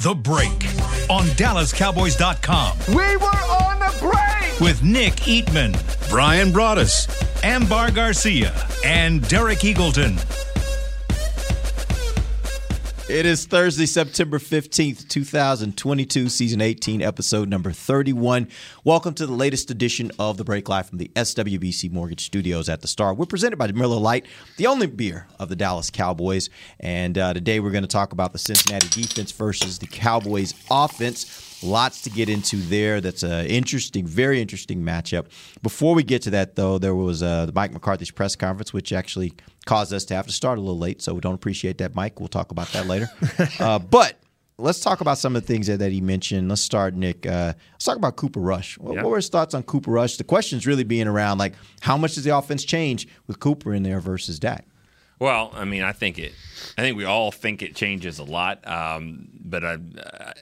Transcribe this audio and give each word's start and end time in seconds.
The 0.00 0.14
Break 0.14 0.64
on 1.10 1.24
DallasCowboys.com. 1.34 2.78
We 2.90 3.16
were 3.16 3.26
on 3.26 3.80
the 3.80 3.96
break! 3.98 4.60
With 4.60 4.80
Nick 4.80 5.14
Eatman, 5.14 5.74
Bryan 6.08 6.52
Broaddus, 6.52 7.08
Ambar 7.42 7.90
Garcia, 7.90 8.54
and 8.84 9.28
Derek 9.28 9.58
Eagleton. 9.58 10.16
It 13.08 13.24
is 13.24 13.46
Thursday, 13.46 13.86
September 13.86 14.38
15th, 14.38 15.08
2022, 15.08 16.28
season 16.28 16.60
18, 16.60 17.00
episode 17.00 17.48
number 17.48 17.72
31. 17.72 18.48
Welcome 18.84 19.14
to 19.14 19.24
the 19.26 19.32
latest 19.32 19.70
edition 19.70 20.12
of 20.18 20.36
The 20.36 20.44
Break 20.44 20.68
Live 20.68 20.90
from 20.90 20.98
the 20.98 21.10
SWBC 21.16 21.90
Mortgage 21.90 22.26
Studios 22.26 22.68
at 22.68 22.82
the 22.82 22.86
Star. 22.86 23.14
We're 23.14 23.24
presented 23.24 23.56
by 23.56 23.72
Miller 23.72 23.96
Lite, 23.96 24.26
the 24.58 24.66
only 24.66 24.86
beer 24.86 25.26
of 25.38 25.48
the 25.48 25.56
Dallas 25.56 25.88
Cowboys. 25.88 26.50
And 26.80 27.16
uh, 27.16 27.32
today 27.32 27.60
we're 27.60 27.70
going 27.70 27.80
to 27.80 27.88
talk 27.88 28.12
about 28.12 28.34
the 28.34 28.38
Cincinnati 28.38 28.88
defense 28.88 29.32
versus 29.32 29.78
the 29.78 29.86
Cowboys 29.86 30.52
offense. 30.70 31.47
Lots 31.62 32.02
to 32.02 32.10
get 32.10 32.28
into 32.28 32.56
there. 32.56 33.00
That's 33.00 33.22
an 33.22 33.46
interesting, 33.46 34.06
very 34.06 34.40
interesting 34.40 34.82
matchup. 34.82 35.26
Before 35.62 35.94
we 35.94 36.02
get 36.04 36.22
to 36.22 36.30
that, 36.30 36.56
though, 36.56 36.78
there 36.78 36.94
was 36.94 37.22
uh, 37.22 37.46
the 37.46 37.52
Mike 37.52 37.72
McCarthy's 37.72 38.10
press 38.10 38.36
conference, 38.36 38.72
which 38.72 38.92
actually 38.92 39.32
caused 39.66 39.92
us 39.92 40.04
to 40.06 40.14
have 40.14 40.26
to 40.26 40.32
start 40.32 40.58
a 40.58 40.60
little 40.60 40.78
late. 40.78 41.02
So 41.02 41.14
we 41.14 41.20
don't 41.20 41.34
appreciate 41.34 41.78
that, 41.78 41.94
Mike. 41.94 42.20
We'll 42.20 42.28
talk 42.28 42.52
about 42.52 42.68
that 42.68 42.86
later. 42.86 43.10
uh, 43.60 43.78
but 43.80 44.18
let's 44.58 44.80
talk 44.80 45.00
about 45.00 45.18
some 45.18 45.34
of 45.34 45.42
the 45.42 45.46
things 45.46 45.66
that, 45.66 45.78
that 45.78 45.90
he 45.90 46.00
mentioned. 46.00 46.48
Let's 46.48 46.62
start, 46.62 46.94
Nick. 46.94 47.26
Uh, 47.26 47.54
let's 47.72 47.84
talk 47.84 47.96
about 47.96 48.16
Cooper 48.16 48.40
Rush. 48.40 48.78
What, 48.78 48.96
what, 48.96 49.06
were 49.06 49.16
his 49.16 49.28
thoughts 49.28 49.54
on 49.54 49.62
Cooper 49.64 49.90
Rush? 49.90 50.16
The 50.16 50.24
question's 50.24 50.66
really 50.66 50.84
being 50.84 51.08
around 51.08 51.38
like, 51.38 51.54
how 51.80 51.96
much 51.96 52.14
does 52.14 52.24
the 52.24 52.36
offense 52.36 52.64
change 52.64 53.08
with 53.26 53.40
Cooper 53.40 53.74
in 53.74 53.82
there 53.82 54.00
versus 54.00 54.38
Dak? 54.38 54.66
Well, 55.18 55.50
I 55.54 55.64
mean, 55.64 55.82
I 55.82 55.92
think 55.92 56.18
it. 56.18 56.32
I 56.76 56.82
think 56.82 56.96
we 56.96 57.04
all 57.04 57.32
think 57.32 57.62
it 57.62 57.74
changes 57.74 58.18
a 58.18 58.24
lot, 58.24 58.66
um, 58.66 59.28
but 59.32 59.64
I, 59.64 59.78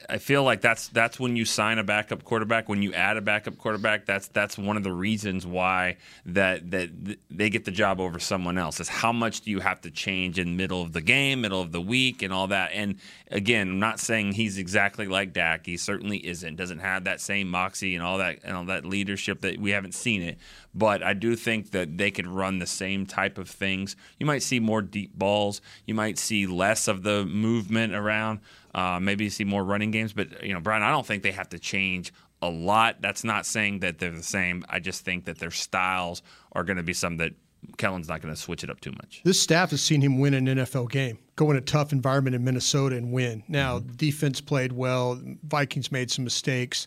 I 0.09 0.17
feel 0.17 0.43
like 0.43 0.61
that's 0.61 0.87
that's 0.89 1.19
when 1.19 1.35
you 1.35 1.45
sign 1.45 1.79
a 1.79 1.83
backup 1.83 2.23
quarterback. 2.23 2.69
When 2.69 2.81
you 2.81 2.93
add 2.93 3.17
a 3.17 3.21
backup 3.21 3.57
quarterback, 3.57 4.05
that's 4.05 4.27
that's 4.27 4.57
one 4.57 4.77
of 4.77 4.83
the 4.83 4.91
reasons 4.91 5.47
why 5.47 5.97
that 6.27 6.69
that 6.71 6.89
they 7.31 7.49
get 7.49 7.65
the 7.65 7.71
job 7.71 7.99
over 7.99 8.19
someone 8.19 8.57
else. 8.57 8.79
Is 8.79 8.87
how 8.87 9.11
much 9.11 9.41
do 9.41 9.51
you 9.51 9.59
have 9.61 9.81
to 9.81 9.91
change 9.91 10.37
in 10.37 10.57
middle 10.57 10.81
of 10.81 10.93
the 10.93 11.01
game, 11.01 11.41
middle 11.41 11.61
of 11.61 11.71
the 11.71 11.81
week, 11.81 12.21
and 12.21 12.31
all 12.31 12.47
that. 12.47 12.71
And 12.73 12.95
again, 13.31 13.69
I'm 13.69 13.79
not 13.79 13.99
saying 13.99 14.33
he's 14.33 14.57
exactly 14.57 15.07
like 15.07 15.33
Dak. 15.33 15.65
He 15.65 15.77
certainly 15.77 16.17
isn't. 16.25 16.55
Doesn't 16.55 16.79
have 16.79 17.05
that 17.05 17.19
same 17.21 17.49
moxie 17.49 17.95
and 17.95 18.03
all 18.03 18.19
that 18.19 18.39
and 18.43 18.55
all 18.55 18.65
that 18.65 18.85
leadership 18.85 19.41
that 19.41 19.59
we 19.59 19.71
haven't 19.71 19.95
seen 19.95 20.21
it. 20.21 20.37
But 20.77 21.01
I 21.01 21.13
do 21.13 21.35
think 21.35 21.71
that 21.71 21.97
they 21.97 22.11
could 22.11 22.27
run 22.27 22.59
the 22.59 22.67
same 22.67 23.07
type 23.07 23.39
of 23.39 23.49
things. 23.49 23.95
You 24.19 24.27
might 24.27 24.43
see 24.43 24.59
more 24.59 24.83
deep 24.83 25.17
balls. 25.17 25.59
You 25.85 25.95
might 25.95 26.19
see 26.19 26.45
less 26.45 26.87
of 26.87 27.01
the 27.01 27.25
movement 27.25 27.95
around. 27.95 28.41
Uh, 28.75 28.99
maybe 28.99 29.27
see 29.29 29.43
more 29.43 29.63
running 29.63 29.89
games. 29.89 30.13
But 30.13 30.43
you 30.43 30.53
know, 30.53 30.59
Bryan, 30.59 30.83
I 30.83 30.91
don't 30.91 31.05
think 31.05 31.23
they 31.23 31.31
have 31.31 31.49
to 31.49 31.59
change 31.59 32.13
a 32.43 32.49
lot. 32.49 33.01
That's 33.01 33.23
not 33.23 33.47
saying 33.47 33.79
that 33.79 33.97
they're 33.97 34.11
the 34.11 34.21
same. 34.21 34.63
I 34.69 34.79
just 34.79 35.03
think 35.03 35.25
that 35.25 35.39
their 35.39 35.49
styles 35.49 36.21
are 36.51 36.63
going 36.63 36.77
to 36.77 36.83
be 36.83 36.93
some 36.93 37.17
that 37.17 37.33
Kellen's 37.77 38.07
not 38.07 38.21
going 38.21 38.33
to 38.33 38.39
switch 38.39 38.63
it 38.63 38.69
up 38.69 38.79
too 38.79 38.91
much. 38.91 39.21
This 39.23 39.41
staff 39.41 39.71
has 39.71 39.81
seen 39.81 40.01
him 40.01 40.19
win 40.19 40.35
an 40.35 40.45
NFL 40.45 40.91
game, 40.91 41.17
go 41.35 41.49
in 41.49 41.57
a 41.57 41.61
tough 41.61 41.91
environment 41.91 42.35
in 42.35 42.43
Minnesota 42.43 42.95
and 42.95 43.11
win. 43.11 43.43
Now, 43.47 43.79
mm-hmm. 43.79 43.95
defense 43.95 44.41
played 44.41 44.73
well. 44.73 45.19
Vikings 45.43 45.91
made 45.91 46.11
some 46.11 46.23
mistakes 46.23 46.85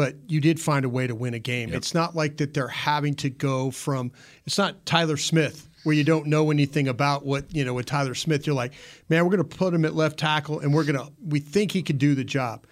but 0.00 0.16
you 0.28 0.40
did 0.40 0.58
find 0.58 0.86
a 0.86 0.88
way 0.88 1.06
to 1.06 1.14
win 1.14 1.34
a 1.34 1.38
game. 1.38 1.68
Yep. 1.68 1.76
It's 1.76 1.92
not 1.92 2.16
like 2.16 2.38
that 2.38 2.54
they're 2.54 2.68
having 2.68 3.12
to 3.16 3.28
go 3.28 3.70
from 3.70 4.12
it's 4.46 4.56
not 4.56 4.86
Tyler 4.86 5.18
Smith 5.18 5.68
where 5.84 5.94
you 5.94 6.04
don't 6.04 6.26
know 6.26 6.50
anything 6.50 6.88
about 6.88 7.26
what, 7.26 7.54
you 7.54 7.66
know, 7.66 7.74
with 7.74 7.84
Tyler 7.84 8.14
Smith 8.14 8.46
you're 8.46 8.56
like, 8.56 8.72
"Man, 9.10 9.22
we're 9.24 9.36
going 9.36 9.46
to 9.46 9.56
put 9.58 9.74
him 9.74 9.84
at 9.84 9.94
left 9.94 10.18
tackle 10.18 10.60
and 10.60 10.72
we're 10.72 10.84
going 10.84 10.96
to 10.98 11.12
we 11.22 11.38
think 11.38 11.72
he 11.72 11.82
could 11.82 11.98
do 11.98 12.14
the 12.14 12.24
job." 12.24 12.66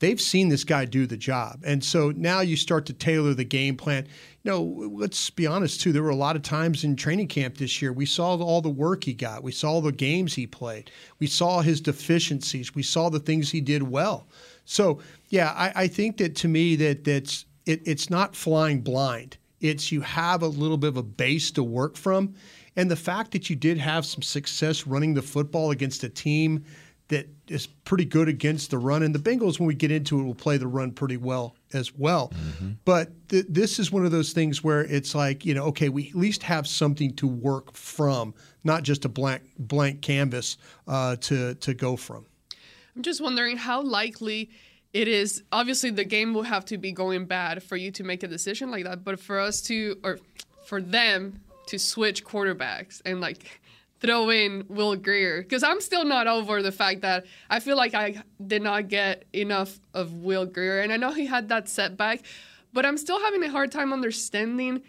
They've 0.00 0.20
seen 0.20 0.50
this 0.50 0.64
guy 0.64 0.84
do 0.84 1.06
the 1.06 1.16
job. 1.16 1.62
And 1.64 1.82
so 1.82 2.10
now 2.10 2.40
you 2.40 2.56
start 2.56 2.84
to 2.86 2.92
tailor 2.92 3.32
the 3.32 3.44
game 3.44 3.78
plan. 3.78 4.06
You 4.42 4.50
know, 4.50 4.62
let's 4.92 5.30
be 5.30 5.46
honest 5.46 5.80
too, 5.80 5.90
there 5.90 6.02
were 6.02 6.10
a 6.10 6.14
lot 6.14 6.36
of 6.36 6.42
times 6.42 6.84
in 6.84 6.96
training 6.96 7.28
camp 7.28 7.56
this 7.56 7.80
year 7.80 7.94
we 7.94 8.04
saw 8.04 8.36
all 8.36 8.60
the 8.60 8.68
work 8.68 9.04
he 9.04 9.14
got. 9.14 9.42
We 9.42 9.52
saw 9.52 9.80
the 9.80 9.90
games 9.90 10.34
he 10.34 10.46
played. 10.46 10.90
We 11.18 11.28
saw 11.28 11.62
his 11.62 11.80
deficiencies. 11.80 12.74
We 12.74 12.82
saw 12.82 13.08
the 13.08 13.20
things 13.20 13.50
he 13.50 13.62
did 13.62 13.84
well. 13.84 14.28
So 14.64 15.00
yeah, 15.34 15.52
I, 15.56 15.72
I 15.82 15.88
think 15.88 16.18
that 16.18 16.36
to 16.36 16.48
me 16.48 16.76
that 16.76 17.02
that's 17.02 17.44
it, 17.66 17.82
it's 17.84 18.08
not 18.08 18.36
flying 18.36 18.80
blind. 18.82 19.36
It's 19.60 19.90
you 19.90 20.00
have 20.02 20.42
a 20.42 20.46
little 20.46 20.76
bit 20.76 20.88
of 20.88 20.96
a 20.96 21.02
base 21.02 21.50
to 21.52 21.64
work 21.64 21.96
from, 21.96 22.34
and 22.76 22.88
the 22.88 22.96
fact 22.96 23.32
that 23.32 23.50
you 23.50 23.56
did 23.56 23.76
have 23.78 24.06
some 24.06 24.22
success 24.22 24.86
running 24.86 25.12
the 25.12 25.22
football 25.22 25.72
against 25.72 26.04
a 26.04 26.08
team 26.08 26.64
that 27.08 27.26
is 27.48 27.66
pretty 27.66 28.04
good 28.04 28.28
against 28.28 28.70
the 28.70 28.78
run. 28.78 29.02
And 29.02 29.12
the 29.12 29.18
Bengals, 29.18 29.58
when 29.58 29.66
we 29.66 29.74
get 29.74 29.90
into 29.90 30.20
it, 30.20 30.22
will 30.22 30.36
play 30.36 30.56
the 30.56 30.68
run 30.68 30.92
pretty 30.92 31.16
well 31.16 31.56
as 31.72 31.92
well. 31.92 32.28
Mm-hmm. 32.28 32.70
But 32.84 33.28
th- 33.28 33.46
this 33.48 33.80
is 33.80 33.90
one 33.90 34.06
of 34.06 34.12
those 34.12 34.32
things 34.32 34.62
where 34.62 34.84
it's 34.84 35.16
like, 35.16 35.44
you 35.44 35.52
know, 35.52 35.64
okay, 35.64 35.88
we 35.88 36.10
at 36.10 36.14
least 36.14 36.44
have 36.44 36.66
something 36.68 37.12
to 37.16 37.26
work 37.26 37.74
from, 37.74 38.34
not 38.62 38.84
just 38.84 39.04
a 39.04 39.08
blank 39.08 39.42
blank 39.58 40.00
canvas 40.00 40.58
uh, 40.86 41.16
to 41.16 41.56
to 41.56 41.74
go 41.74 41.96
from. 41.96 42.24
I'm 42.94 43.02
just 43.02 43.20
wondering 43.20 43.56
how 43.56 43.82
likely 43.82 44.50
it 44.94 45.08
is. 45.08 45.42
Obviously, 45.50 45.90
the 45.90 46.04
game 46.04 46.32
will 46.32 46.44
have 46.44 46.64
to 46.66 46.78
be 46.78 46.92
going 46.92 47.26
bad 47.26 47.62
for 47.62 47.76
you 47.76 47.90
to 47.90 48.04
make 48.04 48.22
a 48.22 48.28
decision 48.28 48.70
like 48.70 48.84
that. 48.84 49.04
But 49.04 49.18
for 49.20 49.40
us 49.40 49.60
to, 49.62 49.98
or 50.04 50.20
for 50.64 50.80
them 50.80 51.40
to 51.66 51.78
switch 51.78 52.24
quarterbacks 52.24 53.02
and 53.04 53.20
like 53.20 53.60
throw 54.00 54.30
in 54.30 54.64
Will 54.68 54.94
Grier, 54.94 55.42
because 55.42 55.64
I'm 55.64 55.80
still 55.80 56.04
not 56.04 56.28
over 56.28 56.62
the 56.62 56.70
fact 56.70 57.00
that 57.02 57.26
I 57.50 57.58
feel 57.58 57.76
like 57.76 57.92
I 57.94 58.22
did 58.46 58.62
not 58.62 58.88
get 58.88 59.24
enough 59.32 59.80
of 59.92 60.12
Will 60.14 60.46
Grier. 60.46 60.80
and 60.80 60.92
I 60.92 60.96
know 60.96 61.12
he 61.12 61.26
had 61.26 61.48
that 61.48 61.68
setback, 61.68 62.22
but 62.72 62.86
I'm 62.86 62.96
still 62.96 63.20
having 63.20 63.42
a 63.42 63.50
hard 63.50 63.72
time 63.72 63.92
understanding 63.92 64.82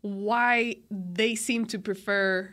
why 0.00 0.76
they 0.90 1.34
seem 1.34 1.66
to 1.66 1.78
prefer 1.78 2.48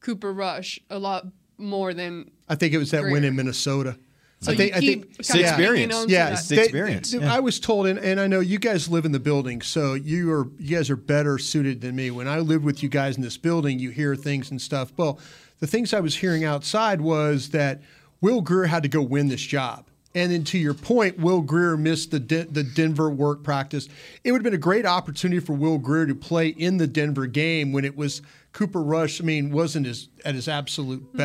Cooper 0.00 0.32
Rush 0.32 0.78
a 0.88 1.00
lot 1.00 1.26
more 1.58 1.92
than. 1.92 2.30
I 2.48 2.54
think 2.54 2.74
it 2.74 2.78
was 2.78 2.92
that 2.92 3.00
Grier. 3.00 3.12
win 3.12 3.24
in 3.24 3.34
Minnesota. 3.34 3.98
So 4.44 4.52
I 4.52 4.56
think, 4.56 4.74
I 4.74 4.80
think 4.80 5.14
it's 5.18 5.34
experience. 5.34 6.04
Yeah, 6.06 6.34
it's 6.34 6.48
the 6.48 6.60
experience. 6.60 7.12
They, 7.12 7.18
yeah. 7.20 7.34
I 7.34 7.40
was 7.40 7.58
told, 7.58 7.86
and, 7.86 7.98
and 7.98 8.20
I 8.20 8.26
know 8.26 8.40
you 8.40 8.58
guys 8.58 8.90
live 8.90 9.06
in 9.06 9.12
the 9.12 9.18
building, 9.18 9.62
so 9.62 9.94
you 9.94 10.30
are 10.32 10.46
you 10.58 10.76
guys 10.76 10.90
are 10.90 10.96
better 10.96 11.38
suited 11.38 11.80
than 11.80 11.96
me. 11.96 12.10
When 12.10 12.28
I 12.28 12.40
lived 12.40 12.62
with 12.62 12.82
you 12.82 12.90
guys 12.90 13.16
in 13.16 13.22
this 13.22 13.38
building, 13.38 13.78
you 13.78 13.88
hear 13.88 14.14
things 14.14 14.50
and 14.50 14.60
stuff. 14.60 14.92
Well, 14.98 15.18
the 15.60 15.66
things 15.66 15.94
I 15.94 16.00
was 16.00 16.14
hearing 16.14 16.44
outside 16.44 17.00
was 17.00 17.48
that 17.50 17.80
Will 18.20 18.42
Grier 18.42 18.66
had 18.66 18.82
to 18.82 18.88
go 18.90 19.00
win 19.00 19.28
this 19.28 19.40
job. 19.40 19.86
And 20.14 20.30
then 20.30 20.44
to 20.44 20.58
your 20.58 20.74
point, 20.74 21.18
Will 21.18 21.40
Grier 21.40 21.76
missed 21.78 22.10
the 22.10 22.20
De- 22.20 22.44
the 22.44 22.62
Denver 22.62 23.08
work 23.08 23.42
practice. 23.42 23.88
It 24.24 24.30
would 24.30 24.40
have 24.40 24.44
been 24.44 24.54
a 24.54 24.58
great 24.58 24.84
opportunity 24.84 25.40
for 25.40 25.54
Will 25.54 25.78
Grier 25.78 26.06
to 26.06 26.14
play 26.14 26.48
in 26.48 26.76
the 26.76 26.86
Denver 26.86 27.26
game 27.26 27.72
when 27.72 27.86
it 27.86 27.96
was 27.96 28.20
Cooper 28.52 28.82
Rush. 28.82 29.22
I 29.22 29.24
mean, 29.24 29.50
wasn't 29.50 29.86
his 29.86 30.10
at 30.24 30.34
his 30.34 30.48
absolute 30.48 31.02
mm-hmm. 31.02 31.18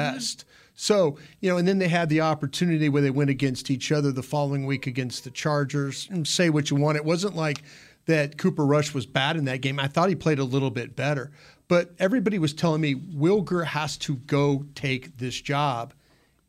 So, 0.81 1.17
you 1.41 1.49
know, 1.49 1.57
and 1.57 1.67
then 1.67 1.77
they 1.77 1.89
had 1.89 2.07
the 2.07 2.21
opportunity 2.21 2.87
where 2.87 3.01
they 3.01 3.09
went 3.09 3.29
against 3.29 3.69
each 3.69 3.91
other 3.91 4.13
the 4.13 4.23
following 4.23 4.65
week 4.65 4.87
against 4.87 5.25
the 5.25 5.29
Chargers. 5.29 6.07
And 6.09 6.25
say 6.25 6.49
what 6.49 6.69
you 6.69 6.77
want. 6.77 6.95
It 6.95 7.03
wasn't 7.03 7.35
like 7.35 7.63
that 8.05 8.37
Cooper 8.37 8.65
Rush 8.65 8.93
was 8.93 9.05
bad 9.05 9.35
in 9.35 9.43
that 9.43 9.59
game. 9.59 9.77
I 9.77 9.87
thought 9.87 10.07
he 10.07 10.15
played 10.15 10.39
a 10.39 10.45
little 10.45 10.71
bit 10.71 10.95
better. 10.95 11.31
But 11.67 11.91
everybody 11.99 12.39
was 12.39 12.53
telling 12.53 12.79
me 12.79 12.95
Will 12.95 13.41
Grier 13.41 13.65
has 13.65 13.97
to 13.97 14.15
go 14.15 14.63
take 14.73 15.17
this 15.17 15.41
job. 15.41 15.93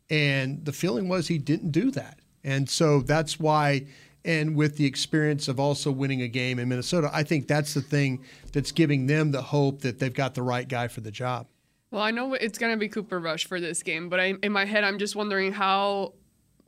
And 0.09 0.63
the 0.63 0.71
feeling 0.71 1.09
was 1.09 1.27
he 1.27 1.37
didn't 1.37 1.71
do 1.71 1.91
that. 1.91 2.19
And 2.41 2.69
so 2.69 3.01
that's 3.01 3.37
why, 3.37 3.85
and 4.23 4.55
with 4.55 4.77
the 4.77 4.85
experience 4.85 5.49
of 5.49 5.59
also 5.59 5.91
winning 5.91 6.21
a 6.21 6.29
game 6.29 6.57
in 6.57 6.69
Minnesota, 6.69 7.09
I 7.11 7.23
think 7.23 7.49
that's 7.49 7.73
the 7.73 7.81
thing 7.81 8.23
that's 8.53 8.71
giving 8.71 9.07
them 9.07 9.31
the 9.31 9.41
hope 9.41 9.81
that 9.81 9.99
they've 9.99 10.13
got 10.13 10.35
the 10.35 10.41
right 10.41 10.69
guy 10.69 10.87
for 10.87 11.01
the 11.01 11.11
job. 11.11 11.47
Well, 11.91 12.01
I 12.01 12.11
know 12.11 12.33
it's 12.33 12.57
going 12.57 12.71
to 12.71 12.77
be 12.77 12.87
Cooper 12.87 13.19
Rush 13.19 13.45
for 13.45 13.59
this 13.59 13.83
game, 13.83 14.07
but 14.07 14.19
I, 14.19 14.33
in 14.41 14.53
my 14.53 14.63
head, 14.63 14.85
I'm 14.85 14.97
just 14.97 15.15
wondering 15.15 15.51
how 15.51 16.13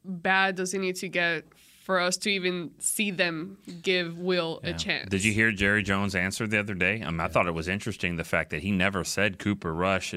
bad 0.03 0.55
does 0.55 0.73
he 0.73 0.77
need 0.77 0.97
to 0.97 1.07
get 1.07 1.45
for 1.83 1.99
us 1.99 2.15
to 2.15 2.29
even 2.29 2.71
see 2.79 3.11
them 3.11 3.57
give 3.81 4.17
Will 4.17 4.61
a 4.63 4.71
chance. 4.71 5.09
Did 5.09 5.25
you 5.25 5.33
hear 5.33 5.51
Jerry 5.51 5.83
Jones 5.83 6.15
answer 6.15 6.47
the 6.47 6.57
other 6.57 6.73
day? 6.73 7.03
I, 7.05 7.11
mean, 7.11 7.19
I 7.19 7.27
thought 7.27 7.45
it 7.45 7.53
was 7.53 7.67
interesting 7.67 8.15
the 8.15 8.23
fact 8.23 8.51
that 8.51 8.61
he 8.61 8.71
never 8.71 9.03
said 9.03 9.37
Cooper 9.37 9.73
Rush 9.73 10.15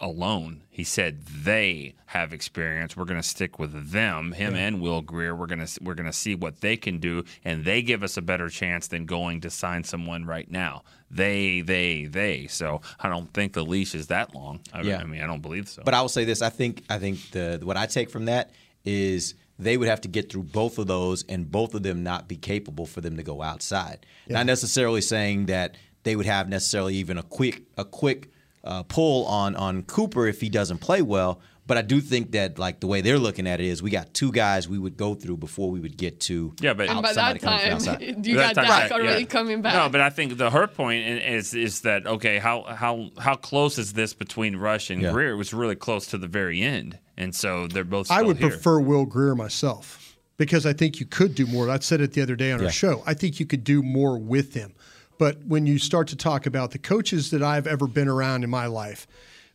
alone. 0.00 0.62
He 0.68 0.82
said 0.82 1.24
they 1.24 1.94
have 2.06 2.32
experience. 2.32 2.96
We're 2.96 3.04
going 3.04 3.20
to 3.20 3.26
stick 3.26 3.60
with 3.60 3.92
them, 3.92 4.32
him 4.32 4.56
and 4.56 4.80
Will 4.80 5.02
Grier. 5.02 5.36
We're 5.36 5.46
going 5.46 5.64
to 5.64 5.84
we're 5.84 5.94
going 5.94 6.10
to 6.10 6.12
see 6.12 6.34
what 6.34 6.60
they 6.62 6.76
can 6.76 6.98
do, 6.98 7.22
and 7.44 7.64
they 7.64 7.80
give 7.80 8.02
us 8.02 8.16
a 8.16 8.22
better 8.22 8.48
chance 8.48 8.88
than 8.88 9.06
going 9.06 9.40
to 9.42 9.50
sign 9.50 9.84
someone 9.84 10.24
right 10.24 10.50
now. 10.50 10.82
They, 11.12 11.60
they, 11.60 12.06
they. 12.06 12.48
So 12.48 12.80
I 12.98 13.08
don't 13.08 13.32
think 13.32 13.52
the 13.52 13.64
leash 13.64 13.94
is 13.94 14.08
that 14.08 14.34
long. 14.34 14.58
I, 14.72 14.82
Yeah. 14.82 14.98
I 14.98 15.04
mean, 15.04 15.22
I 15.22 15.28
don't 15.28 15.42
believe 15.42 15.68
so. 15.68 15.82
But 15.84 15.94
I 15.94 16.00
will 16.00 16.08
say 16.08 16.24
this: 16.24 16.42
I 16.42 16.50
think 16.50 16.82
I 16.90 16.98
think 16.98 17.30
the 17.30 17.60
what 17.62 17.76
I 17.76 17.86
take 17.86 18.10
from 18.10 18.24
that 18.24 18.50
is 18.84 19.34
they 19.58 19.76
would 19.76 19.88
have 19.88 20.00
to 20.02 20.08
get 20.08 20.30
through 20.32 20.44
both 20.44 20.78
of 20.78 20.86
those, 20.86 21.24
and 21.28 21.50
both 21.50 21.74
of 21.74 21.82
them 21.82 22.02
not 22.02 22.28
be 22.28 22.36
capable 22.36 22.86
for 22.86 23.00
them 23.00 23.16
to 23.16 23.22
go 23.22 23.42
outside. 23.42 24.04
Not 24.28 24.46
necessarily 24.46 25.00
saying 25.00 25.46
that 25.46 25.76
they 26.02 26.16
would 26.16 26.26
have 26.26 26.48
necessarily 26.48 26.96
even 26.96 27.18
a 27.18 27.22
quick 27.22 27.62
a 27.78 27.84
quick 27.84 28.30
uh, 28.64 28.82
pull 28.84 29.26
on 29.26 29.54
on 29.56 29.82
Cooper 29.82 30.26
if 30.26 30.40
he 30.40 30.48
doesn't 30.48 30.78
play 30.78 31.02
well. 31.02 31.40
But 31.66 31.78
I 31.78 31.82
do 31.82 32.02
think 32.02 32.32
that 32.32 32.58
like 32.58 32.80
the 32.80 32.86
way 32.86 33.00
they're 33.00 33.18
looking 33.18 33.46
at 33.46 33.58
it 33.58 33.64
is 33.66 33.82
we 33.82 33.88
got 33.88 34.12
two 34.12 34.30
guys 34.32 34.68
we 34.68 34.78
would 34.78 34.98
go 34.98 35.14
through 35.14 35.38
before 35.38 35.70
we 35.70 35.80
would 35.80 35.96
get 35.96 36.20
to 36.20 36.52
Yeah, 36.60 36.74
but- 36.74 36.90
and 36.90 37.00
by 37.00 37.14
that 37.14 37.40
time, 37.40 37.78
you 38.22 38.34
got 38.34 38.54
time- 38.54 38.66
Dak 38.66 38.90
already 38.90 39.20
yeah. 39.22 39.26
coming 39.26 39.62
back. 39.62 39.72
No, 39.72 39.88
but 39.88 40.02
I 40.02 40.10
think 40.10 40.36
the 40.36 40.50
hurt 40.50 40.74
point 40.74 41.06
is 41.06 41.54
is 41.54 41.80
that 41.82 42.06
okay? 42.06 42.36
How 42.38 42.64
how 42.64 43.08
how 43.18 43.34
close 43.36 43.78
is 43.78 43.94
this 43.94 44.12
between 44.12 44.56
Rush 44.56 44.90
and 44.90 45.00
Yeah. 45.00 45.12
Grier? 45.12 45.30
It 45.30 45.36
was 45.36 45.54
really 45.54 45.74
close 45.76 46.06
to 46.08 46.18
the 46.18 46.28
very 46.28 46.60
end, 46.60 46.98
and 47.16 47.34
so 47.34 47.66
they're 47.66 47.84
both. 47.84 48.10
I 48.10 48.22
would 48.22 48.38
here. 48.38 48.50
prefer 48.50 48.80
Will 48.80 49.04
Grier 49.06 49.34
myself 49.34 50.16
because 50.36 50.66
I 50.66 50.72
think 50.72 51.00
you 51.00 51.06
could 51.06 51.34
do 51.34 51.46
more. 51.46 51.70
I 51.70 51.78
said 51.78 52.00
it 52.00 52.12
the 52.12 52.22
other 52.22 52.36
day 52.36 52.52
on 52.52 52.60
Yeah. 52.60 52.66
our 52.66 52.72
show. 52.72 53.02
I 53.06 53.14
think 53.14 53.38
you 53.38 53.46
could 53.46 53.64
do 53.64 53.82
more 53.82 54.18
with 54.18 54.54
him. 54.54 54.74
But 55.18 55.44
when 55.46 55.66
you 55.66 55.78
start 55.78 56.08
to 56.08 56.16
talk 56.16 56.44
about 56.44 56.72
the 56.72 56.78
coaches 56.78 57.30
that 57.30 57.42
I've 57.42 57.68
ever 57.68 57.86
been 57.86 58.08
around 58.08 58.42
in 58.42 58.50
my 58.50 58.66
life, 58.66 59.06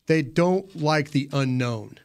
they 0.06 0.22
don't 0.22 0.74
like 0.82 1.12
the 1.12 1.28
unknown. 1.34 2.00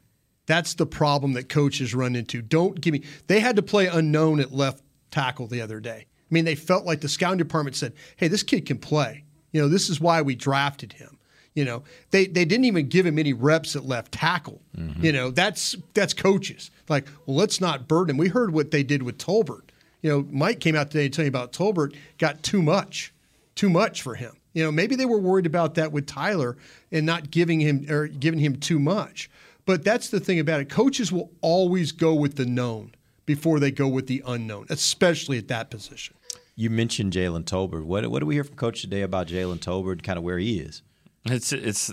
That's 0.46 0.74
the 0.74 0.86
problem 0.86 1.32
that 1.34 1.48
coaches 1.48 1.94
run 1.94 2.16
into. 2.16 2.42
Don't 2.42 2.80
give 2.80 2.92
me. 2.92 3.02
They 3.28 3.40
had 3.40 3.56
to 3.56 3.62
play 3.62 3.86
unknown 3.86 4.40
at 4.40 4.52
left 4.52 4.82
tackle 5.10 5.46
the 5.46 5.60
other 5.60 5.78
day. 5.80 6.06
I 6.08 6.34
mean, 6.34 6.44
they 6.44 6.56
felt 6.56 6.84
like 6.84 7.00
the 7.00 7.08
scouting 7.08 7.38
department 7.38 7.76
said, 7.76 7.92
"Hey, 8.16 8.26
this 8.28 8.42
kid 8.42 8.66
can 8.66 8.78
play. 8.78 9.24
You 9.52 9.62
know, 9.62 9.68
this 9.68 9.88
is 9.88 10.00
why 10.00 10.20
we 10.20 10.34
drafted 10.34 10.94
him." 10.94 11.16
You 11.54 11.64
know, 11.64 11.84
they 12.10 12.26
they 12.26 12.44
didn't 12.44 12.64
even 12.64 12.88
give 12.88 13.06
him 13.06 13.18
any 13.18 13.32
reps 13.32 13.76
at 13.76 13.84
left 13.84 14.12
tackle. 14.12 14.60
Mm-hmm. 14.76 15.04
You 15.04 15.12
know, 15.12 15.30
that's 15.30 15.76
that's 15.94 16.12
coaches. 16.12 16.70
Like, 16.88 17.06
well, 17.26 17.36
let's 17.36 17.60
not 17.60 17.86
burden 17.86 18.10
him. 18.10 18.16
We 18.16 18.28
heard 18.28 18.52
what 18.52 18.72
they 18.72 18.82
did 18.82 19.02
with 19.02 19.18
Tolbert. 19.18 19.70
You 20.02 20.10
know, 20.10 20.26
Mike 20.30 20.60
came 20.60 20.74
out 20.74 20.90
today 20.90 21.08
to 21.08 21.14
tell 21.14 21.24
you 21.24 21.28
about 21.28 21.52
Tolbert 21.52 21.94
got 22.18 22.42
too 22.42 22.60
much, 22.60 23.14
too 23.54 23.70
much 23.70 24.02
for 24.02 24.16
him. 24.16 24.32
You 24.52 24.64
know, 24.64 24.72
maybe 24.72 24.96
they 24.96 25.06
were 25.06 25.18
worried 25.18 25.46
about 25.46 25.74
that 25.76 25.92
with 25.92 26.06
Tyler 26.06 26.56
and 26.90 27.06
not 27.06 27.30
giving 27.30 27.60
him 27.60 27.86
or 27.88 28.08
giving 28.08 28.40
him 28.40 28.56
too 28.56 28.78
much. 28.78 29.30
But 29.64 29.84
that's 29.84 30.10
the 30.10 30.20
thing 30.20 30.40
about 30.40 30.60
it. 30.60 30.68
Coaches 30.68 31.10
will 31.10 31.30
always 31.40 31.92
go 31.92 32.14
with 32.14 32.34
the 32.34 32.46
known 32.46 32.94
before 33.26 33.60
they 33.60 33.70
go 33.70 33.88
with 33.88 34.06
the 34.06 34.22
unknown, 34.26 34.66
especially 34.68 35.38
at 35.38 35.48
that 35.48 35.70
position. 35.70 36.16
You 36.56 36.70
mentioned 36.70 37.12
Jalen 37.12 37.44
Tolbert. 37.44 37.84
What 37.84 38.08
what 38.10 38.20
do 38.20 38.26
we 38.26 38.34
hear 38.34 38.44
from 38.44 38.56
Coach 38.56 38.80
today 38.82 39.02
about 39.02 39.28
Jalen 39.28 39.58
Tolbert? 39.58 40.02
Kind 40.02 40.18
of 40.18 40.24
where 40.24 40.38
he 40.38 40.58
is. 40.58 40.82
It's 41.26 41.52
it's 41.52 41.92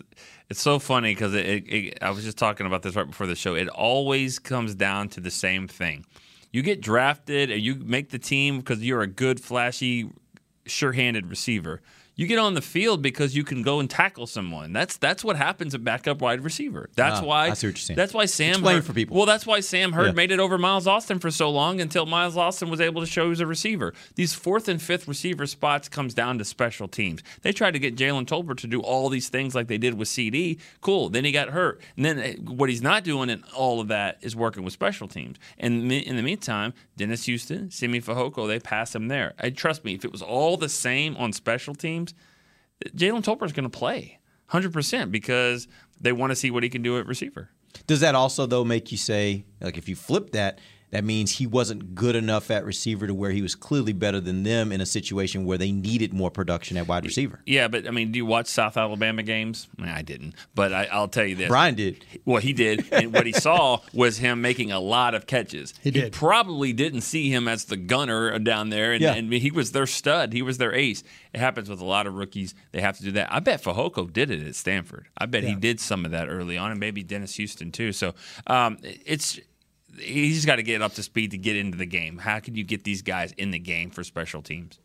it's 0.49 0.61
so 0.61 0.79
funny 0.79 1.13
because 1.13 1.33
it, 1.33 1.45
it, 1.45 1.73
it, 1.73 1.97
I 2.01 2.09
was 2.11 2.23
just 2.25 2.37
talking 2.37 2.65
about 2.65 2.81
this 2.81 2.95
right 2.95 3.07
before 3.07 3.27
the 3.27 3.35
show. 3.35 3.55
It 3.55 3.69
always 3.69 4.39
comes 4.39 4.75
down 4.75 5.07
to 5.09 5.21
the 5.21 5.31
same 5.31 5.67
thing. 5.67 6.05
You 6.51 6.61
get 6.61 6.81
drafted 6.81 7.49
and 7.49 7.61
you 7.61 7.75
make 7.75 8.09
the 8.09 8.19
team 8.19 8.57
because 8.59 8.83
you're 8.83 9.01
a 9.01 9.07
good, 9.07 9.39
flashy, 9.39 10.09
sure-handed 10.65 11.27
receiver. 11.27 11.81
You 12.21 12.27
get 12.27 12.37
on 12.37 12.53
the 12.53 12.61
field 12.61 13.01
because 13.01 13.35
you 13.35 13.43
can 13.43 13.63
go 13.63 13.79
and 13.79 13.89
tackle 13.89 14.27
someone. 14.27 14.73
That's 14.73 14.95
that's 14.97 15.23
what 15.23 15.37
happens 15.37 15.73
at 15.73 15.83
backup 15.83 16.21
wide 16.21 16.43
receiver. 16.43 16.87
That's 16.95 17.19
Ah, 17.19 17.23
why. 17.25 17.47
I 17.49 17.53
see 17.53 17.65
what 17.65 17.71
you're 17.71 17.75
saying. 17.77 17.95
That's 17.97 18.13
why 18.13 18.25
Sam 18.25 18.51
Explain 18.51 18.75
Hurd- 18.75 18.85
for 18.85 18.93
people. 18.93 19.17
Well, 19.17 19.25
that's 19.25 19.47
why 19.47 19.59
Sam 19.61 19.93
Hurd 19.93 20.05
Yeah. 20.09 20.11
made 20.13 20.31
it 20.31 20.39
over 20.39 20.59
Miles 20.59 20.85
Austin 20.85 21.17
for 21.17 21.31
so 21.31 21.49
long 21.49 21.81
until 21.81 22.05
Miles 22.05 22.37
Austin 22.37 22.69
was 22.69 22.79
able 22.79 23.01
to 23.01 23.07
show 23.07 23.23
he 23.23 23.29
was 23.29 23.39
a 23.39 23.47
receiver. 23.47 23.93
These 24.13 24.35
fourth 24.35 24.67
and 24.67 24.79
fifth 24.79 25.07
receiver 25.07 25.47
spots 25.47 25.89
comes 25.89 26.13
down 26.13 26.37
to 26.37 26.45
special 26.45 26.87
teams. 26.87 27.23
They 27.41 27.51
tried 27.51 27.71
to 27.71 27.79
get 27.79 27.95
Jalen 27.95 28.27
Tolbert 28.27 28.57
to 28.59 28.67
do 28.67 28.81
all 28.81 29.09
these 29.09 29.29
things 29.29 29.55
like 29.55 29.65
they 29.67 29.79
did 29.79 29.95
with 29.95 30.07
CD. 30.07 30.59
Cool. 30.81 31.09
Then 31.09 31.25
he 31.25 31.31
got 31.31 31.49
hurt. 31.49 31.81
And 31.95 32.05
then 32.05 32.19
eh, 32.19 32.35
what 32.35 32.69
he's 32.69 32.83
not 32.83 33.03
doing 33.03 33.31
in 33.31 33.43
all 33.55 33.79
of 33.81 33.87
that 33.87 34.19
is 34.21 34.35
working 34.35 34.63
with 34.63 34.73
special 34.73 35.07
teams. 35.07 35.37
And 35.57 35.91
in 35.91 36.15
the 36.17 36.21
meantime, 36.21 36.73
Dennis 36.97 37.25
Houston, 37.25 37.71
Simi 37.71 37.99
Fehoko, 37.99 38.47
they 38.47 38.59
pass 38.59 38.93
him 38.93 39.07
there. 39.07 39.33
I 39.39 39.49
trust 39.49 39.83
me, 39.83 39.95
if 39.95 40.05
it 40.05 40.11
was 40.11 40.21
all 40.21 40.55
the 40.55 40.69
same 40.69 41.17
on 41.17 41.33
special 41.33 41.73
teams, 41.73 42.10
Jalen 42.95 43.23
Tolbert's 43.23 43.53
going 43.53 43.69
to 43.69 43.77
play 43.77 44.19
100% 44.51 45.11
because 45.11 45.67
they 45.99 46.11
want 46.11 46.31
to 46.31 46.35
see 46.35 46.51
what 46.51 46.63
he 46.63 46.69
can 46.69 46.81
do 46.81 46.97
at 46.97 47.05
receiver. 47.05 47.49
Does 47.87 48.01
that 48.01 48.15
also 48.15 48.45
though 48.45 48.65
make 48.65 48.91
you 48.91 48.97
say 48.97 49.45
like 49.61 49.77
if 49.77 49.87
you 49.87 49.95
flip 49.95 50.31
that, 50.31 50.59
that 50.91 51.03
means 51.03 51.31
he 51.31 51.47
wasn't 51.47 51.95
good 51.95 52.15
enough 52.15 52.51
at 52.51 52.63
receiver 52.65 53.07
to 53.07 53.13
where 53.13 53.31
he 53.31 53.41
was 53.41 53.55
clearly 53.55 53.93
better 53.93 54.19
than 54.19 54.43
them 54.43 54.71
in 54.71 54.81
a 54.81 54.85
situation 54.85 55.45
where 55.45 55.57
they 55.57 55.71
needed 55.71 56.13
more 56.13 56.29
production 56.29 56.77
at 56.77 56.87
wide 56.87 57.05
receiver? 57.05 57.41
Yeah, 57.45 57.67
but 57.67 57.87
I 57.87 57.91
mean, 57.91 58.11
do 58.11 58.17
you 58.17 58.25
watch 58.25 58.47
South 58.47 58.77
Alabama 58.77 59.23
games? 59.23 59.67
Nah, 59.77 59.95
I 59.95 60.01
didn't, 60.01 60.35
but 60.53 60.73
I, 60.73 60.85
I'll 60.91 61.07
tell 61.07 61.25
you 61.25 61.35
this: 61.35 61.47
Bryan 61.47 61.75
did. 61.75 62.05
Well, 62.25 62.41
he 62.41 62.53
did, 62.53 62.85
and 62.91 63.13
what 63.13 63.25
he 63.25 63.31
saw 63.31 63.79
was 63.93 64.17
him 64.17 64.41
making 64.41 64.71
a 64.71 64.79
lot 64.79 65.15
of 65.15 65.27
catches. 65.27 65.73
He 65.81 65.91
did. 65.91 66.13
probably 66.13 66.73
didn't 66.73 67.01
see 67.01 67.29
him 67.29 67.47
as 67.47 67.65
the 67.65 67.77
gunner 67.77 68.37
down 68.39 68.69
there, 68.69 68.93
and, 68.93 69.01
Yeah. 69.01 69.13
and 69.13 69.31
he 69.31 69.51
was 69.51 69.71
their 69.71 69.87
stud. 69.87 70.33
He 70.33 70.41
was 70.41 70.57
their 70.57 70.73
ace. 70.73 71.03
It 71.33 71.39
happens 71.39 71.69
with 71.69 71.79
a 71.79 71.85
lot 71.85 72.05
of 72.07 72.15
rookies; 72.15 72.53
they 72.73 72.81
have 72.81 72.97
to 72.97 73.03
do 73.03 73.11
that. 73.13 73.31
I 73.31 73.39
bet 73.39 73.63
Fehoko 73.63 74.11
did 74.11 74.29
it 74.29 74.45
at 74.45 74.55
Stanford. 74.55 75.07
I 75.17 75.25
bet 75.25 75.43
he 75.43 75.55
did 75.55 75.79
some 75.79 76.05
of 76.05 76.11
that 76.11 76.27
early 76.27 76.57
on, 76.57 76.71
and 76.71 76.79
maybe 76.79 77.03
Dennis 77.03 77.35
Houston 77.35 77.71
too. 77.71 77.93
So 77.93 78.13
um, 78.47 78.77
it's 78.83 79.39
he's 79.99 80.45
got 80.45 80.57
to 80.57 80.63
get 80.63 80.81
up 80.81 80.93
to 80.93 81.03
speed 81.03 81.31
to 81.31 81.37
get 81.37 81.55
into 81.55 81.77
the 81.77 81.85
game. 81.85 82.17
How 82.17 82.39
can 82.39 82.55
you 82.55 82.63
get 82.63 82.83
these 82.83 83.01
guys 83.01 83.33
in 83.37 83.51
the 83.51 83.59
game 83.59 83.89
for 83.89 84.03
special 84.03 84.41
teams? 84.41 84.79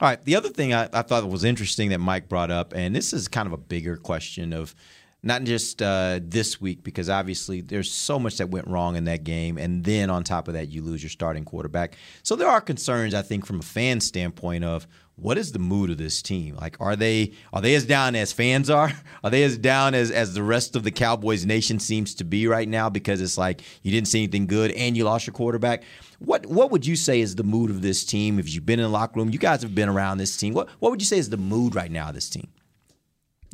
All 0.00 0.08
right. 0.08 0.24
The 0.24 0.36
other 0.36 0.48
thing 0.48 0.74
I, 0.74 0.88
I 0.92 1.02
thought 1.02 1.28
was 1.28 1.44
interesting 1.44 1.90
that 1.90 1.98
Mike 1.98 2.28
brought 2.28 2.50
up, 2.50 2.72
and 2.74 2.94
this 2.94 3.12
is 3.12 3.28
kind 3.28 3.46
of 3.46 3.52
a 3.52 3.58
bigger 3.58 3.96
question 3.96 4.52
of 4.52 4.74
not 5.22 5.44
just 5.44 5.80
uh, 5.80 6.18
this 6.20 6.60
week, 6.60 6.82
because 6.82 7.08
obviously 7.08 7.60
there's 7.60 7.90
so 7.90 8.18
much 8.18 8.38
that 8.38 8.50
went 8.50 8.66
wrong 8.66 8.96
in 8.96 9.04
that 9.04 9.22
game, 9.22 9.56
and 9.56 9.84
then 9.84 10.10
on 10.10 10.24
top 10.24 10.48
of 10.48 10.54
that, 10.54 10.70
you 10.70 10.82
lose 10.82 11.02
your 11.02 11.10
starting 11.10 11.44
quarterback. 11.44 11.96
So 12.24 12.34
there 12.34 12.48
are 12.48 12.60
concerns, 12.60 13.14
I 13.14 13.22
think, 13.22 13.46
from 13.46 13.60
a 13.60 13.62
fan 13.62 14.00
standpoint 14.00 14.64
of 14.64 14.88
what 15.16 15.38
is 15.38 15.52
the 15.52 15.58
mood 15.58 15.90
of 15.90 15.98
this 15.98 16.22
team? 16.22 16.56
Like, 16.56 16.76
are 16.80 16.96
they 16.96 17.32
are 17.52 17.60
they 17.60 17.74
as 17.74 17.84
down 17.84 18.14
as 18.14 18.32
fans 18.32 18.70
are? 18.70 18.92
Are 19.24 19.30
they 19.30 19.44
as 19.44 19.56
down 19.56 19.94
as 19.94 20.10
as 20.10 20.34
the 20.34 20.42
rest 20.42 20.74
of 20.74 20.82
the 20.82 20.90
Cowboys 20.90 21.46
nation 21.46 21.78
seems 21.78 22.14
to 22.16 22.24
be 22.24 22.48
right 22.48 22.68
now? 22.68 22.88
Because 22.88 23.20
it's 23.20 23.38
like 23.38 23.62
you 23.82 23.92
didn't 23.92 24.08
see 24.08 24.24
anything 24.24 24.46
good, 24.46 24.72
and 24.72 24.96
you 24.96 25.04
lost 25.04 25.26
your 25.26 25.34
quarterback. 25.34 25.84
What 26.18 26.46
what 26.46 26.72
would 26.72 26.84
you 26.84 26.96
say 26.96 27.20
is 27.20 27.36
the 27.36 27.44
mood 27.44 27.70
of 27.70 27.82
this 27.82 28.04
team? 28.04 28.38
If 28.40 28.52
you've 28.52 28.66
been 28.66 28.80
in 28.80 28.84
the 28.84 28.90
locker 28.90 29.20
room, 29.20 29.30
you 29.30 29.38
guys 29.38 29.62
have 29.62 29.74
been 29.74 29.88
around 29.88 30.18
this 30.18 30.36
team. 30.36 30.54
What 30.54 30.68
what 30.80 30.90
would 30.90 31.00
you 31.00 31.06
say 31.06 31.18
is 31.18 31.30
the 31.30 31.36
mood 31.36 31.74
right 31.76 31.90
now 31.90 32.08
of 32.08 32.14
this 32.14 32.28
team? 32.28 32.48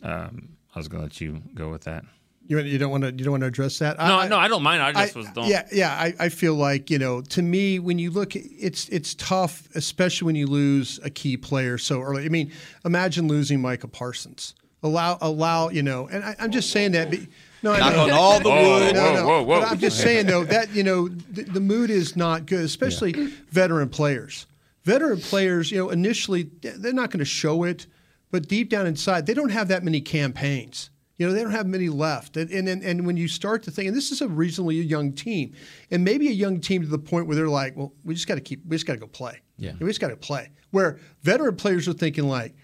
Um, 0.03 0.57
I 0.75 0.79
was 0.79 0.89
to 0.89 0.99
let 0.99 1.21
you 1.21 1.43
go 1.55 1.71
with 1.71 1.83
that. 1.83 2.05
You, 2.49 2.59
you 2.61 2.79
don't 2.79 2.91
want 2.91 3.05
to 3.05 3.11
you 3.11 3.25
don't 3.25 3.33
want 3.33 3.43
to 3.43 3.47
address 3.47 3.79
that. 3.79 3.99
No, 3.99 4.05
I- 4.05 4.27
no, 4.29 4.37
I 4.39 4.49
don't 4.49 4.63
mind. 4.63 4.83
I 4.83 4.93
just 4.93 5.15
I- 5.15 5.19
was 5.21 5.29
don't. 5.31 5.47
Yeah, 5.47 5.67
yeah. 5.71 5.91
I, 5.93 6.15
I 6.19 6.29
feel 6.31 6.55
like 6.55 6.91
you 6.91 6.99
know, 6.99 7.21
to 7.21 7.43
me, 7.43 7.79
when 7.79 7.99
you 7.99 8.11
look, 8.11 8.35
it's 8.35 8.89
it's 8.89 9.15
tough, 9.15 9.69
especially 9.75 10.27
when 10.27 10.35
you 10.35 10.47
lose 10.47 10.99
a 11.05 11.11
key 11.11 11.37
player 11.37 11.77
so 11.79 12.01
early. 12.01 12.25
I 12.25 12.29
mean, 12.31 12.51
imagine 12.85 13.29
losing 13.29 13.61
Micah 13.61 13.87
Parsons. 13.89 14.55
Allow, 14.83 15.19
allow, 15.21 15.71
you 15.71 15.83
know, 15.83 16.07
and 16.09 16.25
I, 16.25 16.37
I'm 16.39 16.53
just 16.53 16.71
saying 16.71 16.93
that. 16.93 17.11
But, 17.11 17.19
no, 17.65 17.73
I 17.73 17.79
Knock 17.81 17.93
know. 17.95 18.03
on 18.05 18.11
all 18.13 18.39
the 18.41 18.49
Whoa, 18.49 18.81
wood. 18.85 18.95
No, 18.95 19.03
whoa, 19.03 19.15
no. 19.15 19.27
whoa, 19.27 19.43
whoa. 19.43 19.61
But 19.61 19.71
I'm 19.73 19.79
just 19.79 20.01
saying 20.01 20.27
though 20.27 20.45
that 20.45 20.71
you 20.75 20.85
know 20.85 21.09
the, 21.09 21.43
the 21.43 21.61
mood 21.61 21.91
is 21.91 22.17
not 22.17 22.47
good, 22.47 22.65
especially 22.65 23.13
veteran 23.51 23.89
players. 23.91 24.47
Veteran 24.85 25.21
players, 25.21 25.71
you 25.71 25.77
know, 25.79 25.91
initially 25.91 26.45
they're 26.63 26.95
not 26.95 27.11
going 27.11 27.19
to 27.19 27.25
show 27.27 27.65
it, 27.65 27.87
but 28.31 28.49
deep 28.49 28.71
down 28.71 28.87
inside, 28.87 29.27
they 29.27 29.35
don't 29.35 29.51
have 29.51 29.69
that 29.69 29.85
many 29.85 30.01
campaigns. 30.01 30.89
You 31.19 31.27
know, 31.27 31.33
they 31.33 31.43
don't 31.43 31.51
have 31.51 31.67
many 31.67 31.89
left. 31.89 32.37
And 32.37 32.49
and 32.51 32.69
and, 32.69 33.07
when 33.07 33.17
you 33.17 33.27
start 33.27 33.65
to 33.65 33.73
think, 33.73 33.89
and 33.89 33.97
this 33.97 34.13
is 34.13 34.21
a 34.21 34.29
reasonably 34.29 34.77
young 34.77 35.13
team, 35.13 35.53
and 35.91 36.05
maybe 36.05 36.29
a 36.29 36.33
young 36.33 36.61
team 36.61 36.83
to 36.83 36.89
the 36.89 36.99
point 36.99 37.27
where 37.27 37.35
they're 37.35 37.49
like, 37.49 37.77
well, 37.77 37.93
we 38.05 38.15
just 38.15 38.29
got 38.29 38.37
to 38.37 38.41
keep, 38.41 38.65
we 38.65 38.77
just 38.77 38.87
got 38.87 38.95
to 38.95 39.01
go 39.01 39.09
play. 39.09 39.41
Yeah. 39.57 39.73
we 39.81 39.89
just 39.89 40.01
got 40.01 40.09
to 40.09 40.17
play. 40.17 40.51
Where 40.71 41.01
veteran 41.23 41.57
players 41.57 41.89
are 41.89 41.93
thinking 41.93 42.29
like, 42.29 42.55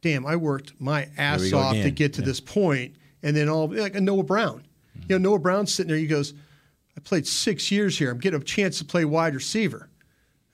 damn, 0.00 0.26
I 0.26 0.34
worked 0.34 0.72
my 0.80 1.08
ass 1.16 1.52
off 1.52 1.74
to 1.74 1.90
get 1.92 2.14
to 2.14 2.22
this 2.22 2.40
point, 2.40 2.96
and 3.22 3.36
then 3.36 3.48
all 3.48 3.68
like 3.68 3.94
a 3.94 4.00
Noah 4.00 4.24
Brown. 4.24 4.66
You 5.08 5.18
know, 5.18 5.30
Noah 5.30 5.38
Brown's 5.38 5.72
sitting 5.72 5.88
there. 5.88 5.98
He 5.98 6.08
goes, 6.08 6.34
"I 6.96 7.00
played 7.00 7.26
six 7.26 7.70
years 7.70 7.98
here. 7.98 8.10
I'm 8.10 8.18
getting 8.18 8.40
a 8.40 8.44
chance 8.44 8.78
to 8.78 8.84
play 8.84 9.04
wide 9.04 9.34
receiver." 9.34 9.88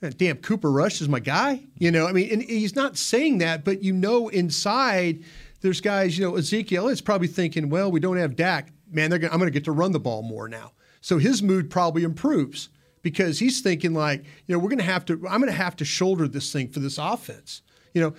And 0.00 0.16
damn, 0.16 0.36
Cooper 0.36 0.70
Rush 0.70 1.00
is 1.00 1.08
my 1.08 1.18
guy. 1.18 1.62
You 1.78 1.90
know, 1.90 2.06
I 2.06 2.12
mean, 2.12 2.30
and 2.30 2.42
he's 2.42 2.76
not 2.76 2.96
saying 2.96 3.38
that, 3.38 3.64
but 3.64 3.82
you 3.82 3.92
know, 3.92 4.28
inside 4.28 5.24
there's 5.60 5.80
guys. 5.80 6.18
You 6.18 6.24
know, 6.24 6.36
Ezekiel 6.36 6.88
is 6.88 7.00
probably 7.00 7.28
thinking, 7.28 7.68
"Well, 7.70 7.90
we 7.90 8.00
don't 8.00 8.16
have 8.16 8.36
Dak. 8.36 8.72
Man, 8.90 9.10
they're 9.10 9.18
gonna, 9.18 9.32
I'm 9.32 9.38
going 9.38 9.50
to 9.50 9.58
get 9.58 9.64
to 9.64 9.72
run 9.72 9.92
the 9.92 10.00
ball 10.00 10.22
more 10.22 10.48
now." 10.48 10.72
So 11.00 11.18
his 11.18 11.42
mood 11.42 11.70
probably 11.70 12.02
improves. 12.02 12.68
because 13.02 13.38
he's 13.38 13.60
thinking 13.60 13.94
like, 13.94 14.24
you 14.46 14.54
know, 14.54 14.58
we're 14.58 14.68
going 14.68 14.78
to 14.78 14.84
have 14.84 15.04
to. 15.06 15.14
I'm 15.28 15.40
going 15.40 15.46
to 15.46 15.52
have 15.52 15.76
to 15.76 15.84
shoulder 15.84 16.26
this 16.28 16.52
thing 16.52 16.68
for 16.68 16.80
this 16.80 16.98
offense. 16.98 17.62
You 17.94 18.02
know, 18.02 18.14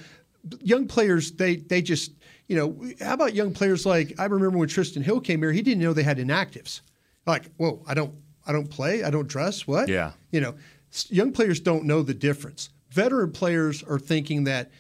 young 0.62 0.88
players 0.88 1.32
they 1.34 1.58
they 1.58 1.82
just 1.82 2.12
you 2.48 2.56
know 2.56 2.78
how 3.06 3.14
about 3.14 3.34
young 3.36 3.54
players 3.54 3.86
like 3.86 4.14
I 4.20 4.26
remember 4.26 4.58
when 4.58 4.70
Trysten 4.70 5.04
Hill 5.04 5.20
came 5.20 5.40
here, 5.42 5.52
he 5.52 5.62
didn't 5.62 5.84
know 5.84 5.94
they 5.94 6.04
had 6.04 6.18
inactives. 6.18 6.82
Like, 7.26 7.52
whoa, 7.58 7.84
I 7.88 7.94
don't 7.94 8.14
I 8.48 8.52
don't 8.52 8.70
play, 8.70 9.04
I 9.04 9.10
don't 9.10 9.28
dress. 9.28 9.68
What? 9.68 9.90
Yeah. 9.90 10.14
You 10.32 10.42
know, 10.42 10.56
young 11.10 11.32
players 11.32 11.60
don't 11.60 11.84
know 11.86 12.02
the 12.02 12.14
difference. 12.16 12.70
Veteran 12.90 13.32
players 13.32 13.84
are 13.84 14.00
thinking 14.00 14.46
that, 14.46 14.72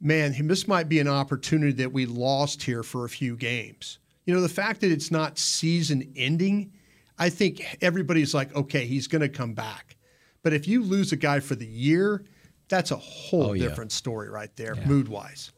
man, 0.00 0.34
this 0.46 0.68
might 0.68 0.88
be 0.88 0.98
an 1.00 1.08
opportunity 1.08 1.72
that 1.72 1.92
we 1.92 2.06
lost 2.06 2.62
here 2.62 2.82
for 2.82 3.04
a 3.04 3.08
few 3.08 3.36
games. 3.36 3.98
You 4.24 4.34
know, 4.34 4.40
the 4.40 4.48
fact 4.48 4.80
that 4.80 4.90
it's 4.90 5.10
not 5.10 5.38
season 5.38 6.12
ending, 6.16 6.72
I 7.18 7.30
think 7.30 7.64
everybody's 7.80 8.34
like, 8.34 8.54
okay, 8.54 8.84
he's 8.86 9.06
going 9.06 9.22
to 9.22 9.28
come 9.28 9.54
back. 9.54 9.96
But 10.42 10.52
if 10.52 10.68
you 10.68 10.82
lose 10.82 11.12
a 11.12 11.16
guy 11.16 11.40
for 11.40 11.54
the 11.54 11.66
year, 11.66 12.24
that's 12.68 12.90
a 12.90 12.96
whole 12.96 13.50
Oh, 13.50 13.52
yeah. 13.52 13.68
different 13.68 13.92
story 13.92 14.28
right 14.28 14.54
there, 14.56 14.74
mood 14.86 15.08
wise. 15.08 15.52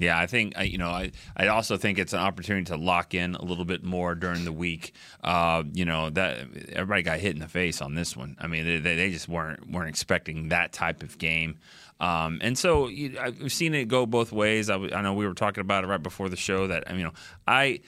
Yeah, 0.00 0.18
I 0.18 0.26
think 0.26 0.54
I- 0.58 0.64
you 0.64 0.76
know. 0.76 0.88
I, 0.88 1.12
I 1.36 1.46
also 1.46 1.76
think 1.76 2.00
it's 2.00 2.12
an 2.12 2.18
opportunity 2.18 2.64
to 2.64 2.76
lock 2.76 3.14
in 3.14 3.36
a 3.36 3.44
little 3.44 3.64
bit 3.64 3.84
more 3.84 4.16
during 4.16 4.44
the 4.44 4.50
week. 4.52 4.92
Uh, 5.22 5.62
you 5.72 5.84
know 5.84 6.10
that 6.10 6.38
everybody 6.72 7.02
got 7.04 7.20
hit 7.20 7.34
in 7.34 7.38
the 7.38 7.46
face 7.46 7.80
on 7.80 7.94
this 7.94 8.16
one. 8.16 8.34
I 8.40 8.48
mean, 8.48 8.64
they, 8.64 8.78
they 8.78 8.96
they 8.96 9.10
just 9.12 9.28
weren't 9.28 9.70
weren't 9.70 9.88
expecting 9.88 10.48
that 10.48 10.72
type 10.72 11.04
of 11.04 11.16
game. 11.18 11.58
Um, 12.00 12.38
and 12.42 12.58
so 12.58 12.88
you, 12.88 13.16
I've 13.20 13.52
seen 13.52 13.74
it 13.74 13.86
go 13.86 14.04
both 14.06 14.32
ways. 14.32 14.68
I 14.68 14.76
know 15.00 15.14
we 15.14 15.26
were 15.26 15.34
talking 15.34 15.60
about 15.60 15.84
it 15.84 15.86
right 15.86 16.02
before 16.02 16.28
the 16.28 16.36
show 16.36 16.66
that 16.66 16.84
I 16.86 16.90
mean, 16.90 17.00
you 17.00 17.06
know, 17.06 17.12
I 17.46 17.80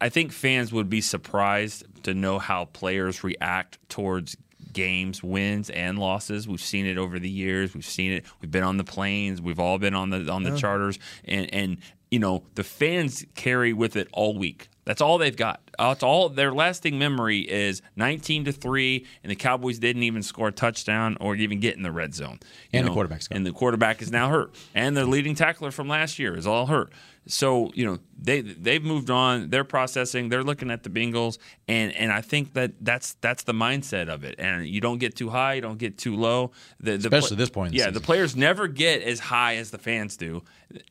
I 0.00 0.08
think 0.08 0.32
fans 0.32 0.72
would 0.72 0.90
be 0.90 1.00
surprised 1.00 1.84
to 2.04 2.14
know 2.14 2.38
how 2.38 2.66
players 2.66 3.24
react 3.24 3.78
towards 3.88 4.36
games, 4.72 5.22
wins 5.22 5.70
and 5.70 5.98
losses. 5.98 6.46
We've 6.46 6.60
seen 6.60 6.86
it 6.86 6.98
over 6.98 7.18
the 7.18 7.30
years. 7.30 7.74
We've 7.74 7.84
seen 7.84 8.12
it. 8.12 8.24
We've 8.42 8.50
been 8.50 8.62
on 8.62 8.76
the 8.76 8.84
planes. 8.84 9.40
We've 9.40 9.58
all 9.58 9.78
been 9.78 9.94
on 9.94 10.10
the 10.10 10.30
on 10.30 10.42
the 10.42 10.56
charters, 10.56 10.98
and 11.24 11.52
and 11.52 11.78
you 12.10 12.18
know 12.18 12.44
the 12.54 12.64
fans 12.64 13.24
carry 13.34 13.72
with 13.72 13.96
it 13.96 14.08
all 14.12 14.36
week. 14.36 14.68
That's 14.86 15.00
all 15.00 15.18
they've 15.18 15.36
got. 15.36 15.60
That's 15.78 16.04
all 16.04 16.28
their 16.28 16.52
lasting 16.52 16.96
memory 16.96 17.40
is 17.40 17.82
19 17.96 18.44
to 18.46 18.52
three, 18.52 19.04
and 19.22 19.30
the 19.30 19.36
Cowboys 19.36 19.80
didn't 19.80 20.04
even 20.04 20.22
score 20.22 20.48
a 20.48 20.52
touchdown 20.52 21.16
or 21.20 21.34
even 21.34 21.58
get 21.58 21.76
in 21.76 21.82
the 21.82 21.90
red 21.90 22.14
zone. 22.14 22.38
You 22.72 22.78
And 22.78 22.88
the 22.88 22.92
quarterback's 22.92 23.26
gone. 23.26 23.36
and 23.36 23.46
the 23.46 23.52
quarterback 23.52 24.00
is 24.00 24.12
now 24.12 24.30
hurt, 24.30 24.54
and 24.74 24.96
their 24.96 25.04
leading 25.04 25.34
tackler 25.34 25.72
from 25.72 25.88
last 25.88 26.20
year 26.20 26.36
is 26.36 26.46
all 26.46 26.66
hurt. 26.66 26.92
So 27.28 27.72
you 27.74 27.84
know 27.84 27.98
they 28.16 28.40
they've 28.40 28.82
moved 28.82 29.10
on. 29.10 29.50
They're 29.50 29.64
processing. 29.64 30.28
They're 30.28 30.44
looking 30.44 30.70
at 30.70 30.84
the 30.84 30.90
Bengals, 30.90 31.38
and 31.66 31.92
and 31.96 32.12
I 32.12 32.20
think 32.20 32.54
that 32.54 32.74
that's 32.80 33.14
that's 33.14 33.42
the 33.42 33.52
mindset 33.52 34.08
of 34.08 34.22
it. 34.22 34.36
And 34.38 34.68
you 34.68 34.80
don't 34.80 34.98
get 34.98 35.16
too 35.16 35.30
high, 35.30 35.54
you 35.54 35.60
don't 35.60 35.78
get 35.78 35.98
too 35.98 36.14
low. 36.14 36.52
The, 36.78 36.92
the 36.92 37.08
Especially 37.08 37.36
this 37.36 37.50
point 37.50 37.72
in 37.72 37.72
the 37.72 37.78
yeah, 37.78 37.90
the 37.90 38.00
players 38.00 38.36
never 38.36 38.68
get 38.68 39.02
as 39.02 39.18
high 39.18 39.56
as 39.56 39.72
the 39.72 39.78
fans 39.78 40.16
do, 40.16 40.44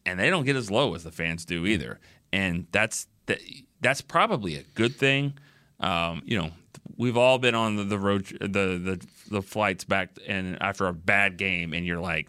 and 0.05 0.19
they 0.19 0.29
don't 0.29 0.43
get 0.43 0.57
as 0.57 0.69
low 0.69 0.93
as 0.93 1.05
the 1.05 1.11
fans 1.11 1.45
do 1.45 1.65
either. 1.65 2.01
And 2.33 2.67
that's 2.73 3.07
that, 3.27 3.39
that's 3.82 4.01
probably 4.01 4.55
a 4.55 4.63
good 4.75 4.96
thing. 4.96 5.34
Um, 5.79 6.22
you 6.25 6.38
know, 6.39 6.51
we've 6.98 7.17
all 7.17 7.38
been 7.38 7.55
on 7.55 7.75
the, 7.75 7.84
the 7.84 8.00
road, 8.00 8.25
the, 8.39 8.48
the 8.48 9.05
the 9.29 9.41
flights 9.41 9.84
back, 9.84 10.10
and 10.27 10.62
after 10.62 10.88
a 10.88 10.94
bad 10.94 11.38
game, 11.38 11.74
and 11.74 11.86
you're 11.86 12.00
like, 12.00 12.27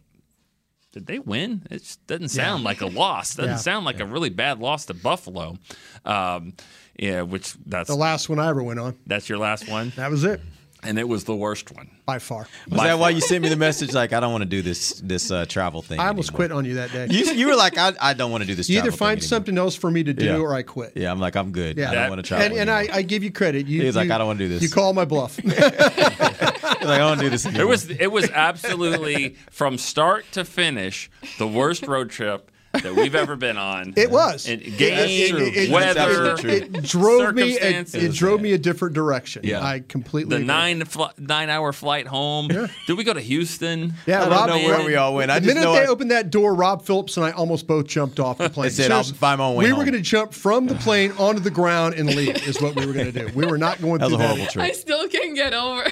did 0.93 1.07
they 1.07 1.19
win? 1.19 1.63
It 1.71 1.79
just 1.81 2.07
doesn't 2.07 2.31
sound 2.31 2.65
like 2.65 2.81
a 2.81 2.87
loss. 2.87 3.35
Doesn't 3.35 3.51
Yeah. 3.53 3.57
sound 3.59 3.85
like 3.85 4.01
a 4.01 4.07
really 4.07 4.31
bad 4.31 4.59
loss 4.61 4.87
to 4.87 4.95
Buffalo. 4.95 5.59
Um, 6.05 6.55
yeah, 6.99 7.21
which 7.23 7.55
that's 7.67 7.89
The 7.89 7.95
last 7.97 8.29
one 8.31 8.39
I 8.39 8.49
ever 8.49 8.63
went 8.63 8.81
on. 8.81 8.97
that's 9.07 9.29
your 9.29 9.39
last 9.39 9.69
one, 9.69 9.93
That 9.97 10.11
was 10.11 10.25
it 10.25 10.41
and 10.83 10.99
it 10.99 11.09
was 11.09 11.25
the 11.25 11.35
worst 11.35 11.75
one. 11.75 11.91
by 12.05 12.19
far. 12.19 12.47
Was 12.69 12.81
that 12.83 12.99
why 12.99 13.11
you 13.11 13.21
sent 13.21 13.43
me 13.43 13.49
the 13.49 13.57
message? 13.57 13.93
Like, 13.93 14.13
I 14.13 14.21
don't 14.21 14.31
want 14.33 14.43
to 14.43 14.49
do 14.49 14.63
this 14.63 15.01
this 15.01 15.31
uh, 15.31 15.45
travel 15.47 15.83
thing. 15.83 15.99
I 15.99 16.09
almost 16.09 16.29
anymore? 16.31 16.37
quit 16.37 16.53
on 16.53 16.65
you 16.65 16.75
that 16.75 16.93
day. 16.93 17.07
You, 17.11 17.25
you 17.33 17.47
were 17.49 17.57
like, 17.57 17.77
I, 17.79 17.93
I 18.01 18.15
don't 18.15 18.31
want 18.31 18.43
to 18.43 18.47
do 18.47 18.55
this. 18.55 18.69
You 18.69 18.79
either 18.79 18.91
find 18.93 19.19
thing 19.21 19.25
anymore. 19.25 19.29
something 19.29 19.59
else 19.59 19.75
for 19.75 19.91
me 19.91 20.05
to 20.05 20.13
do 20.13 20.25
Yeah. 20.27 20.37
or 20.39 20.55
I 20.55 20.63
quit. 20.63 20.93
Yeah, 20.95 21.11
I'm 21.11 21.19
like, 21.21 21.35
I'm 21.37 21.51
good. 21.51 21.77
Yeah. 21.77 21.91
I 21.91 21.95
don't 21.95 22.09
want 22.11 22.19
to 22.23 22.29
travel. 22.29 22.47
And, 22.47 22.55
and 22.57 22.71
I. 22.71 22.89
I 22.93 23.03
give 23.03 23.25
you 23.25 23.31
credit. 23.33 23.67
You, 23.67 23.83
He's 23.83 23.97
like, 23.97 24.11
I 24.11 24.19
don't 24.19 24.27
wanna 24.27 24.39
do 24.39 24.49
this. 24.49 24.63
You 24.63 24.69
call 24.69 24.93
my 24.93 25.05
bluff. 25.05 25.37
He's 25.37 25.53
like, 25.59 26.83
I 26.83 26.99
don't 26.99 27.19
do 27.19 27.31
this 27.31 27.47
anymore. 27.47 27.63
It 27.63 27.69
was 27.69 27.91
it 27.91 28.13
was 28.13 28.31
absolutely 28.31 29.37
from 29.51 29.79
start 29.79 30.25
to 30.33 30.45
finish 30.45 31.11
the 31.39 31.47
worst 31.47 31.87
road 31.87 32.11
trip 32.11 32.51
that 32.83 32.95
we've 32.95 33.15
ever 33.15 33.37
been 33.37 33.57
on. 33.57 33.95
It 33.97 34.11
was. 34.11 34.49
And 34.49 34.61
It- 34.63 34.77
game, 34.77 35.37
it- 35.37 35.57
it- 35.57 35.71
weather, 35.71 36.01
absolutely 36.01 36.43
true. 36.43 36.51
it 36.79 36.83
drove 36.85 37.35
me. 37.35 37.53
It, 37.59 37.95
it 37.95 38.13
drove 38.13 38.41
me 38.41 38.53
a 38.53 38.59
different 38.59 38.95
direction. 38.95 39.43
Yeah. 39.45 39.65
I 39.65 39.81
completely. 39.81 40.31
the 40.31 40.37
agree. 40.37 40.47
nine 40.47 40.85
fl- 40.85 41.05
nine 41.19 41.51
hour 41.51 41.73
flight 41.73 42.07
home. 42.07 42.49
Did 42.49 42.97
we 42.97 43.05
go 43.05 43.13
to 43.13 43.21
Houston? 43.21 43.95
Yeah, 44.07 44.21
I 44.23 44.25
don't 44.25 44.31
Rob, 44.33 44.49
know 44.49 44.57
where 44.59 44.85
we 44.87 44.97
all 44.97 45.15
went. 45.15 45.31
I 45.31 45.39
the 45.39 45.47
just 45.47 45.55
minute 45.55 45.67
know 45.67 45.75
they 45.75 45.85
I- 45.85 45.87
opened 45.87 46.11
that 46.11 46.31
door, 46.31 46.55
Rob 46.55 46.85
Phillips 46.85 47.17
and 47.17 47.27
I 47.27 47.31
almost 47.33 47.67
both 47.67 47.87
jumped 47.87 48.21
off 48.21 48.39
the 48.39 48.49
plane. 48.57 48.71
said, 48.71 48.91
"I'll 48.91 49.03
Seriously, 49.05 49.19
find 49.19 49.39
my 49.39 49.45
own 49.47 49.57
way 49.57 49.65
We 49.65 49.71
home." 49.71 49.79
were 49.79 49.85
going 49.85 49.95
to 49.95 50.01
jump 50.01 50.33
from 50.35 50.67
the 50.67 50.75
plane 50.77 51.13
onto 51.19 51.41
the 51.41 51.51
ground 51.51 51.95
and 51.95 52.09
leave. 52.15 52.37
Is 52.49 52.61
what 52.61 52.75
we 52.77 52.87
were 52.87 52.93
going 52.93 53.13
to 53.13 53.27
do. 53.27 53.31
We 53.35 53.47
were 53.47 53.59
not 53.59 53.81
going 53.81 53.99
That 54.01 54.11
was 54.11 54.15
through 54.15 54.23
a 54.25 54.27
horrible 54.27 54.45
that. 54.45 54.53
trip. 54.53 54.65
I 54.65 54.73
still 54.73 55.09
can't 55.09 55.35
get 55.35 55.55
over 55.55 55.85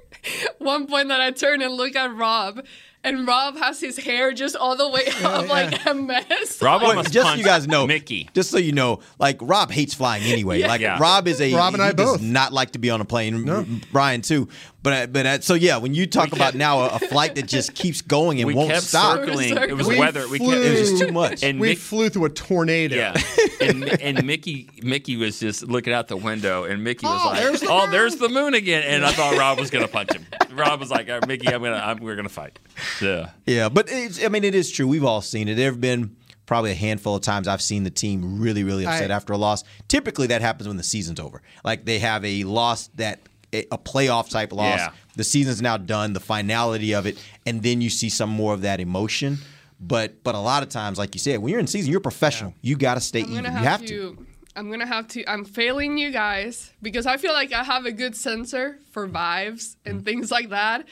one 0.58 0.86
point 0.86 1.08
that 1.08 1.20
I 1.20 1.30
turn 1.30 1.62
and 1.62 1.74
look 1.74 1.96
at 1.96 2.14
Rob, 2.14 2.64
and 3.02 3.26
Rob 3.26 3.56
has 3.56 3.80
his 3.80 3.96
hair 3.98 4.32
just 4.32 4.56
all 4.56 4.76
the 4.76 4.88
way 4.88 5.06
up 5.24 5.48
like 5.48 5.86
a 5.86 5.94
mess. 5.94 6.60
Rob 6.60 6.82
Wait, 6.82 6.88
almost 6.88 7.12
just 7.12 7.28
so 7.28 7.34
you 7.34 7.44
guys 7.44 7.66
know, 7.66 7.86
Mickey. 7.86 8.28
Just 8.34 8.50
so 8.50 8.58
you 8.58 8.72
know, 8.72 9.00
like 9.18 9.38
Rob 9.40 9.70
hates 9.70 9.94
flying 9.94 10.22
anyway. 10.24 10.60
Yeah. 10.60 10.68
Like 10.68 10.80
Yeah. 10.80 10.98
Rob 11.00 11.26
is 11.28 11.40
a 11.40 11.54
Rob 11.54 11.74
and 11.74 11.82
I 11.82 11.88
he 11.88 11.94
does 11.94 12.12
both. 12.12 12.22
not 12.22 12.52
like 12.52 12.72
to 12.72 12.78
be 12.78 12.90
on 12.90 13.00
a 13.00 13.04
plane. 13.04 13.80
Bryan 13.92 14.22
too. 14.22 14.48
But 14.82 15.12
but 15.12 15.26
uh, 15.26 15.40
so 15.40 15.54
yeah, 15.54 15.76
when 15.76 15.92
you 15.94 16.06
talk 16.06 16.32
We 16.32 16.38
about 16.38 16.52
kept- 16.52 16.56
now 16.56 16.80
a, 16.80 16.86
a 16.94 16.98
flight 16.98 17.34
that 17.34 17.46
just 17.46 17.74
keeps 17.74 18.00
going 18.00 18.40
and 18.40 18.46
We 18.46 18.54
won't 18.54 18.70
kept 18.70 18.84
stop, 18.84 19.18
circling. 19.18 19.56
It 19.56 19.76
was 19.76 19.86
We 19.86 19.98
weather. 19.98 20.26
We 20.28 20.38
kept, 20.38 20.50
flew- 20.50 20.62
it 20.62 20.70
was 20.80 20.90
just 20.90 21.02
too 21.02 21.12
much. 21.12 21.42
And 21.42 21.60
we 21.60 21.74
Mick- 21.74 21.78
flew 21.78 22.08
through 22.08 22.24
a 22.24 22.30
tornado. 22.30 22.96
Yeah, 22.96 23.14
and 23.60 23.84
and 24.00 24.24
Mickey 24.24 24.70
Mickey 24.82 25.16
was 25.16 25.38
just 25.38 25.64
looking 25.68 25.92
out 25.92 26.08
the 26.08 26.16
window, 26.16 26.64
and 26.64 26.82
Mickey 26.82 27.04
was 27.04 27.20
Oh, 27.22 27.28
like, 27.28 27.40
there's 27.42 27.62
"Oh, 27.62 27.82
moon." 27.82 27.90
there's 27.90 28.16
the 28.16 28.28
moon 28.30 28.54
again." 28.54 28.82
And 28.86 29.04
I 29.04 29.12
thought 29.12 29.36
Rob 29.36 29.58
was 29.58 29.70
gonna 29.70 29.88
punch 29.88 30.12
him. 30.14 30.24
Rob 30.56 30.80
was 30.80 30.90
like, 30.90 31.10
"Uh, 31.10 31.20
"Mickey, 31.26 31.48
I'm 31.48 31.62
gonna, 31.62 31.76
I'm, 31.76 31.98
we're 31.98 32.16
gonna 32.16 32.28
fight." 32.30 32.58
Yeah, 33.02 33.30
Yeah, 33.46 33.68
but 33.68 33.88
it's, 33.90 34.24
I 34.24 34.28
mean, 34.28 34.44
it 34.44 34.54
is 34.54 34.70
true. 34.70 34.88
We've 34.88 35.04
all 35.04 35.20
seen 35.20 35.48
it. 35.48 35.56
There 35.56 35.70
have 35.70 35.80
been 35.80 36.16
probably 36.46 36.70
a 36.72 36.74
handful 36.74 37.14
of 37.14 37.22
times 37.22 37.46
I've 37.46 37.62
seen 37.62 37.84
the 37.84 37.90
team 37.90 38.40
really, 38.40 38.64
really 38.64 38.84
upset 38.86 39.10
I- 39.10 39.14
after 39.14 39.34
a 39.34 39.36
loss. 39.38 39.62
Typically, 39.88 40.26
that 40.28 40.40
happens 40.40 40.66
when 40.68 40.78
the 40.78 40.82
season's 40.82 41.20
over. 41.20 41.42
Like 41.64 41.84
they 41.84 41.98
have 41.98 42.24
a 42.24 42.44
loss 42.44 42.88
that 42.94 43.20
a 43.52 43.66
a 43.70 43.78
playoff 43.78 44.30
type 44.30 44.52
loss. 44.52 44.78
Yeah. 44.78 44.92
The 45.16 45.24
season's 45.24 45.60
now 45.60 45.76
done. 45.76 46.12
The 46.12 46.20
finality 46.20 46.94
of 46.94 47.06
it, 47.06 47.22
and 47.46 47.62
then 47.62 47.80
you 47.80 47.90
see 47.90 48.08
some 48.08 48.30
more 48.30 48.54
of 48.54 48.62
that 48.62 48.80
emotion. 48.80 49.38
But 49.80 50.22
but 50.22 50.34
a 50.34 50.40
lot 50.40 50.62
of 50.62 50.68
times, 50.68 50.98
like 50.98 51.14
you 51.14 51.18
said, 51.18 51.40
when 51.40 51.50
you're 51.50 51.60
in 51.60 51.66
season, 51.66 51.90
you're 51.90 51.98
a 51.98 52.02
professional. 52.02 52.54
You 52.60 52.76
got 52.76 52.94
to 52.94 53.00
stay 53.00 53.20
even. 53.20 53.34
gonna 53.34 53.48
You 53.48 53.54
have, 53.54 53.80
have 53.80 53.80
to, 53.82 54.14
to. 54.14 54.26
I'm 54.56 54.70
gonna 54.70 54.86
have 54.86 55.08
to. 55.08 55.24
I'm 55.30 55.44
failing 55.44 55.96
you 55.96 56.10
guys 56.10 56.72
because 56.82 57.06
I 57.06 57.16
feel 57.16 57.32
like 57.32 57.52
I 57.52 57.64
have 57.64 57.86
a 57.86 57.92
good 57.92 58.14
sensor 58.14 58.78
for 58.90 59.08
vibes 59.08 59.76
and 59.86 60.00
mm. 60.00 60.04
things 60.04 60.30
like 60.30 60.50
that. 60.50 60.86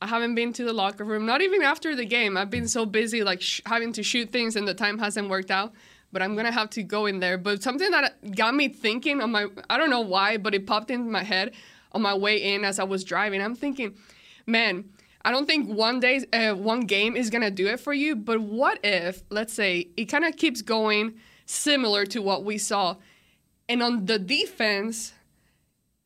I 0.00 0.06
haven't 0.06 0.34
been 0.34 0.52
to 0.54 0.64
the 0.64 0.72
locker 0.72 1.04
room, 1.04 1.24
not 1.24 1.40
even 1.40 1.62
after 1.62 1.96
the 1.96 2.04
game. 2.04 2.36
I've 2.36 2.50
been 2.50 2.68
so 2.68 2.84
busy, 2.84 3.24
like 3.24 3.40
sh- 3.40 3.62
having 3.66 3.92
to 3.94 4.02
shoot 4.02 4.30
things, 4.30 4.54
and 4.54 4.68
the 4.68 4.74
time 4.74 4.98
hasn't 4.98 5.28
worked 5.28 5.50
out. 5.50 5.72
But 6.12 6.22
I'm 6.22 6.36
gonna 6.36 6.52
have 6.52 6.70
to 6.70 6.82
go 6.82 7.06
in 7.06 7.20
there. 7.20 7.38
But 7.38 7.62
something 7.62 7.90
that 7.90 8.36
got 8.36 8.54
me 8.54 8.68
thinking 8.68 9.20
on 9.20 9.32
my, 9.32 9.46
I 9.68 9.76
don't 9.76 9.90
know 9.90 10.02
why, 10.02 10.36
but 10.36 10.54
it 10.54 10.66
popped 10.66 10.90
into 10.90 11.10
my 11.10 11.24
head 11.24 11.52
on 11.94 12.02
my 12.02 12.14
way 12.14 12.54
in 12.54 12.64
as 12.64 12.78
I 12.78 12.84
was 12.84 13.04
driving. 13.04 13.40
I'm 13.40 13.54
thinking, 13.54 13.94
man, 14.46 14.84
I 15.24 15.30
don't 15.30 15.46
think 15.46 15.68
one 15.68 16.00
day, 16.00 16.24
uh, 16.32 16.54
one 16.54 16.80
game 16.82 17.16
is 17.16 17.30
gonna 17.30 17.50
do 17.50 17.66
it 17.68 17.80
for 17.80 17.94
you. 17.94 18.14
But 18.16 18.40
what 18.40 18.78
if, 18.84 19.22
let's 19.30 19.52
say, 19.54 19.88
it 19.96 20.06
kind 20.06 20.24
of 20.24 20.36
keeps 20.36 20.60
going 20.60 21.14
similar 21.46 22.04
to 22.06 22.20
what 22.20 22.44
we 22.44 22.58
saw, 22.58 22.96
and 23.68 23.82
on 23.82 24.06
the 24.06 24.18
defense, 24.18 25.12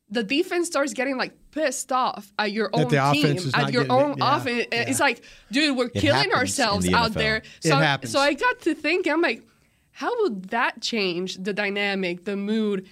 the 0.09 0.23
defense 0.23 0.67
starts 0.67 0.93
getting 0.93 1.17
like 1.17 1.33
pissed 1.51 1.91
off 1.91 2.31
at 2.39 2.51
your 2.51 2.69
own 2.73 2.87
the 2.89 3.11
team, 3.11 3.37
at 3.53 3.73
your 3.73 3.83
it. 3.83 3.89
own 3.89 4.15
Yeah, 4.17 4.37
offense. 4.37 4.67
yeah. 4.71 4.89
It's 4.89 4.99
like, 4.99 5.23
dude, 5.51 5.75
we're 5.77 5.89
killing 5.89 6.13
happens 6.15 6.33
in 6.33 6.39
ourselves 6.39 6.85
the 6.85 6.95
out 6.95 7.13
there. 7.13 7.41
So, 7.59 7.75
I- 7.75 7.97
so 8.05 8.19
I 8.19 8.33
got 8.33 8.61
to 8.61 8.73
thinking, 8.75 9.11
I'm 9.11 9.21
like, 9.21 9.43
how 9.91 10.11
would 10.23 10.45
that 10.49 10.81
change 10.81 11.35
the 11.37 11.51
dynamic, 11.53 12.23
the 12.25 12.35
mood 12.37 12.87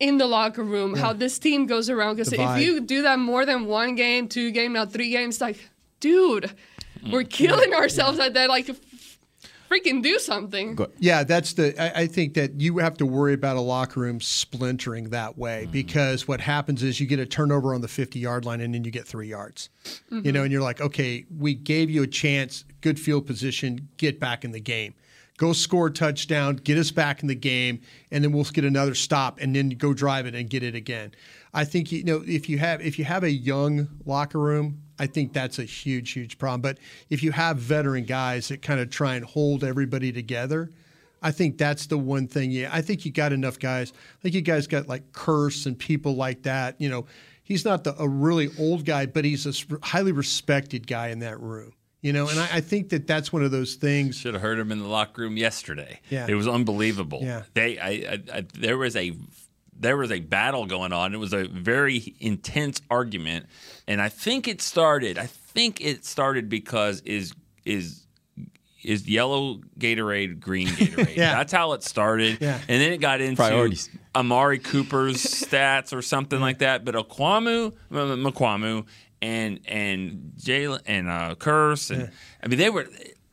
in 0.00 0.18
the 0.18 0.26
locker 0.26 0.64
room, 0.64 0.96
how 0.96 1.12
this 1.12 1.38
team 1.38 1.66
goes 1.66 1.88
around? 1.88 2.16
Because 2.16 2.32
if 2.32 2.62
you 2.62 2.80
do 2.80 3.02
that 3.02 3.18
more 3.18 3.46
than 3.46 3.66
one 3.66 3.94
game, 3.94 4.26
two 4.28 4.50
game, 4.50 4.72
now 4.72 4.86
three 4.86 5.10
games, 5.10 5.40
like, 5.40 5.70
dude, 6.00 6.50
we're 7.12 7.22
killing 7.24 7.72
ourselves 7.74 8.18
at 8.18 8.34
that. 8.34 8.48
Like, 8.48 8.68
f- 8.70 8.80
freaking 9.70 10.02
do 10.02 10.18
something. 10.18 10.76
Yeah, 10.98 11.22
that's 11.24 11.52
the. 11.52 11.80
I, 11.80 12.02
I 12.02 12.06
think 12.06 12.34
that 12.34 12.60
you 12.60 12.78
have 12.78 12.96
to 12.96 13.06
worry 13.06 13.34
about 13.34 13.56
a 13.56 13.60
locker 13.60 14.00
room 14.00 14.20
splintering 14.20 15.10
that 15.10 15.36
way 15.38 15.62
Mm-hmm. 15.64 15.72
because 15.72 16.26
what 16.26 16.40
happens 16.40 16.82
is 16.82 16.98
you 16.98 17.06
get 17.06 17.18
a 17.20 17.26
turnover 17.26 17.74
on 17.74 17.80
the 17.82 17.88
50 17.88 18.18
yard 18.18 18.44
line 18.44 18.60
and 18.60 18.74
then 18.74 18.84
you 18.84 18.90
get 18.90 19.06
three 19.06 19.28
yards. 19.28 19.68
You 20.10 20.32
know, 20.32 20.42
and 20.42 20.50
you're 20.50 20.62
like, 20.62 20.80
okay, 20.80 21.24
we 21.38 21.54
gave 21.54 21.90
you 21.90 22.02
a 22.02 22.06
chance, 22.06 22.64
good 22.80 22.98
field 22.98 23.26
position, 23.26 23.88
get 23.98 24.18
back 24.18 24.44
in 24.44 24.50
the 24.52 24.60
game. 24.60 24.94
Go 25.40 25.54
score 25.54 25.86
a 25.86 25.90
touchdown, 25.90 26.56
get 26.56 26.76
us 26.76 26.90
back 26.90 27.22
in 27.22 27.28
the 27.28 27.34
game, 27.34 27.80
and 28.10 28.22
then 28.22 28.30
we'll 28.30 28.44
get 28.44 28.62
another 28.62 28.94
stop, 28.94 29.40
and 29.40 29.56
then 29.56 29.70
go 29.70 29.94
drive 29.94 30.26
it 30.26 30.34
and 30.34 30.50
get 30.50 30.62
it 30.62 30.74
again. 30.74 31.12
I 31.54 31.64
think 31.64 31.90
you 31.90 32.04
know 32.04 32.22
if 32.26 32.50
you 32.50 32.58
have 32.58 32.82
if 32.82 32.98
you 32.98 33.06
have 33.06 33.24
a 33.24 33.30
young 33.30 33.88
locker 34.04 34.38
room, 34.38 34.82
I 34.98 35.06
think 35.06 35.32
that's 35.32 35.58
a 35.58 35.64
huge 35.64 36.12
huge 36.12 36.36
problem. 36.36 36.60
But 36.60 36.76
if 37.08 37.22
you 37.22 37.32
have 37.32 37.56
veteran 37.56 38.04
guys 38.04 38.48
that 38.48 38.60
kind 38.60 38.80
of 38.80 38.90
try 38.90 39.14
and 39.14 39.24
hold 39.24 39.64
everybody 39.64 40.12
together, 40.12 40.72
I 41.22 41.30
think 41.30 41.56
that's 41.56 41.86
the 41.86 41.96
one 41.96 42.28
thing. 42.28 42.50
Yeah, 42.50 42.68
I 42.70 42.82
think 42.82 43.06
you 43.06 43.10
got 43.10 43.32
enough 43.32 43.58
guys. 43.58 43.94
I 43.94 44.22
think 44.22 44.34
you 44.34 44.42
guys 44.42 44.66
got 44.66 44.88
like 44.88 45.10
Kearse 45.12 45.64
and 45.64 45.78
people 45.78 46.16
like 46.16 46.42
that. 46.42 46.78
You 46.78 46.90
know, 46.90 47.06
he's 47.42 47.64
not 47.64 47.84
the, 47.84 47.98
a 47.98 48.06
really 48.06 48.50
old 48.58 48.84
guy, 48.84 49.06
but 49.06 49.24
he's 49.24 49.46
a 49.46 49.78
highly 49.86 50.12
respected 50.12 50.86
guy 50.86 51.08
in 51.08 51.20
that 51.20 51.40
room. 51.40 51.72
You 52.02 52.14
know, 52.14 52.28
and 52.28 52.38
I, 52.40 52.48
I 52.54 52.60
think 52.60 52.88
that 52.90 53.06
that's 53.06 53.32
one 53.32 53.44
of 53.44 53.50
those 53.50 53.74
things. 53.74 54.16
Should 54.16 54.34
have 54.34 54.42
heard 54.42 54.58
him 54.58 54.72
in 54.72 54.78
the 54.78 54.88
locker 54.88 55.22
room 55.22 55.36
yesterday. 55.36 56.00
Yeah. 56.08 56.26
it 56.28 56.34
was 56.34 56.48
unbelievable. 56.48 57.20
Yeah. 57.22 57.42
they, 57.52 57.78
I, 57.78 57.88
I, 57.88 58.22
I, 58.38 58.46
there 58.58 58.78
was 58.78 58.96
a, 58.96 59.12
there 59.78 59.96
was 59.96 60.10
a 60.10 60.20
battle 60.20 60.66
going 60.66 60.92
on. 60.92 61.14
It 61.14 61.18
was 61.18 61.32
a 61.32 61.44
very 61.44 62.14
intense 62.20 62.80
argument, 62.90 63.46
and 63.86 64.00
I 64.00 64.08
think 64.08 64.48
it 64.48 64.62
started. 64.62 65.18
I 65.18 65.26
think 65.26 65.80
it 65.80 66.04
started 66.04 66.48
because 66.48 67.00
is 67.00 67.32
is 67.64 68.06
is 68.82 69.08
yellow 69.08 69.60
Gatorade 69.78 70.40
green 70.40 70.68
Gatorade. 70.68 71.16
Yeah. 71.16 71.34
That's 71.34 71.52
how 71.52 71.72
it 71.72 71.82
started. 71.82 72.38
Yeah. 72.40 72.58
And 72.68 72.80
then 72.80 72.92
it 72.92 72.98
got 72.98 73.20
into 73.20 73.36
Priorities. 73.36 73.90
Amari 74.14 74.58
Cooper's 74.58 75.18
stats 75.18 75.92
or 75.92 76.02
something 76.02 76.40
like 76.40 76.58
that. 76.58 76.84
But 76.84 76.94
Aquamu, 76.94 77.72
McQuamu, 77.90 78.86
and 79.22 79.60
and 79.66 80.32
Jalen 80.36 80.80
and 80.86 81.08
uh, 81.08 81.34
Kearse, 81.38 81.90
and 81.90 82.10
I 82.42 82.48
mean 82.48 82.58
they 82.58 82.70
were. 82.70 82.86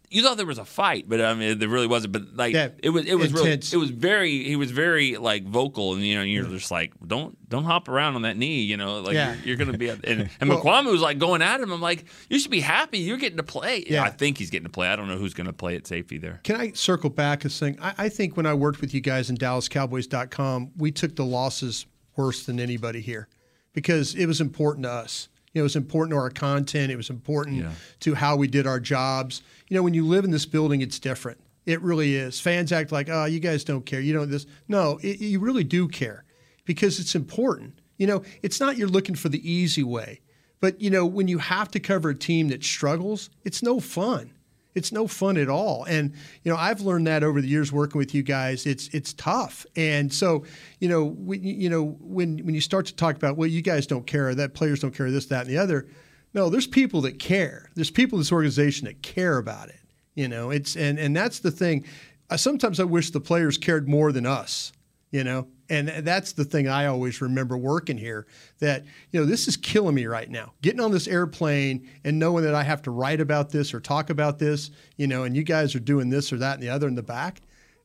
You 0.09 0.23
thought 0.23 0.37
there 0.37 0.45
was 0.45 0.57
a 0.57 0.63
fight, 0.63 1.09
but 1.09 1.19
I 1.19 1.33
mean 1.33 1.59
there 1.59 1.67
really 1.67 1.85
wasn't. 1.85 2.13
But 2.13 2.33
like 2.33 2.53
Yeah, 2.53 2.69
it 2.81 2.91
was, 2.91 3.05
it 3.05 3.15
was 3.15 3.33
really, 3.33 3.51
it 3.51 3.75
was 3.75 3.89
very, 3.89 4.41
he 4.45 4.55
was 4.55 4.71
very 4.71 5.17
like 5.17 5.43
vocal, 5.43 5.95
and 5.95 6.01
you 6.01 6.15
know 6.15 6.21
you're 6.21 6.45
just 6.45 6.71
like 6.71 6.93
don't 7.05 7.37
don't 7.49 7.65
hop 7.65 7.89
around 7.89 8.15
on 8.15 8.21
that 8.21 8.37
knee, 8.37 8.61
you 8.61 8.77
know, 8.77 9.01
like 9.01 9.15
Yeah. 9.15 9.33
you're, 9.35 9.43
you're 9.47 9.57
gonna 9.57 9.77
be. 9.77 9.89
And, 9.89 10.01
and 10.39 10.47
Well- 10.49 10.63
McQuamu 10.63 10.93
was 10.93 11.01
like 11.01 11.19
going 11.19 11.41
at 11.41 11.59
him. 11.59 11.73
I'm 11.73 11.81
like, 11.81 12.05
you 12.29 12.39
should 12.39 12.51
be 12.51 12.61
happy. 12.61 12.99
You're 12.99 13.17
getting 13.17 13.35
to 13.35 13.43
play. 13.43 13.83
Yeah. 13.85 14.01
I 14.01 14.09
think 14.09 14.37
he's 14.37 14.49
getting 14.49 14.63
to 14.67 14.71
play. 14.71 14.87
I 14.87 14.95
don't 14.95 15.09
know 15.09 15.17
who's 15.17 15.33
gonna 15.33 15.51
play 15.51 15.75
at 15.75 15.85
safety 15.85 16.17
there. 16.17 16.39
Can 16.45 16.55
I 16.55 16.71
circle 16.71 17.09
back 17.09 17.43
a 17.43 17.49
thing? 17.49 17.77
I, 17.81 17.93
I 17.97 18.07
think 18.09 18.37
when 18.37 18.45
I 18.45 18.53
worked 18.53 18.79
with 18.79 18.93
you 18.93 19.01
guys 19.01 19.29
in 19.29 19.35
DallasCowboys.com, 19.35 20.71
we 20.77 20.89
took 20.91 21.17
the 21.17 21.25
losses 21.25 21.85
worse 22.15 22.45
than 22.45 22.61
anybody 22.61 23.01
here 23.01 23.27
because 23.73 24.15
it 24.15 24.25
was 24.25 24.39
important 24.41 24.83
to 24.85 24.89
us. 24.91 25.27
You 25.57 25.61
know, 25.61 25.63
it 25.63 25.73
was 25.73 25.75
important 25.75 26.11
to 26.11 26.17
our 26.17 26.29
content. 26.29 26.91
It 26.91 26.97
was 26.97 27.09
important 27.09 27.57
Yeah. 27.57 27.71
to 28.01 28.13
how 28.13 28.35
we 28.35 28.45
did 28.47 28.67
our 28.67 28.79
jobs. 28.79 29.41
You 29.69 29.75
know, 29.75 29.81
when 29.81 29.95
you 29.95 30.05
live 30.05 30.23
in 30.23 30.29
this 30.29 30.45
building, 30.45 30.81
it's 30.81 30.99
different. 30.99 31.39
It 31.65 31.81
really 31.81 32.13
is. 32.15 32.39
Fans 32.39 32.71
act 32.71 32.91
like, 32.91 33.09
oh, 33.09 33.25
you 33.25 33.39
guys 33.39 33.63
don't 33.63 33.83
care. 33.83 33.99
You 33.99 34.13
don't 34.13 34.29
this. 34.29 34.45
No, 34.67 34.99
it, 35.01 35.19
you 35.19 35.39
really 35.39 35.63
do 35.63 35.87
care 35.87 36.25
because 36.65 36.99
it's 36.99 37.15
important. 37.15 37.79
You 37.97 38.05
know, 38.05 38.21
it's 38.43 38.59
not 38.59 38.77
you're 38.77 38.87
looking 38.87 39.15
for 39.15 39.29
the 39.29 39.51
easy 39.51 39.81
way, 39.81 40.21
but 40.59 40.79
you 40.79 40.91
know, 40.91 41.07
when 41.07 41.27
you 41.27 41.39
have 41.39 41.71
to 41.71 41.79
cover 41.79 42.09
a 42.11 42.15
team 42.15 42.49
that 42.49 42.63
struggles, 42.63 43.31
it's 43.43 43.63
no 43.63 43.79
fun. 43.79 44.29
It's 44.77 44.91
no 44.91 45.07
fun 45.07 45.37
at 45.37 45.49
all. 45.49 45.83
And 45.85 46.13
you 46.43 46.51
know, 46.51 46.57
I've 46.57 46.81
learned 46.81 47.07
that 47.07 47.23
over 47.23 47.41
the 47.41 47.47
years 47.47 47.71
working 47.71 47.97
with 47.99 48.13
you 48.13 48.23
guys. 48.23 48.65
It's 48.65 48.87
it's 48.89 49.13
tough. 49.13 49.65
And 49.75 50.13
so, 50.13 50.45
you 50.79 50.87
know, 50.87 51.03
when, 51.03 51.43
you 51.43 51.69
know, 51.69 51.97
when 51.99 52.37
when 52.45 52.55
you 52.55 52.61
start 52.61 52.85
to 52.85 52.95
talk 52.95 53.15
about, 53.15 53.37
well, 53.37 53.47
you 53.49 53.61
guys 53.61 53.87
don't 53.87 54.05
care, 54.05 54.33
that 54.35 54.53
players 54.53 54.79
don't 54.79 54.95
care, 54.95 55.11
this, 55.11 55.25
that, 55.27 55.41
and 55.41 55.49
the 55.49 55.57
other. 55.57 55.87
No, 56.33 56.49
there's 56.49 56.67
people 56.67 57.01
that 57.01 57.19
care. 57.19 57.69
There's 57.75 57.89
people 57.89 58.17
in 58.17 58.21
this 58.21 58.31
organization 58.31 58.85
that 58.85 59.01
care 59.01 59.37
about 59.37 59.69
it. 59.69 59.79
You 60.13 60.27
know, 60.27 60.51
it's 60.51 60.75
and 60.75 60.99
and 60.99 61.15
that's 61.15 61.39
the 61.39 61.51
thing. 61.51 61.85
I, 62.29 62.35
sometimes 62.35 62.79
I 62.79 62.83
wish 62.83 63.11
the 63.11 63.19
players 63.19 63.57
cared 63.57 63.87
more 63.87 64.11
than 64.11 64.25
us. 64.25 64.71
You 65.11 65.23
know, 65.23 65.47
and 65.69 65.87
that's 65.87 66.33
the 66.33 66.43
thing 66.43 66.67
I 66.67 66.87
always 66.87 67.21
remember 67.21 67.57
working 67.57 67.97
here. 67.97 68.27
That 68.59 68.83
you 69.11 69.19
know, 69.19 69.25
this 69.25 69.47
is 69.47 69.55
killing 69.55 69.95
me 69.95 70.05
right 70.05 70.29
now. 70.29 70.53
Getting 70.61 70.81
on 70.81 70.91
this 70.91 71.07
airplane 71.07 71.89
and 72.03 72.19
knowing 72.19 72.43
that 72.43 72.53
I 72.55 72.63
have 72.63 72.81
to 72.83 72.91
write 72.91 73.21
about 73.21 73.49
this 73.49 73.73
or 73.73 73.79
talk 73.79 74.09
about 74.09 74.37
this. 74.37 74.69
You 74.97 75.07
know, 75.07 75.23
and 75.23 75.35
you 75.35 75.43
guys 75.43 75.75
are 75.75 75.79
doing 75.79 76.09
this 76.09 76.33
or 76.33 76.37
that 76.37 76.55
and 76.55 76.63
the 76.63 76.69
other 76.69 76.87
in 76.87 76.95
the 76.95 77.03
back. 77.03 77.39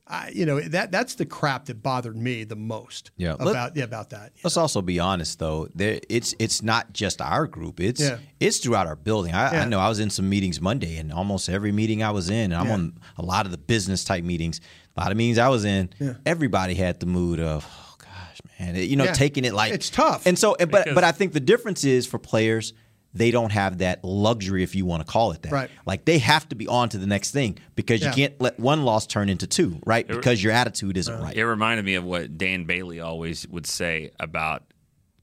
I, 0.05 0.33
you 0.35 0.45
know, 0.45 0.59
that 0.61 0.91
that's 0.91 1.14
the 1.14 1.25
crap 1.25 1.67
that 1.67 1.81
bothered 1.81 2.17
me 2.17 2.43
the 2.43 2.57
most. 2.57 3.12
Yeah, 3.17 3.35
about 3.38 3.76
yeah 3.76 3.85
about 3.85 4.11
that. 4.11 4.33
Let's 4.43 4.57
also 4.57 4.83
be 4.83 4.99
honest, 4.99 5.38
though. 5.38 5.69
There, 5.76 6.00
it's 6.11 6.35
it's 6.41 6.61
not 6.61 6.93
just 6.93 7.23
our 7.23 7.47
group. 7.47 7.79
It's 7.79 8.00
Yeah. 8.00 8.19
it's 8.41 8.59
throughout 8.59 8.88
our 8.88 8.97
building. 8.97 9.33
I, 9.33 9.52
Yeah. 9.52 9.62
I 9.62 9.64
know 9.64 9.79
I 9.79 9.88
was 9.88 10.00
in 10.00 10.11
some 10.11 10.29
meetings 10.29 10.61
Monday, 10.61 10.97
and 10.97 11.12
almost 11.12 11.49
every 11.49 11.71
meeting 11.71 12.02
I 12.02 12.11
was 12.11 12.31
in, 12.31 12.52
and 12.52 12.57
I'm 12.57 12.71
on 12.73 12.99
a 13.17 13.23
lot 13.23 13.47
of 13.47 13.52
the 13.52 13.59
business 13.59 14.02
type 14.02 14.25
meetings. 14.25 14.61
A 14.96 15.00
lot 15.00 15.11
of 15.11 15.16
meetings 15.16 15.38
I 15.38 15.49
was 15.49 15.64
in, 15.64 15.90
Yeah. 15.99 16.14
everybody 16.26 16.75
had 16.75 17.00
the 17.00 17.06
mood 17.06 17.40
of, 17.40 17.66
oh 17.66 17.94
gosh, 17.98 18.40
man, 18.61 18.76
you 18.76 18.96
know, 18.96 19.05
Yeah. 19.05 19.12
taking 19.12 19.44
it 19.44 19.55
like 19.55 19.72
It's 19.72 19.88
tough. 19.90 20.26
And 20.26 20.38
so, 20.38 20.55
but 20.59 20.70
Because- 20.70 20.94
but 20.94 21.05
I 21.05 21.12
think 21.12 21.33
the 21.33 21.40
difference 21.40 21.85
is 21.85 22.07
for 22.07 22.18
players. 22.18 22.74
They 23.14 23.31
don't 23.31 23.52
have 23.52 23.78
that 23.78 24.02
luxury, 24.05 24.62
if 24.62 24.74
you 24.74 24.87
want 24.87 25.05
to 25.07 25.11
call 25.11 25.33
it 25.33 25.42
that. 25.42 25.52
Right. 25.52 25.70
Like 25.87 26.05
they 26.07 26.18
have 26.18 26.48
to 26.48 26.55
be 26.57 26.66
on 26.66 26.88
to 26.90 26.98
the 26.98 27.07
next 27.07 27.31
thing 27.31 27.59
because 27.74 28.00
Yeah. 28.00 28.09
you 28.09 28.14
can't 28.14 28.40
let 28.40 28.59
one 28.59 28.85
loss 28.85 29.07
turn 29.07 29.28
into 29.28 29.46
two, 29.46 29.81
right? 29.85 30.07
Because 30.07 30.42
your 30.42 30.52
attitude 30.52 30.96
isn't 30.96 31.20
right. 31.20 31.37
It 31.37 31.44
reminded 31.46 31.85
me 31.85 31.94
of 31.94 32.05
what 32.05 32.38
Dan 32.38 32.64
Bailey 32.64 33.00
always 33.00 33.46
would 33.48 33.66
say 33.66 34.11
about 34.18 34.62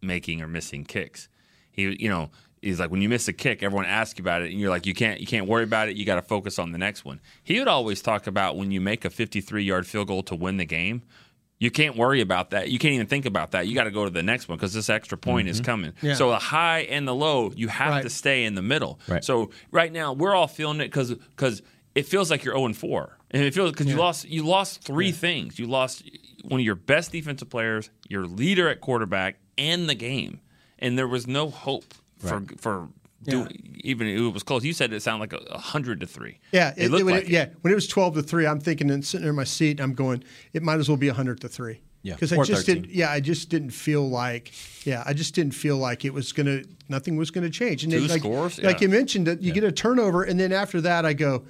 making 0.04 0.42
or 0.42 0.48
missing 0.48 0.84
kicks. 0.86 1.30
He, 1.72 1.96
you 2.00 2.10
know, 2.10 2.30
he's 2.62 2.80
like 2.80 2.92
when 2.92 3.02
you 3.02 3.10
miss 3.10 3.28
a 3.28 3.34
kick, 3.34 3.64
everyone 3.64 3.86
asks 3.86 4.20
you 4.20 4.24
about 4.24 4.42
it, 4.42 4.52
and 4.52 4.60
you're 4.60 4.70
like, 4.70 4.86
you 4.86 4.94
can't, 4.94 5.20
you 5.20 5.28
can't 5.28 5.48
worry 5.48 5.64
about 5.64 5.90
it. 5.90 5.96
You 5.96 6.06
got 6.06 6.16
to 6.16 6.22
focus 6.22 6.60
on 6.60 6.72
the 6.72 6.78
next 6.78 7.06
one. 7.06 7.20
He 7.44 7.60
would 7.60 7.68
always 7.68 8.02
talk 8.02 8.28
about 8.28 8.58
when 8.58 8.72
you 8.72 8.82
make 8.82 9.06
a 9.06 9.10
53 9.10 9.64
yard 9.64 9.88
field 9.88 10.08
goal 10.08 10.24
to 10.24 10.36
win 10.36 10.58
the 10.58 10.66
game. 10.66 11.04
You 11.60 11.72
can't 11.72 11.98
worry 11.98 12.22
about 12.22 12.52
that. 12.52 12.70
You 12.70 12.80
can't 12.80 12.94
even 12.94 13.08
think 13.08 13.26
about 13.26 13.52
that. 13.52 13.68
You 13.68 13.76
got 13.76 13.84
to 13.84 13.92
go 13.92 14.06
to 14.06 14.10
the 14.10 14.24
next 14.24 14.48
one 14.48 14.58
because 14.58 14.74
this 14.74 14.90
extra 14.90 15.18
point 15.18 15.50
is 15.50 15.58
mm-hmm. 15.58 15.66
coming. 15.66 15.94
Yeah. 16.02 16.14
So 16.14 16.30
the 16.30 16.40
high 16.40 16.82
and 16.82 17.06
the 17.06 17.14
low, 17.14 17.52
you 17.54 17.68
have 17.68 17.90
Right. 17.90 18.04
to 18.04 18.10
stay 18.10 18.46
in 18.46 18.56
the 18.56 18.62
middle. 18.62 19.00
Right. 19.10 19.24
So 19.24 19.50
right 19.72 19.92
now 19.92 20.14
we're 20.14 20.34
all 20.34 20.48
feeling 20.48 20.80
it 20.80 20.86
because 20.86 21.14
because 21.14 21.62
it 21.96 22.06
feels 22.06 22.32
like 22.32 22.46
you're 22.46 22.54
0 22.54 22.68
and 22.68 22.78
4, 22.78 23.18
and 23.32 23.44
it 23.44 23.54
feels 23.54 23.72
because 23.72 23.88
you 23.88 23.98
lost 23.98 24.28
you 24.30 24.46
lost 24.46 24.84
three 24.84 25.12
things. 25.12 25.60
You 25.60 25.68
lost 25.68 26.10
one 26.48 26.62
of 26.62 26.66
your 26.66 26.76
best 26.76 27.12
defensive 27.12 27.50
players, 27.50 27.90
your 28.08 28.26
leader 28.26 28.70
at 28.70 28.80
quarterback, 28.80 29.38
and 29.58 29.90
the 29.90 29.96
game, 29.96 30.40
and 30.78 30.98
there 30.98 31.08
was 31.08 31.28
no 31.28 31.50
hope 31.50 31.94
for 32.20 32.44
for. 32.58 32.90
Doing, 33.22 33.82
even 33.84 34.08
it 34.08 34.18
was 34.22 34.44
close. 34.44 34.64
You 34.64 34.72
said 34.72 34.94
it 34.94 35.02
sounded 35.02 35.30
like 35.30 35.34
a, 35.34 35.44
a 35.52 35.58
hundred 35.58 36.00
to 36.00 36.08
three. 36.08 36.40
Yeah, 36.54 36.74
it, 36.78 36.90
looked 36.90 37.04
when 37.04 37.16
like 37.16 37.24
it. 37.26 37.30
yeah. 37.30 37.48
When 37.62 37.74
it 37.74 37.76
was 37.76 37.86
twelve 37.86 38.14
to 38.16 38.24
three, 38.24 38.48
I'm 38.48 38.62
thinking 38.62 38.90
and 38.90 39.06
sitting 39.06 39.28
in 39.28 39.36
my 39.36 39.44
seat, 39.44 39.82
I'm 39.82 39.94
going, 39.94 40.24
it 40.54 40.64
might 40.64 40.80
as 40.80 40.88
well 40.88 40.96
be 40.96 41.10
hundred 41.10 41.42
to 41.42 41.50
three. 41.50 41.82
Yeah, 42.02 42.14
because 42.14 42.32
I 42.32 42.38
just 42.44 42.66
13. 42.66 42.84
didn't. 42.84 42.96
Yeah, 42.96 43.12
I 43.12 43.20
just 43.20 43.50
didn't 43.50 43.72
feel 43.72 44.08
like. 44.08 44.54
Yeah, 44.86 45.04
I 45.06 45.12
just 45.12 45.36
didn't 45.36 45.54
feel 45.54 45.76
like 45.76 46.06
it 46.06 46.14
was 46.14 46.32
gonna. 46.32 46.62
Nothing 46.88 47.18
was 47.18 47.30
gonna 47.30 47.50
change. 47.50 47.84
And 47.84 47.92
Two 47.92 48.00
then, 48.00 48.10
like, 48.10 48.22
scores? 48.22 48.62
like 48.64 48.80
you 48.80 48.88
mentioned, 48.88 49.28
that 49.28 49.42
you 49.42 49.52
get 49.52 49.66
a 49.66 49.72
turnover, 49.72 50.24
and 50.24 50.40
then 50.40 50.54
after 50.54 50.80
that, 50.82 51.06
I 51.06 51.12
go, 51.12 51.44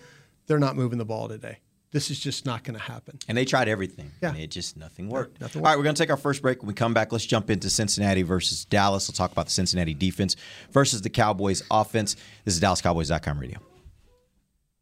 they're 0.48 0.58
not 0.58 0.76
moving 0.76 0.98
the 0.98 1.06
ball 1.06 1.28
today. 1.28 1.60
This 1.92 2.12
is 2.12 2.20
just 2.20 2.46
not 2.46 2.64
going 2.64 2.78
to 2.78 2.84
happen. 2.84 3.18
And 3.28 3.38
they 3.38 3.46
tried 3.46 3.68
everything. 3.68 4.12
Yeah. 4.22 4.30
And 4.30 4.38
it 4.38 4.52
just 4.52 4.78
nothing 4.78 5.10
worked. 5.10 5.42
nothing 5.42 5.62
All 5.62 5.66
right, 5.66 5.78
we're 5.78 5.84
going 5.84 5.96
to 5.96 6.02
take 6.02 6.12
our 6.12 6.18
first 6.18 6.42
break. 6.42 6.62
When 6.62 6.68
we 6.68 6.74
come 6.74 6.94
back, 6.94 7.12
let's 7.12 7.26
jump 7.26 7.50
into 7.50 7.70
Cincinnati 7.70 8.22
versus 8.22 8.66
Dallas. 8.66 9.08
We'll 9.08 9.16
talk 9.16 9.32
about 9.32 9.46
the 9.46 9.52
Cincinnati 9.52 9.96
defense 9.96 10.36
versus 10.72 11.02
the 11.02 11.10
Cowboys 11.10 11.64
offense. 11.72 12.16
This 12.46 12.56
is 12.56 12.62
DallasCowboys.com 12.62 13.40
radio. 13.40 13.69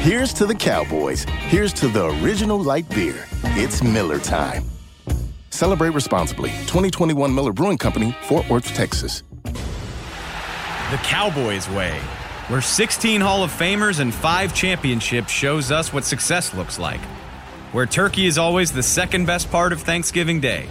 Here's 0.00 0.32
to 0.32 0.46
the 0.46 0.54
Cowboys. 0.54 1.24
Here's 1.24 1.74
to 1.74 1.86
the 1.86 2.06
original 2.22 2.58
light 2.58 2.88
beer. 2.88 3.26
It's 3.42 3.82
Miller 3.82 4.18
Time. 4.18 4.64
Celebrate 5.50 5.90
responsibly. 5.90 6.48
2021 6.62 7.34
Miller 7.34 7.52
Brewing 7.52 7.76
Company, 7.76 8.16
Fort 8.22 8.48
Worth, 8.48 8.72
Texas. 8.72 9.22
The 9.44 10.96
Cowboys 11.02 11.68
way. 11.68 12.00
where 12.48 12.62
16 12.62 13.20
Hall 13.20 13.44
of 13.44 13.52
Famers 13.52 14.00
and 14.00 14.12
5 14.12 14.54
championships 14.54 15.30
shows 15.30 15.70
us 15.70 15.92
what 15.92 16.04
success 16.04 16.52
looks 16.54 16.78
like. 16.78 17.00
Where 17.72 17.84
turkey 17.84 18.24
is 18.24 18.38
always 18.38 18.72
the 18.72 18.82
second 18.82 19.26
best 19.26 19.50
part 19.52 19.72
of 19.72 19.82
Thanksgiving 19.82 20.40
Day. 20.40 20.66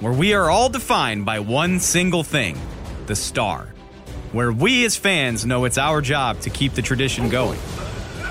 Where 0.00 0.12
we 0.12 0.34
are 0.34 0.50
all 0.50 0.68
defined 0.68 1.24
by 1.24 1.38
one 1.38 1.78
single 1.78 2.24
thing 2.24 2.58
the 3.06 3.14
star. 3.14 3.68
Where 4.32 4.52
we 4.52 4.84
as 4.84 4.96
fans 4.96 5.46
know 5.46 5.64
it's 5.64 5.78
our 5.78 6.00
job 6.00 6.40
to 6.40 6.50
keep 6.50 6.74
the 6.74 6.82
tradition 6.82 7.28
going. 7.28 7.60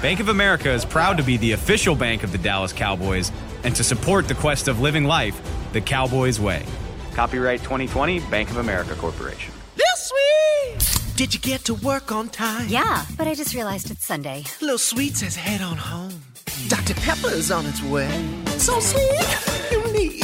Bank 0.04 0.20
of 0.20 0.28
America 0.28 0.70
is 0.70 0.84
proud 0.84 1.16
to 1.16 1.24
be 1.24 1.38
the 1.38 1.54
official 1.54 1.96
bank 1.96 2.24
of 2.24 2.34
the 2.34 2.38
Dallas 2.38 2.74
Cowboys 2.74 3.32
and 3.64 3.74
to 3.78 3.86
support 3.86 4.28
the 4.28 4.36
quest 4.36 4.68
of 4.68 4.82
living 4.82 5.06
life 5.06 5.42
the 5.72 5.80
Cowboys 5.80 6.42
way. 6.42 6.66
Copyright 7.14 7.62
2020 7.62 8.20
Bank 8.30 8.50
of 8.50 8.58
America 8.58 8.96
Corporation. 8.96 9.54
This 9.78 10.12
sweet! 10.12 11.16
Did 11.16 11.34
you 11.34 11.40
get 11.40 11.64
to 11.64 11.74
work 11.76 12.12
on 12.12 12.28
time? 12.28 12.68
Yeah, 12.68 13.06
but 13.16 13.30
I 13.30 13.34
just 13.34 13.56
realized 13.56 13.92
it's 13.92 14.06
Sunday. 14.06 14.44
Little 14.60 14.78
Sweet 14.78 15.16
says 15.16 15.38
head 15.38 15.62
on 15.62 15.78
home. 15.78 16.33
Dr. 16.68 16.94
Pepper's 16.96 17.52
on 17.52 17.66
its 17.66 17.82
way. 17.84 18.10
So 18.58 18.80
sweet, 18.80 19.72
unique. 19.72 20.24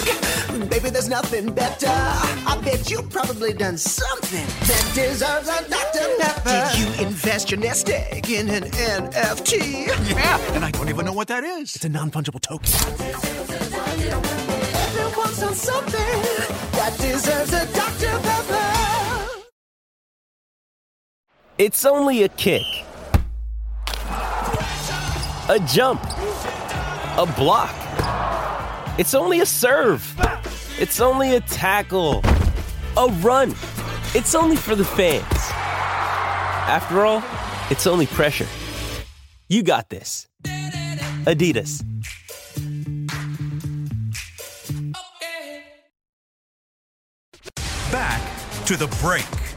Baby, 0.70 0.90
there's 0.90 1.10
nothing 1.10 1.54
better. 1.54 1.88
I 1.88 2.60
bet 2.64 2.90
you've 2.90 3.10
probably 3.10 3.54
done 3.54 3.78
something 3.78 4.46
that 4.68 4.92
deserves 4.94 5.48
a 5.48 5.70
Dr. 5.70 6.08
Pepper. 6.20 6.72
Did 6.74 6.80
you 6.80 7.06
invest 7.06 7.52
your 7.52 7.60
nest 7.60 7.90
egg 7.90 8.30
in 8.30 8.50
an 8.50 8.64
NFT? 8.64 9.88
Yeah, 10.12 10.38
and 10.54 10.66
I 10.66 10.72
don't 10.72 10.90
even 10.90 11.06
know 11.06 11.14
what 11.14 11.28
that 11.30 11.44
is. 11.44 11.76
It's 11.76 11.86
a 11.86 11.90
non 11.90 12.12
fungible 12.12 12.42
token. 12.42 12.70
Everyone's 15.00 15.40
done 15.40 15.54
something 15.54 16.22
that 16.74 16.98
deserves 17.00 17.54
a 17.54 17.66
Dr. 17.74 18.20
Pepper. 18.20 18.90
It's 21.58 21.84
only 21.86 22.24
a 22.24 22.30
kick, 22.30 22.64
a 25.50 25.60
jump, 25.62 26.04
a 26.04 27.34
block. 27.36 27.76
It's 29.00 29.16
only 29.16 29.40
a 29.40 29.46
serve. 29.48 30.16
It's 30.78 31.02
only 31.02 31.36
a 31.36 31.42
tackle, 31.42 32.22
a 32.96 33.08
run. 33.22 33.56
It's 34.14 34.36
only 34.36 34.56
for 34.56 34.76
the 34.76 34.86
fans. 34.86 35.26
After 36.70 37.04
all, 37.04 37.24
it's 37.72 37.88
only 37.88 38.06
pressure. 38.06 38.46
You 39.48 39.64
got 39.64 39.90
this. 39.90 40.28
Adidas. 41.26 41.84
Back 47.92 48.66
to 48.68 48.78
the 48.78 48.88
break. 49.02 49.49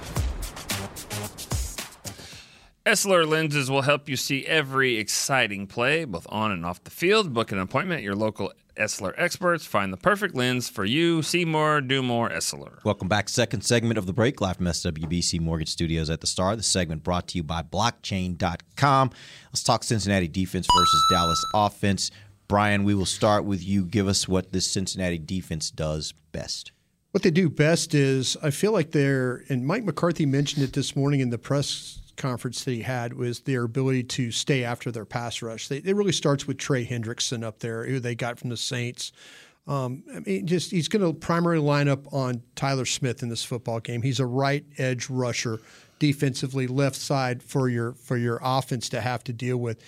Essilor 2.84 3.24
lenses 3.24 3.70
will 3.70 3.82
help 3.82 4.08
you 4.08 4.16
see 4.16 4.44
every 4.44 4.96
exciting 4.96 5.68
play, 5.68 6.04
both 6.04 6.26
on 6.28 6.50
and 6.50 6.66
off 6.66 6.82
the 6.82 6.90
field. 6.90 7.32
Book 7.32 7.52
an 7.52 7.60
appointment 7.60 7.98
at 7.98 8.02
your 8.02 8.16
local 8.16 8.52
Essilor 8.76 9.14
experts. 9.16 9.64
Find 9.64 9.92
the 9.92 9.96
perfect 9.96 10.34
lens 10.34 10.68
for 10.68 10.84
you. 10.84 11.22
See 11.22 11.44
more, 11.44 11.80
do 11.80 12.02
more, 12.02 12.28
Essilor. 12.28 12.82
Welcome 12.84 13.06
back. 13.06 13.28
Second 13.28 13.60
segment 13.60 13.98
of 13.98 14.06
the 14.06 14.12
break, 14.12 14.40
live 14.40 14.56
from 14.56 14.66
SWBC 14.66 15.40
Mortgage 15.40 15.68
Studios 15.68 16.10
at 16.10 16.22
the 16.22 16.26
Star. 16.26 16.56
The 16.56 16.64
segment 16.64 17.04
brought 17.04 17.28
to 17.28 17.38
you 17.38 17.44
by 17.44 17.62
blockchain.com. 17.62 19.10
Let's 19.52 19.62
talk 19.62 19.84
Cincinnati 19.84 20.26
defense 20.26 20.66
versus 20.76 21.06
Dallas 21.08 21.44
offense. 21.54 22.10
Bryan, 22.48 22.82
we 22.82 22.96
will 22.96 23.06
start 23.06 23.44
with 23.44 23.64
you. 23.64 23.84
Give 23.84 24.08
us 24.08 24.26
what 24.26 24.50
this 24.50 24.68
Cincinnati 24.68 25.18
defense 25.18 25.70
does 25.70 26.14
best. 26.32 26.72
What 27.12 27.22
they 27.22 27.30
do 27.30 27.48
best 27.48 27.94
is, 27.94 28.36
I 28.42 28.50
feel 28.50 28.72
like 28.72 28.90
they're, 28.90 29.44
and 29.48 29.64
Mike 29.64 29.84
McCarthy 29.84 30.26
mentioned 30.26 30.64
it 30.64 30.72
this 30.72 30.96
morning 30.96 31.20
in 31.20 31.30
the 31.30 31.38
press 31.38 32.01
conference 32.16 32.64
that 32.64 32.72
he 32.72 32.82
had, 32.82 33.14
was 33.14 33.40
their 33.40 33.64
ability 33.64 34.04
to 34.04 34.30
stay 34.30 34.64
after 34.64 34.90
their 34.90 35.04
pass 35.04 35.42
rush. 35.42 35.68
They, 35.68 35.78
it 35.78 35.96
really 35.96 36.12
starts 36.12 36.46
with 36.46 36.58
Trey 36.58 36.84
Hendrickson 36.84 37.42
up 37.44 37.60
there, 37.60 37.84
who 37.84 38.00
they 38.00 38.14
got 38.14 38.38
from 38.38 38.50
the 38.50 38.56
Saints. 38.56 39.12
Um, 39.66 40.02
I 40.14 40.20
mean, 40.20 40.46
just 40.46 40.70
he's 40.72 40.88
going 40.88 41.04
to 41.04 41.18
primarily 41.18 41.62
line 41.62 41.88
up 41.88 42.12
on 42.12 42.42
Tyler 42.56 42.84
Smith 42.84 43.22
in 43.22 43.28
this 43.28 43.44
football 43.44 43.80
game. 43.80 44.02
He's 44.02 44.18
a 44.18 44.26
right 44.26 44.64
edge 44.76 45.08
rusher, 45.08 45.60
defensively 45.98 46.66
left 46.66 46.96
side 46.96 47.42
for 47.42 47.68
your 47.68 47.92
for 47.92 48.16
your 48.16 48.40
offense 48.42 48.88
to 48.88 49.00
have 49.00 49.22
to 49.24 49.32
deal 49.32 49.58
with. 49.58 49.80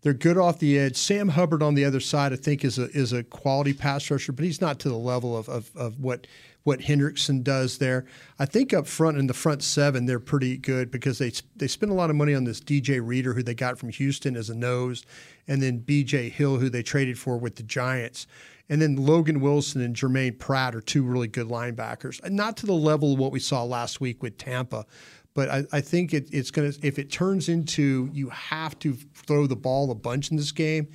They're 0.00 0.14
good 0.14 0.38
off 0.38 0.60
the 0.60 0.78
edge. 0.78 0.96
Sam 0.96 1.28
Hubbard 1.28 1.62
on 1.62 1.74
the 1.74 1.84
other 1.84 2.00
side, 2.00 2.32
I 2.32 2.36
think, 2.36 2.64
is 2.64 2.78
a 2.78 2.88
is 2.92 3.12
a 3.12 3.22
quality 3.22 3.74
pass 3.74 4.10
rusher, 4.10 4.32
but 4.32 4.44
he's 4.44 4.60
not 4.60 4.78
to 4.80 4.88
the 4.88 4.96
level 4.96 5.36
of 5.36 5.48
of, 5.48 5.70
of 5.76 6.00
what 6.00 6.26
what 6.68 6.80
Hendrickson 6.80 7.42
does 7.42 7.78
there. 7.78 8.04
I 8.38 8.44
think 8.44 8.74
up 8.74 8.86
front 8.86 9.16
in 9.16 9.26
the 9.26 9.32
front 9.32 9.62
seven, 9.62 10.04
they're 10.04 10.20
pretty 10.20 10.58
good 10.58 10.90
because 10.90 11.16
they 11.16 11.32
they 11.56 11.66
spend 11.66 11.90
a 11.90 11.94
lot 11.94 12.10
of 12.10 12.16
money 12.16 12.34
on 12.34 12.44
this 12.44 12.60
DJ 12.60 13.00
Reader, 13.02 13.32
who 13.32 13.42
they 13.42 13.54
got 13.54 13.78
from 13.78 13.88
Houston 13.88 14.36
as 14.36 14.50
a 14.50 14.54
nose, 14.54 15.02
and 15.48 15.62
then 15.62 15.80
BJ 15.80 16.30
Hill, 16.30 16.58
who 16.58 16.68
they 16.68 16.82
traded 16.82 17.18
for 17.18 17.38
with 17.38 17.56
the 17.56 17.62
Giants. 17.62 18.26
And 18.68 18.82
then 18.82 18.96
Logan 18.96 19.40
Wilson 19.40 19.80
and 19.80 19.96
Germaine 19.96 20.34
Pratt 20.34 20.74
are 20.74 20.82
two 20.82 21.02
really 21.02 21.26
good 21.26 21.48
linebackers. 21.48 22.20
Not 22.30 22.58
to 22.58 22.66
the 22.66 22.74
level 22.74 23.14
of 23.14 23.18
what 23.18 23.32
we 23.32 23.40
saw 23.40 23.64
last 23.64 23.98
week 23.98 24.22
with 24.22 24.36
Tampa, 24.36 24.84
but 25.32 25.48
I, 25.48 25.64
I 25.72 25.80
think 25.80 26.12
it, 26.12 26.28
it's 26.30 26.50
going 26.50 26.70
to, 26.70 26.86
if 26.86 26.98
it 26.98 27.10
turns 27.10 27.48
into 27.48 28.10
you 28.12 28.28
have 28.28 28.78
to 28.80 28.92
throw 29.14 29.46
the 29.46 29.56
ball 29.56 29.90
a 29.90 29.94
bunch 29.94 30.30
in 30.30 30.36
this 30.36 30.52
game, 30.52 30.88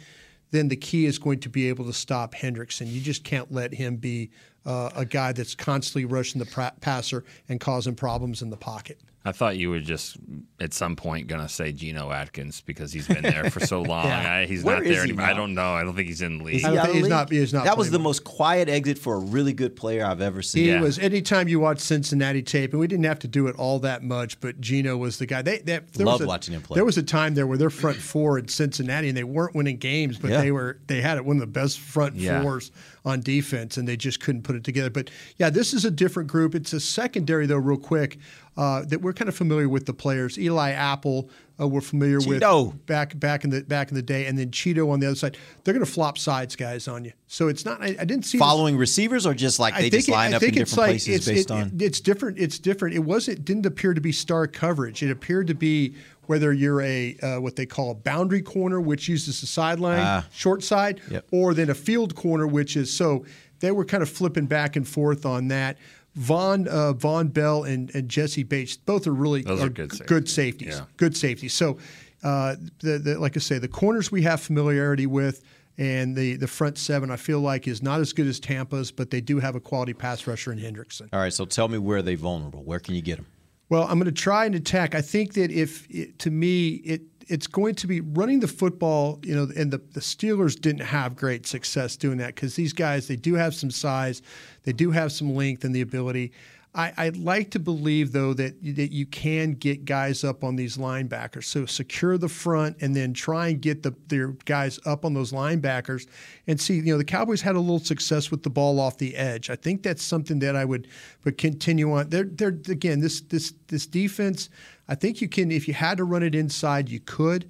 then 0.52 0.68
the 0.68 0.76
key 0.76 1.08
is 1.08 1.18
going 1.18 1.40
to 1.40 1.50
be 1.50 1.68
able 1.68 1.84
to 1.86 1.94
stop 1.94 2.36
Hendrickson. 2.36 2.86
You 2.86 3.02
just 3.02 3.24
can't 3.24 3.52
let 3.52 3.74
him 3.74 3.96
be 3.96 4.30
uh, 4.66 4.90
a 4.96 5.06
guy 5.06 5.32
that's 5.34 5.56
constantly 5.56 6.06
rushing 6.06 6.40
the 6.40 6.46
pra- 6.46 6.74
passer 6.82 7.24
and 7.50 7.60
causing 7.60 7.96
problems 7.96 8.42
in 8.42 8.50
the 8.50 8.58
pocket. 8.58 9.00
I 9.26 9.32
thought 9.32 9.56
you 9.56 9.70
were 9.70 9.80
just 9.80 10.18
at 10.60 10.74
some 10.74 10.98
point 10.98 11.28
going 11.28 11.40
to 11.42 11.48
say 11.48 11.72
Geno 11.72 12.12
Atkins 12.12 12.60
because 12.60 12.92
he's 12.92 13.08
been 13.08 13.22
there 13.24 13.50
for 13.50 13.62
so 13.62 13.82
long. 13.94 14.06
Yeah. 14.06 14.34
I, 14.34 14.46
he's 14.46 14.66
Where 14.66 14.76
not 14.76 14.84
there 14.84 14.96
he 14.96 15.00
anymore. 15.12 15.26
now? 15.26 15.32
I 15.32 15.34
don't 15.34 15.54
know. 15.54 15.74
I 15.74 15.84
don't 15.84 15.96
think 15.96 16.10
he's 16.10 16.22
in 16.22 16.40
the 16.40 16.44
league. 16.44 16.56
Is 16.56 16.62
he 16.64 16.68
out 16.78 16.90
of 16.90 16.94
the 16.94 17.02
league? 17.04 17.50
that 17.52 17.78
was 17.78 17.90
the 17.90 18.00
most 18.00 18.26
quiet 18.26 18.68
exit 18.68 18.98
for 19.00 19.16
a 19.16 19.20
really 19.20 19.54
good 19.54 19.78
player 19.78 20.06
I've 20.06 20.20
ever 20.20 20.42
seen. 20.42 20.76
He 20.76 20.82
was 20.84 21.00
anytime 21.00 21.48
you 21.48 21.62
watch 21.62 21.80
Cincinnati 21.80 22.42
tape, 22.42 22.72
and 22.72 22.82
we 22.82 22.88
didn't 22.88 23.06
have 23.06 23.20
to 23.20 23.30
do 23.30 23.48
it 23.48 23.56
all 23.56 23.80
that 23.80 24.04
much, 24.04 24.42
but 24.42 24.60
Geno 24.60 24.98
was 24.98 25.20
the 25.20 25.26
guy. 25.26 25.42
They, 25.42 25.60
they 25.60 25.80
there 25.94 26.06
Loved 26.06 26.20
was 26.20 26.22
a, 26.22 26.28
watching 26.28 26.54
him 26.54 26.62
play. 26.62 26.76
There 26.76 26.86
was 26.86 26.98
a 26.98 27.04
time 27.04 27.34
there 27.34 27.48
where 27.48 27.58
their 27.58 27.70
front 27.70 27.98
four 28.00 28.38
in 28.38 28.50
Cincinnati, 28.50 29.08
and 29.08 29.16
they 29.16 29.24
weren't 29.24 29.56
winning 29.56 29.78
games, 29.78 30.18
but 30.20 30.32
Yeah. 30.32 30.42
they 30.42 30.52
were 30.52 30.80
they 30.88 31.00
had 31.00 31.18
it 31.18 31.24
one 31.24 31.38
of 31.38 31.42
the 31.42 31.48
best 31.48 31.80
front 31.80 32.16
Yeah. 32.16 32.42
fours 32.42 32.74
on 33.06 33.20
defense, 33.22 33.76
and 33.78 33.88
they 33.88 33.98
just 33.98 34.20
couldn't 34.22 34.44
put 34.44 34.56
it 34.56 34.64
together. 34.64 34.90
But 34.90 35.10
yeah, 35.38 35.50
this 35.50 35.74
is 35.74 35.84
a 35.86 35.92
different 35.92 36.30
group. 36.30 36.56
It's 36.56 36.72
a 36.74 36.80
secondary 36.80 37.46
though, 37.46 37.58
real 37.58 37.78
quick. 37.78 38.18
Uh, 38.56 38.86
that 38.86 39.02
we're 39.02 39.14
kind 39.14 39.28
of 39.28 39.36
familiar 39.36 39.68
with 39.68 39.88
the 39.88 39.94
players. 39.96 40.38
Eli 40.38 40.74
Apple, 40.74 41.28
uh, 41.60 41.68
we're 41.68 41.82
familiar 41.82 42.20
Chido. 42.20 42.68
with 42.68 42.86
back 42.86 43.18
back 43.20 43.44
in 43.44 43.50
the 43.50 43.64
back 43.64 43.90
in 43.90 43.96
the 43.96 44.02
day, 44.04 44.28
and 44.28 44.38
then 44.38 44.52
Chido 44.52 44.92
on 44.92 45.00
the 45.00 45.08
other 45.08 45.16
side. 45.16 45.38
They're 45.64 45.74
going 45.74 45.84
to 45.84 45.92
flop 45.92 46.20
sides 46.20 46.56
guys 46.56 46.88
on 46.88 47.04
you. 47.04 47.14
So 47.26 47.48
it's 47.48 47.66
not. 47.66 47.82
I, 47.82 47.88
I 48.00 48.06
didn't 48.06 48.26
see 48.26 48.38
this- 48.38 48.46
Following 48.46 48.78
receivers 48.78 49.26
or 49.26 49.34
just 49.34 49.58
like 49.60 49.76
they 49.76 49.90
just 49.90 50.08
it- 50.08 50.12
line 50.12 50.34
I 50.34 50.38
up 50.38 50.44
in 50.44 50.52
different 50.52 50.78
like 50.78 50.88
places 50.92 51.26
based 51.26 51.50
it- 51.50 51.54
on. 51.54 51.72
it's 51.80 52.00
different. 52.00 52.38
It's 52.38 52.60
different. 52.60 52.96
It 52.96 53.00
wasn't 53.00 53.44
didn't 53.44 53.66
appear 53.66 53.96
to 53.96 54.02
be 54.02 54.12
star 54.12 54.46
coverage. 54.46 55.02
It 55.02 55.10
appeared 55.10 55.48
to 55.48 55.56
be 55.56 55.96
whether 56.28 56.52
you're 56.54 56.82
a 56.82 57.16
uh, 57.22 57.40
what 57.40 57.56
they 57.56 57.66
call 57.66 57.92
a 57.92 57.96
boundary 57.96 58.42
corner, 58.42 58.80
which 58.82 59.08
uses 59.08 59.42
the 59.42 59.48
sideline 59.48 60.00
Ah. 60.02 60.26
short 60.32 60.64
side, 60.64 61.02
Yep. 61.10 61.26
or 61.32 61.54
then 61.54 61.70
a 61.70 61.76
field 61.76 62.16
corner, 62.16 62.48
which 62.48 62.76
is 62.78 62.92
so 62.96 63.26
they 63.60 63.72
were 63.72 63.86
kind 63.86 64.04
of 64.04 64.10
flipping 64.10 64.46
back 64.46 64.76
and 64.76 64.88
forth 64.88 65.26
on 65.26 65.48
that. 65.50 65.78
Von 66.16 66.68
uh, 66.68 66.94
Vonn 66.94 67.34
Bell 67.34 67.64
and, 67.64 67.94
and 67.96 68.08
Jessie 68.08 68.44
Bates 68.44 68.78
both 68.78 69.08
are 69.08 69.14
really 69.14 69.42
Those 69.42 69.64
are 69.64 69.70
good 69.70 69.90
g- 69.92 69.98
safeties. 69.98 70.08
good 70.08 70.30
safeties. 70.30 70.76
Yeah. 70.76 70.86
Good 70.98 71.18
safeties. 71.18 71.54
So, 71.54 71.80
uh, 72.24 72.56
the, 72.80 73.00
the, 73.00 73.20
like 73.20 73.36
I 73.36 73.40
say, 73.40 73.58
the 73.58 73.68
corners 73.68 74.12
we 74.12 74.22
have 74.22 74.40
familiarity 74.40 75.08
with, 75.08 75.44
and 75.78 76.16
the 76.16 76.36
the 76.36 76.48
front 76.48 76.78
seven 76.78 77.10
I 77.10 77.16
feel 77.16 77.40
like 77.40 77.68
is 77.68 77.82
not 77.82 78.00
as 78.00 78.14
good 78.14 78.28
as 78.28 78.40
Tampa's, 78.40 78.92
but 78.92 79.10
they 79.10 79.22
do 79.22 79.40
have 79.40 79.56
a 79.56 79.60
quality 79.60 79.94
pass 79.94 80.28
rusher 80.28 80.52
in 80.54 80.60
Hendrickson. 80.60 81.10
All 81.12 81.20
right, 81.20 81.34
so 81.34 81.46
tell 81.46 81.68
me 81.68 81.80
where 81.80 82.04
they 82.04 82.14
vulnerable. 82.14 82.62
Where 82.64 82.80
can 82.80 82.94
you 82.94 83.02
get 83.02 83.16
them? 83.18 83.26
Well, 83.70 83.84
I'm 83.84 83.98
going 83.98 84.06
to 84.06 84.12
try 84.12 84.46
and 84.46 84.56
attack. 84.56 84.94
I 84.94 85.02
think 85.02 85.34
that 85.34 85.52
if 85.52 85.90
it, 85.90 86.20
to 86.20 86.32
me 86.32 86.76
it 86.86 87.02
it's 87.28 87.48
going 87.48 87.76
to 87.76 87.88
be 87.88 88.02
running 88.02 88.42
the 88.42 88.48
football, 88.48 89.20
you 89.24 89.34
know, 89.36 89.48
and 89.56 89.72
the, 89.72 89.78
the 89.94 90.00
Steelers 90.00 90.60
didn't 90.60 90.86
have 90.86 91.16
great 91.16 91.46
success 91.46 91.96
doing 91.96 92.18
that 92.18 92.36
because 92.36 92.56
these 92.56 92.74
guys 92.74 93.08
they 93.08 93.16
do 93.16 93.36
have 93.36 93.56
some 93.56 93.72
size, 93.72 94.22
they 94.64 94.74
do 94.74 94.92
have 94.92 95.12
some 95.12 95.36
length 95.36 95.64
and 95.64 95.74
the 95.74 95.82
ability. 95.82 96.32
I, 96.76 96.92
I'd 96.98 97.18
like 97.18 97.52
to 97.52 97.60
believe 97.60 98.14
though 98.14 98.34
that 98.34 98.60
that 98.76 98.92
you 98.92 99.06
can 99.06 99.54
get 99.54 99.86
guys 99.86 100.24
up 100.24 100.44
on 100.44 100.56
these 100.56 100.78
linebackers. 100.78 101.44
So 101.44 101.68
secure 101.68 102.18
the 102.18 102.30
front 102.30 102.78
and 102.82 102.96
then 102.96 103.14
try 103.14 103.50
and 103.50 103.62
get 103.62 103.84
the 103.84 103.94
their 104.08 104.30
guys 104.46 104.80
up 104.86 105.06
on 105.06 105.14
those 105.14 105.32
linebackers 105.32 106.08
and 106.48 106.60
see. 106.60 106.76
You 106.76 106.94
know, 106.94 106.98
the 106.98 107.06
Cowboys 107.06 107.42
had 107.42 107.56
a 107.56 107.60
little 107.60 107.80
success 107.80 108.32
with 108.32 108.42
the 108.42 108.50
ball 108.50 108.80
off 108.80 108.98
the 108.98 109.16
edge. 109.16 109.52
I 109.52 109.56
think 109.56 109.84
that's 109.84 110.02
something 110.02 110.40
that 110.40 110.56
I 110.56 110.66
would 110.66 110.88
would 111.26 111.38
continue 111.38 111.94
on. 111.94 112.10
They're 112.10 112.24
they're 112.24 112.50
again 112.50 113.02
this 113.02 113.22
this 113.22 113.54
this 113.68 113.86
defense. 113.86 114.50
I 114.88 114.96
think 114.96 115.22
you 115.22 115.30
can 115.30 115.52
if 115.52 115.68
you 115.68 115.76
had 115.76 115.98
to 115.98 116.06
run 116.06 116.24
it 116.24 116.34
inside, 116.34 116.90
you 116.90 117.00
could. 117.00 117.50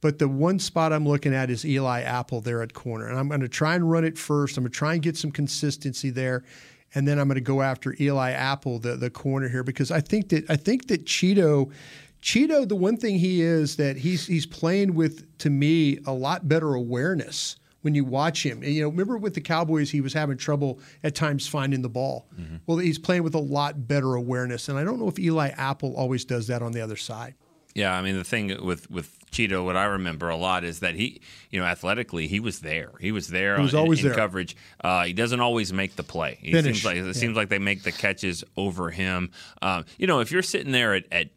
But 0.00 0.18
the 0.18 0.28
one 0.28 0.58
spot 0.58 0.92
I'm 0.92 1.06
looking 1.06 1.32
at 1.32 1.48
is 1.48 1.64
Eli 1.64 2.00
Apple 2.00 2.40
there 2.40 2.60
at 2.60 2.74
corner. 2.74 3.06
And 3.06 3.16
I'm 3.16 3.28
going 3.28 3.40
to 3.40 3.48
try 3.48 3.76
and 3.76 3.88
run 3.88 4.04
it 4.04 4.18
first. 4.18 4.56
I'm 4.56 4.64
going 4.64 4.72
to 4.72 4.76
try 4.76 4.94
and 4.94 5.02
get 5.02 5.16
some 5.16 5.30
consistency 5.30 6.10
there. 6.10 6.42
And 6.94 7.08
then 7.08 7.18
I'm 7.18 7.28
going 7.28 7.36
to 7.36 7.40
go 7.40 7.62
after 7.62 7.94
Eli 7.98 8.32
Apple, 8.32 8.78
the, 8.78 8.96
the 8.96 9.10
corner 9.10 9.48
here, 9.48 9.62
because 9.62 9.90
I 9.90 10.00
think 10.00 10.28
that 10.30 10.50
I 10.50 10.56
think 10.56 10.88
that 10.88 11.06
Chido 11.06 11.70
Chido, 12.22 12.68
the 12.68 12.76
one 12.76 12.96
thing 12.96 13.18
he 13.18 13.42
is 13.42 13.76
that 13.76 13.96
he's 13.96 14.26
he's 14.26 14.46
playing 14.46 14.94
with 14.94 15.26
to 15.38 15.50
me 15.50 15.98
a 16.06 16.12
lot 16.12 16.48
better 16.48 16.74
awareness 16.74 17.56
when 17.80 17.94
you 17.94 18.04
watch 18.04 18.46
him. 18.46 18.62
And, 18.62 18.72
you 18.72 18.82
know, 18.82 18.88
remember 18.88 19.18
with 19.18 19.34
the 19.34 19.40
Cowboys, 19.40 19.90
he 19.90 20.00
was 20.00 20.12
having 20.12 20.36
trouble 20.36 20.78
at 21.02 21.16
times 21.16 21.48
finding 21.48 21.82
the 21.82 21.88
ball. 21.88 22.28
Mm-hmm. 22.38 22.56
Well, 22.66 22.78
he's 22.78 22.98
playing 22.98 23.24
with 23.24 23.34
a 23.34 23.40
lot 23.40 23.88
better 23.88 24.14
awareness, 24.14 24.68
and 24.68 24.78
I 24.78 24.84
don't 24.84 25.00
know 25.00 25.08
if 25.08 25.18
Eli 25.18 25.48
Apple 25.48 25.94
always 25.96 26.24
does 26.24 26.46
that 26.46 26.62
on 26.62 26.70
the 26.70 26.80
other 26.80 26.96
side. 26.96 27.34
Yeah, 27.74 27.92
I 27.92 28.02
mean 28.02 28.16
the 28.16 28.24
thing 28.24 28.64
with 28.64 28.90
with 28.90 29.18
Chido, 29.32 29.64
what 29.64 29.76
I 29.76 29.84
remember 29.84 30.28
a 30.28 30.36
lot 30.36 30.62
is 30.62 30.80
that 30.80 30.94
he, 30.94 31.20
you 31.50 31.58
know, 31.58 31.66
athletically 31.66 32.28
he 32.28 32.38
was 32.38 32.60
there. 32.60 32.92
He 33.00 33.10
was 33.12 33.28
there. 33.28 33.56
He 33.56 33.62
was 33.62 33.72
in- 33.74 33.80
always 33.80 34.00
in 34.00 34.08
there. 34.08 34.14
coverage. 34.16 34.56
Uh, 34.82 35.04
he 35.04 35.12
doesn't 35.14 35.40
always 35.40 35.72
make 35.72 35.96
the 35.96 36.02
play. 36.04 36.38
It 36.42 36.52
Finish, 36.52 36.64
seems 36.82 36.84
like 36.84 36.96
it 36.98 37.06
yeah. 37.06 37.12
seems 37.12 37.36
like 37.36 37.48
they 37.48 37.58
make 37.58 37.82
the 37.82 37.92
catches 37.92 38.44
over 38.56 38.90
him. 38.90 39.30
Um, 39.62 39.84
you 39.98 40.06
know, 40.06 40.20
if 40.20 40.30
you're 40.30 40.42
sitting 40.42 40.70
there 40.72 40.94
at, 40.94 41.04
at 41.10 41.30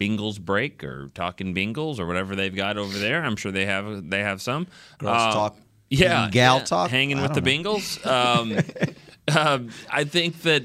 Bingles 0.00 0.40
break 0.40 0.82
or 0.82 1.08
talking 1.14 1.54
Bingles 1.54 1.98
or 2.00 2.06
whatever 2.06 2.34
they've 2.34 2.54
got 2.54 2.76
over 2.78 2.96
there, 2.98 3.22
I'm 3.24 3.36
sure 3.36 3.52
they 3.52 3.66
have 3.66 4.08
they 4.10 4.20
have 4.20 4.40
some 4.42 4.66
Girls 4.98 5.20
Um, 5.22 5.32
talk, 5.32 5.56
Yeah, 5.90 6.28
gal 6.30 6.58
yeah, 6.58 6.64
talk? 6.64 6.90
hanging 6.90 7.18
I 7.18 7.22
with 7.22 7.34
the 7.34 7.40
don't 7.40 7.62
know. 7.64 7.74
Bengals. 7.74 8.06
Um, 8.06 8.58
um, 9.36 9.70
I 9.90 10.04
think 10.04 10.42
that 10.42 10.64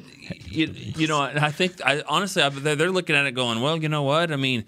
you, 0.50 0.68
you 0.74 1.08
know. 1.08 1.22
I 1.22 1.52
think 1.52 1.80
I 1.86 2.02
honestly, 2.08 2.42
I, 2.42 2.50
they're 2.50 2.76
they're 2.76 2.92
looking 2.92 3.16
at 3.16 3.26
it 3.28 3.34
going, 3.34 3.62
well, 3.62 3.78
you 3.82 3.88
know 3.90 4.04
what? 4.04 4.32
I 4.32 4.36
mean, 4.36 4.66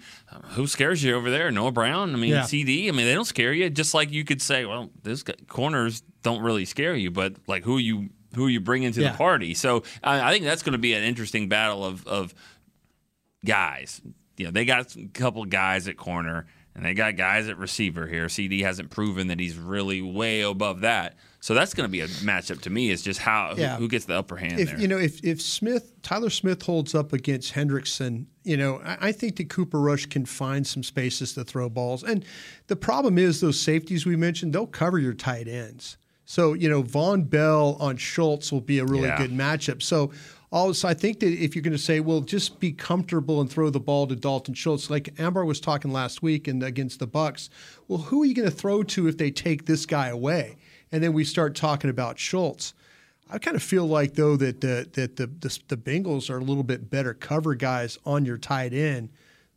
who 0.50 0.66
scares 0.66 1.02
you 1.02 1.14
over 1.16 1.30
there? 1.30 1.50
Noah 1.50 1.72
Brown. 1.72 2.14
I 2.14 2.16
mean, 2.16 2.30
Yeah. 2.30 2.42
CD. 2.42 2.88
I 2.88 2.92
mean, 2.92 3.06
they 3.06 3.14
don't 3.14 3.24
scare 3.24 3.52
you. 3.52 3.68
Just 3.68 3.92
like 3.92 4.12
you 4.12 4.24
could 4.24 4.40
say, 4.40 4.64
well, 4.64 4.90
this 5.02 5.22
guy, 5.24 5.34
corners 5.48 6.02
don't 6.22 6.40
really 6.42 6.64
scare 6.64 6.94
you, 6.94 7.10
but 7.10 7.34
like 7.48 7.64
who 7.64 7.78
you 7.78 8.10
who 8.36 8.46
you 8.46 8.60
bring 8.60 8.84
into 8.84 9.00
Yeah. 9.00 9.10
the 9.12 9.18
party. 9.18 9.54
So 9.54 9.82
I, 10.04 10.28
I 10.28 10.32
think 10.32 10.44
that's 10.44 10.62
going 10.62 10.72
to 10.74 10.78
be 10.78 10.92
an 10.94 11.02
interesting 11.02 11.48
battle 11.48 11.84
of 11.84 12.06
of 12.06 12.32
guys. 13.44 14.00
You 14.36 14.46
know, 14.46 14.50
they 14.52 14.64
got 14.64 14.94
a 14.96 15.06
couple 15.08 15.44
guys 15.44 15.88
at 15.88 15.96
corner 15.96 16.46
and 16.74 16.84
they 16.84 16.94
got 16.94 17.16
guys 17.16 17.48
at 17.48 17.58
receiver 17.58 18.06
here. 18.06 18.28
CD 18.28 18.62
hasn't 18.62 18.90
proven 18.90 19.26
that 19.28 19.40
he's 19.40 19.56
really 19.58 20.00
way 20.00 20.42
above 20.42 20.80
that. 20.82 21.16
So 21.42 21.54
that's 21.54 21.72
going 21.72 21.86
to 21.86 21.90
be 21.90 22.00
a 22.02 22.06
matchup 22.06 22.60
to 22.62 22.70
me. 22.70 22.90
Is 22.90 23.02
just 23.02 23.18
how 23.20 23.54
who- 23.54 23.62
Yeah. 23.62 23.76
who, 23.78 23.88
gets 23.88 24.04
the 24.04 24.14
upper 24.14 24.36
hand 24.36 24.60
if 24.60 24.68
there. 24.70 24.78
you 24.80 24.86
know 24.88 24.98
if 24.98 25.24
if 25.24 25.40
Smith 25.40 25.92
Tyler 26.02 26.28
Smith 26.30 26.62
holds 26.62 26.94
up 26.94 27.12
against 27.14 27.54
Hendrickson, 27.54 28.26
you 28.44 28.56
know 28.56 28.80
I, 28.84 29.08
I 29.08 29.12
think 29.12 29.36
that 29.36 29.48
Cooper 29.48 29.80
Rush 29.80 30.06
can 30.06 30.26
find 30.26 30.66
some 30.66 30.82
spaces 30.82 31.32
to 31.34 31.44
throw 31.44 31.68
balls. 31.70 32.02
And 32.04 32.24
the 32.66 32.76
problem 32.76 33.16
is 33.18 33.40
those 33.40 33.58
safeties 33.58 34.04
we 34.04 34.16
mentioned 34.16 34.52
they'll 34.52 34.66
cover 34.66 34.98
your 34.98 35.14
tight 35.14 35.48
ends. 35.48 35.96
So 36.26 36.52
you 36.52 36.68
know 36.68 36.82
Vonn 36.82 37.28
Bell 37.30 37.76
on 37.80 37.96
Schultz 37.96 38.52
will 38.52 38.60
be 38.60 38.78
a 38.78 38.84
really 38.84 39.08
Yeah. 39.08 39.18
good 39.18 39.32
matchup. 39.32 39.82
So. 39.82 40.12
Also, 40.52 40.88
I 40.88 40.94
think 40.94 41.20
that 41.20 41.28
if 41.28 41.54
you're 41.54 41.62
going 41.62 41.70
to 41.76 41.78
say, 41.78 42.00
well, 42.00 42.22
just 42.22 42.58
be 42.58 42.72
comfortable 42.72 43.40
and 43.40 43.48
throw 43.48 43.70
the 43.70 43.78
ball 43.78 44.08
to 44.08 44.16
Dalton 44.16 44.52
Schultz, 44.54 44.90
like 44.90 45.14
Ambar 45.20 45.44
was 45.44 45.60
talking 45.60 45.92
last 45.92 46.22
week 46.24 46.48
and 46.48 46.60
against 46.64 46.98
the 46.98 47.06
Bucks, 47.06 47.50
well, 47.86 48.00
who 48.00 48.22
are 48.22 48.24
you 48.26 48.34
going 48.34 48.50
to 48.50 48.54
throw 48.56 48.82
to 48.82 49.06
if 49.06 49.16
they 49.16 49.30
take 49.30 49.66
this 49.66 49.86
guy 49.86 50.08
away? 50.08 50.56
And 50.92 51.02
then 51.02 51.12
we 51.12 51.24
start 51.24 51.54
talking 51.54 51.90
about 51.90 52.18
Schultz. 52.18 52.74
I 53.30 53.38
kind 53.38 53.56
of 53.56 53.62
feel 53.62 53.86
like 53.86 54.14
though 54.14 54.36
that 54.36 54.60
the, 54.60 54.88
that 54.92 55.16
the, 55.16 55.26
the 55.26 55.58
the 55.68 55.76
Bengals 55.76 56.28
are 56.30 56.38
a 56.38 56.44
little 56.44 56.64
bit 56.64 56.90
better 56.90 57.14
cover 57.14 57.54
guys 57.54 57.98
on 58.04 58.24
your 58.24 58.38
tight 58.38 58.72
end 58.72 59.10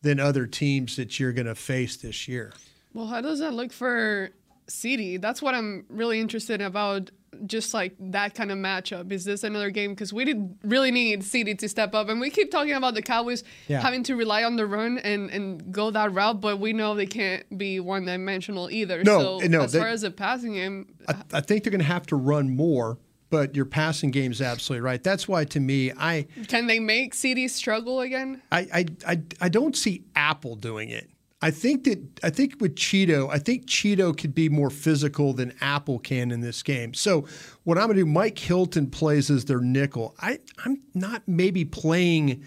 than 0.04 0.20
other 0.20 0.46
teams 0.46 0.96
that 0.98 1.20
you're 1.20 1.34
going 1.34 1.48
to 1.48 1.56
face 1.56 1.96
this 1.98 2.28
year. 2.28 2.54
Well, 2.94 3.08
how 3.08 3.22
does 3.22 3.40
that 3.40 3.54
look 3.54 3.74
for 3.74 4.30
CD? 4.68 5.18
That's 5.18 5.42
what 5.42 5.56
I'm 5.56 5.86
really 5.90 6.20
interested 6.20 6.62
in 6.62 6.68
about. 6.68 7.10
Just 7.46 7.74
like 7.74 7.96
that 8.00 8.36
kind 8.36 8.52
of 8.52 8.58
matchup. 8.58 9.12
Is 9.12 9.26
this 9.26 9.44
another 9.44 9.70
game? 9.70 9.92
Because 9.92 10.12
we 10.14 10.26
did 10.26 10.58
really 10.64 10.92
need 10.92 11.24
CD 11.24 11.56
to 11.56 11.68
step 11.70 11.94
up, 11.94 12.10
and 12.10 12.20
we 12.22 12.30
keep 12.30 12.52
talking 12.52 12.74
about 12.74 12.94
the 12.94 13.02
Cowboys 13.02 13.44
Yeah. 13.68 13.82
having 13.82 14.04
to 14.04 14.16
rely 14.16 14.44
on 14.44 14.56
the 14.56 14.66
run 14.66 14.98
and, 15.00 15.30
and 15.30 15.72
go 15.72 15.92
that 15.92 16.14
route, 16.14 16.42
but 16.42 16.60
we 16.60 16.74
know 16.74 16.96
they 16.96 17.06
can't 17.06 17.58
be 17.58 17.80
one 17.80 18.06
dimensional 18.06 18.70
either. 18.72 19.04
No, 19.04 19.40
so 19.40 19.48
no, 19.48 19.62
as 19.64 19.72
they- 19.72 19.80
far 19.80 19.90
as 19.90 20.02
the 20.02 20.12
passing 20.12 20.54
game, 20.54 20.88
I, 21.08 21.16
I 21.34 21.42
think 21.42 21.64
they're 21.64 21.72
going 21.72 21.80
to 21.80 21.86
have 21.86 22.06
to 22.08 22.16
run 22.16 22.56
more, 22.56 22.98
but 23.30 23.56
your 23.56 23.66
passing 23.66 24.12
game's 24.12 24.42
absolutely 24.42 24.82
right. 24.86 25.04
That's 25.04 25.28
why 25.28 25.46
to 25.46 25.60
me, 25.60 25.92
I 25.98 26.28
can 26.48 26.68
they 26.68 26.80
make 26.80 27.14
CD 27.14 27.48
struggle 27.48 28.00
again? 28.02 28.42
I, 28.52 28.60
I, 28.74 28.86
I, 29.08 29.22
I 29.42 29.50
don't 29.50 29.76
see 29.76 30.04
Apple 30.16 30.56
doing 30.56 30.90
it. 30.90 31.10
I 31.44 31.52
think 31.52 31.84
that 31.84 32.00
I 32.24 32.30
think 32.30 32.62
with 32.62 32.76
Chido, 32.76 33.30
I 33.30 33.38
think 33.38 33.66
Chido 33.66 34.18
could 34.18 34.34
be 34.34 34.48
more 34.48 34.70
physical 34.70 35.34
than 35.34 35.54
Apple 35.60 36.00
can 36.00 36.32
in 36.32 36.40
this 36.40 36.64
game. 36.64 36.94
So 36.94 37.28
what 37.66 37.78
I'm 37.78 37.88
going 37.88 37.98
to 37.98 38.06
do, 38.06 38.10
Mike 38.10 38.40
Hilton 38.40 38.90
plays 38.90 39.30
as 39.30 39.44
their 39.44 39.60
nickel. 39.60 40.16
I 40.22 40.40
I'm 40.64 40.82
not 40.94 41.24
maybe 41.28 41.66
playing. 41.66 42.46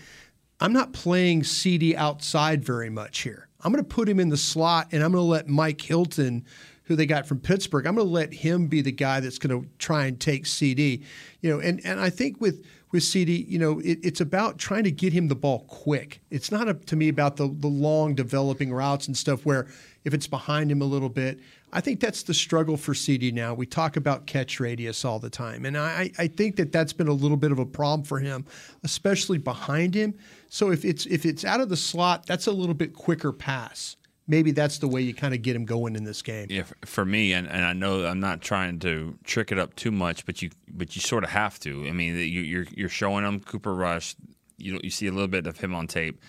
I'm 0.61 0.73
not 0.73 0.95
playing 0.95 1.45
CD 1.45 1.95
outside 1.95 2.65
very 2.65 2.89
much 2.89 3.19
here. 3.19 3.49
I'm 3.61 3.71
going 3.71 3.85
to 3.85 3.95
put 3.95 4.09
him 4.09 4.19
in 4.19 4.31
the 4.31 4.39
slot, 4.39 4.89
and 4.93 5.05
I'm 5.05 5.13
going 5.13 5.23
to 5.23 5.29
let 5.29 5.47
Mike 5.47 5.83
Hilton, 5.83 6.47
who 6.87 6.97
they 6.97 7.07
got 7.07 7.27
from 7.27 7.41
Pittsburgh, 7.41 7.87
I'm 7.87 7.97
going 7.97 8.07
to 8.07 8.13
let 8.13 8.33
him 8.33 8.69
be 8.69 8.81
the 8.81 8.93
guy 8.93 9.21
that's 9.21 9.39
going 9.39 9.63
to 9.63 9.69
try 9.79 10.07
and 10.07 10.19
take 10.19 10.47
CD. 10.47 11.03
You 11.41 11.51
know, 11.51 11.61
and 11.61 11.85
and 11.85 12.01
I 12.01 12.11
think 12.11 12.41
with 12.41 12.65
with 12.93 13.03
CD, 13.03 13.45
you 13.49 13.59
know, 13.59 13.81
it, 13.81 13.99
it's 14.03 14.21
about 14.21 14.59
trying 14.59 14.85
to 14.85 14.91
get 14.91 15.13
him 15.13 15.29
the 15.29 15.35
ball 15.35 15.65
quick. 15.69 16.21
It's 16.31 16.51
not 16.51 16.69
up 16.69 16.85
to 16.87 16.97
me 16.97 17.09
about 17.09 17.37
the 17.37 17.49
the 17.49 17.69
long 17.69 18.15
developing 18.15 18.73
routes 18.73 19.07
and 19.07 19.17
stuff 19.17 19.45
where 19.45 19.67
if 20.05 20.15
it's 20.15 20.29
behind 20.29 20.71
him 20.71 20.81
a 20.81 20.87
little 20.87 21.09
bit. 21.09 21.41
I 21.73 21.81
think 21.81 21.99
that's 21.99 22.23
the 22.23 22.33
struggle 22.33 22.77
for 22.77 22.95
CD 22.95 23.33
now. 23.33 23.53
We 23.53 23.67
talk 23.67 23.97
about 23.97 24.27
catch 24.27 24.61
radius 24.61 25.05
all 25.05 25.19
the 25.19 25.29
time, 25.29 25.67
and 25.67 25.77
I, 25.77 26.13
I 26.17 26.29
think 26.29 26.57
that 26.57 26.71
that's 26.71 26.93
been 26.93 27.09
a 27.09 27.13
little 27.13 27.37
bit 27.37 27.51
of 27.51 27.59
a 27.59 27.67
problem 27.67 28.05
for 28.05 28.21
him, 28.21 28.47
especially 28.85 29.39
behind 29.39 29.95
him. 29.95 30.15
So 30.49 30.71
if 30.71 30.85
it's 30.85 31.07
if 31.07 31.27
it's 31.27 31.45
out 31.45 31.61
of 31.61 31.69
the 31.69 31.77
slot, 31.77 32.25
that's 32.25 32.47
a 32.47 32.53
little 32.53 32.75
bit 32.75 32.95
quicker 32.95 33.33
pass. 33.33 33.97
Maybe 34.29 34.51
that's 34.51 34.79
the 34.79 34.89
way 34.89 35.03
you 35.03 35.15
kind 35.15 35.35
of 35.35 35.43
get 35.43 35.55
him 35.55 35.65
going 35.65 35.95
in 35.95 36.03
this 36.03 36.21
game. 36.21 36.49
Yeah, 36.51 36.65
for 36.85 37.05
me, 37.05 37.33
and, 37.33 37.49
and 37.49 37.65
I 37.65 37.73
know 37.73 38.05
I'm 38.05 38.19
not 38.19 38.41
trying 38.41 38.81
to 38.81 39.17
trick 39.25 39.53
it 39.53 39.59
up 39.59 39.77
too 39.77 39.93
much, 39.93 40.27
but 40.27 40.43
you 40.43 40.51
but 40.69 40.97
you 40.97 41.01
sort 41.03 41.23
of 41.23 41.31
have 41.31 41.61
to. 41.61 41.87
I 41.87 41.93
mean, 41.93 42.17
you, 42.17 42.41
you're 42.41 42.67
you're 42.75 42.89
showing 42.89 43.25
them 43.25 43.41
Cooper 43.41 43.75
Rush. 43.75 44.17
You 44.59 44.81
you 44.83 44.91
see 44.91 45.07
a 45.07 45.13
little 45.13 45.29
bit 45.29 45.47
of 45.47 45.59
him 45.59 45.75
on 45.75 45.87
tape, 45.87 46.21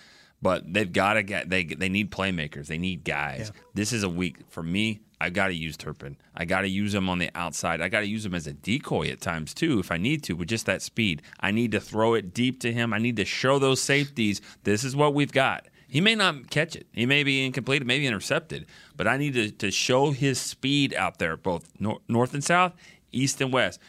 but 0.41 0.71
they've 0.71 0.91
got 0.91 1.13
to 1.13 1.23
get 1.23 1.49
they 1.49 1.63
they 1.63 1.89
need 1.89 2.11
playmakers. 2.11 2.67
They 2.67 2.77
need 2.77 3.03
guys. 3.03 3.51
This 3.73 3.91
is 3.93 4.03
a 4.03 4.09
week 4.09 4.37
for 4.49 4.61
me. 4.61 4.99
I 5.19 5.31
got 5.31 5.47
to 5.47 5.55
use 5.55 5.75
Turpin. 5.77 6.17
I 6.35 6.45
got 6.45 6.61
to 6.61 6.69
use 6.69 6.93
him 6.93 7.09
on 7.09 7.17
the 7.17 7.31
outside. 7.33 7.81
I 7.81 7.89
got 7.89 8.01
to 8.01 8.07
use 8.07 8.23
him 8.23 8.35
as 8.35 8.45
a 8.45 8.53
decoy 8.53 9.09
at 9.09 9.19
times 9.19 9.55
too, 9.55 9.79
if 9.79 9.91
I 9.91 9.97
need 9.97 10.23
to, 10.25 10.33
with 10.33 10.47
just 10.47 10.67
that 10.67 10.83
speed. 10.83 11.23
I 11.39 11.49
need 11.49 11.71
to 11.71 11.79
throw 11.79 12.13
it 12.13 12.35
deep 12.35 12.59
to 12.59 12.71
him. 12.71 12.93
I 12.93 12.99
need 12.99 13.15
to 13.15 13.25
show 13.25 13.57
those 13.57 13.81
safeties. 13.81 14.41
This 14.63 14.83
is 14.83 14.95
what 14.95 15.15
we've 15.15 15.31
got. 15.31 15.65
He 15.89 16.01
may 16.01 16.15
not 16.15 16.49
catch 16.49 16.75
it. 16.75 16.87
He 16.91 17.05
may 17.05 17.23
be 17.23 17.45
incomplete. 17.45 17.81
It 17.81 17.85
may 17.85 17.99
be 17.99 18.07
intercepted. 18.07 18.65
But 18.95 19.07
I 19.07 19.17
need 19.17 19.33
to, 19.33 19.51
to 19.51 19.71
show 19.71 20.11
his 20.11 20.39
speed 20.39 20.93
out 20.93 21.19
there, 21.19 21.37
both 21.37 21.69
nor- 21.79 22.01
north 22.07 22.33
and 22.33 22.43
south, 22.43 22.73
east 23.11 23.39
and 23.41 23.53
west. 23.53 23.79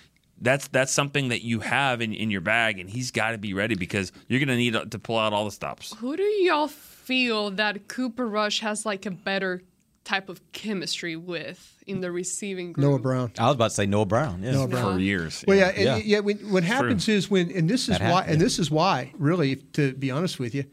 That's 0.41 0.69
that's 0.69 0.93
something 0.93 1.31
that 1.31 1.43
you 1.43 1.61
have 1.61 2.01
in, 2.01 2.13
in 2.15 2.31
your 2.31 2.41
bag, 2.41 2.79
and 2.79 2.89
he's 2.89 3.11
got 3.11 3.33
to 3.33 3.39
be 3.39 3.55
ready 3.55 3.75
because 3.75 4.13
you're 4.29 4.39
going 4.39 4.49
to 4.49 4.57
need 4.57 4.91
to 4.93 4.99
pull 5.01 5.19
out 5.19 5.33
all 5.33 5.45
the 5.45 5.51
stops. 5.51 5.95
Who 5.99 6.17
do 6.17 6.23
y'all 6.23 6.69
feel 6.69 7.51
that 7.51 7.89
Cooper 7.89 8.29
Rush 8.29 8.61
has 8.61 8.87
like 8.87 9.05
a 9.05 9.11
better 9.11 9.63
type 10.05 10.29
of 10.29 10.41
chemistry 10.53 11.17
with 11.17 11.83
in 11.89 12.01
the 12.01 12.13
receiving 12.13 12.73
group? 12.73 12.87
Noah 12.87 12.99
Brown. 13.01 13.33
I 13.37 13.47
was 13.47 13.57
about 13.57 13.71
to 13.71 13.75
say 13.75 13.87
Noah 13.87 14.07
Brown. 14.07 14.45
Yeah. 14.45 14.53
Noah 14.53 14.69
Brown. 14.69 14.95
For 14.95 15.01
years. 15.01 15.45
Well, 15.47 15.57
yeah, 15.57 15.69
and, 15.69 16.05
yeah. 16.05 16.21
when, 16.21 16.39
what 16.53 16.61
True. 16.61 16.69
happens 16.69 17.09
is 17.09 17.29
when, 17.29 17.51
and 17.51 17.69
this 17.69 17.89
is 17.89 17.99
That 17.99 18.03
why, 18.03 18.09
happened, 18.09 18.33
and 18.33 18.41
yeah. 18.41 18.45
this 18.45 18.59
is 18.61 18.71
why, 18.71 19.13
really, 19.19 19.57
to 19.57 19.93
be 19.95 20.13
honest 20.13 20.39
with 20.39 20.55
you, 20.55 20.65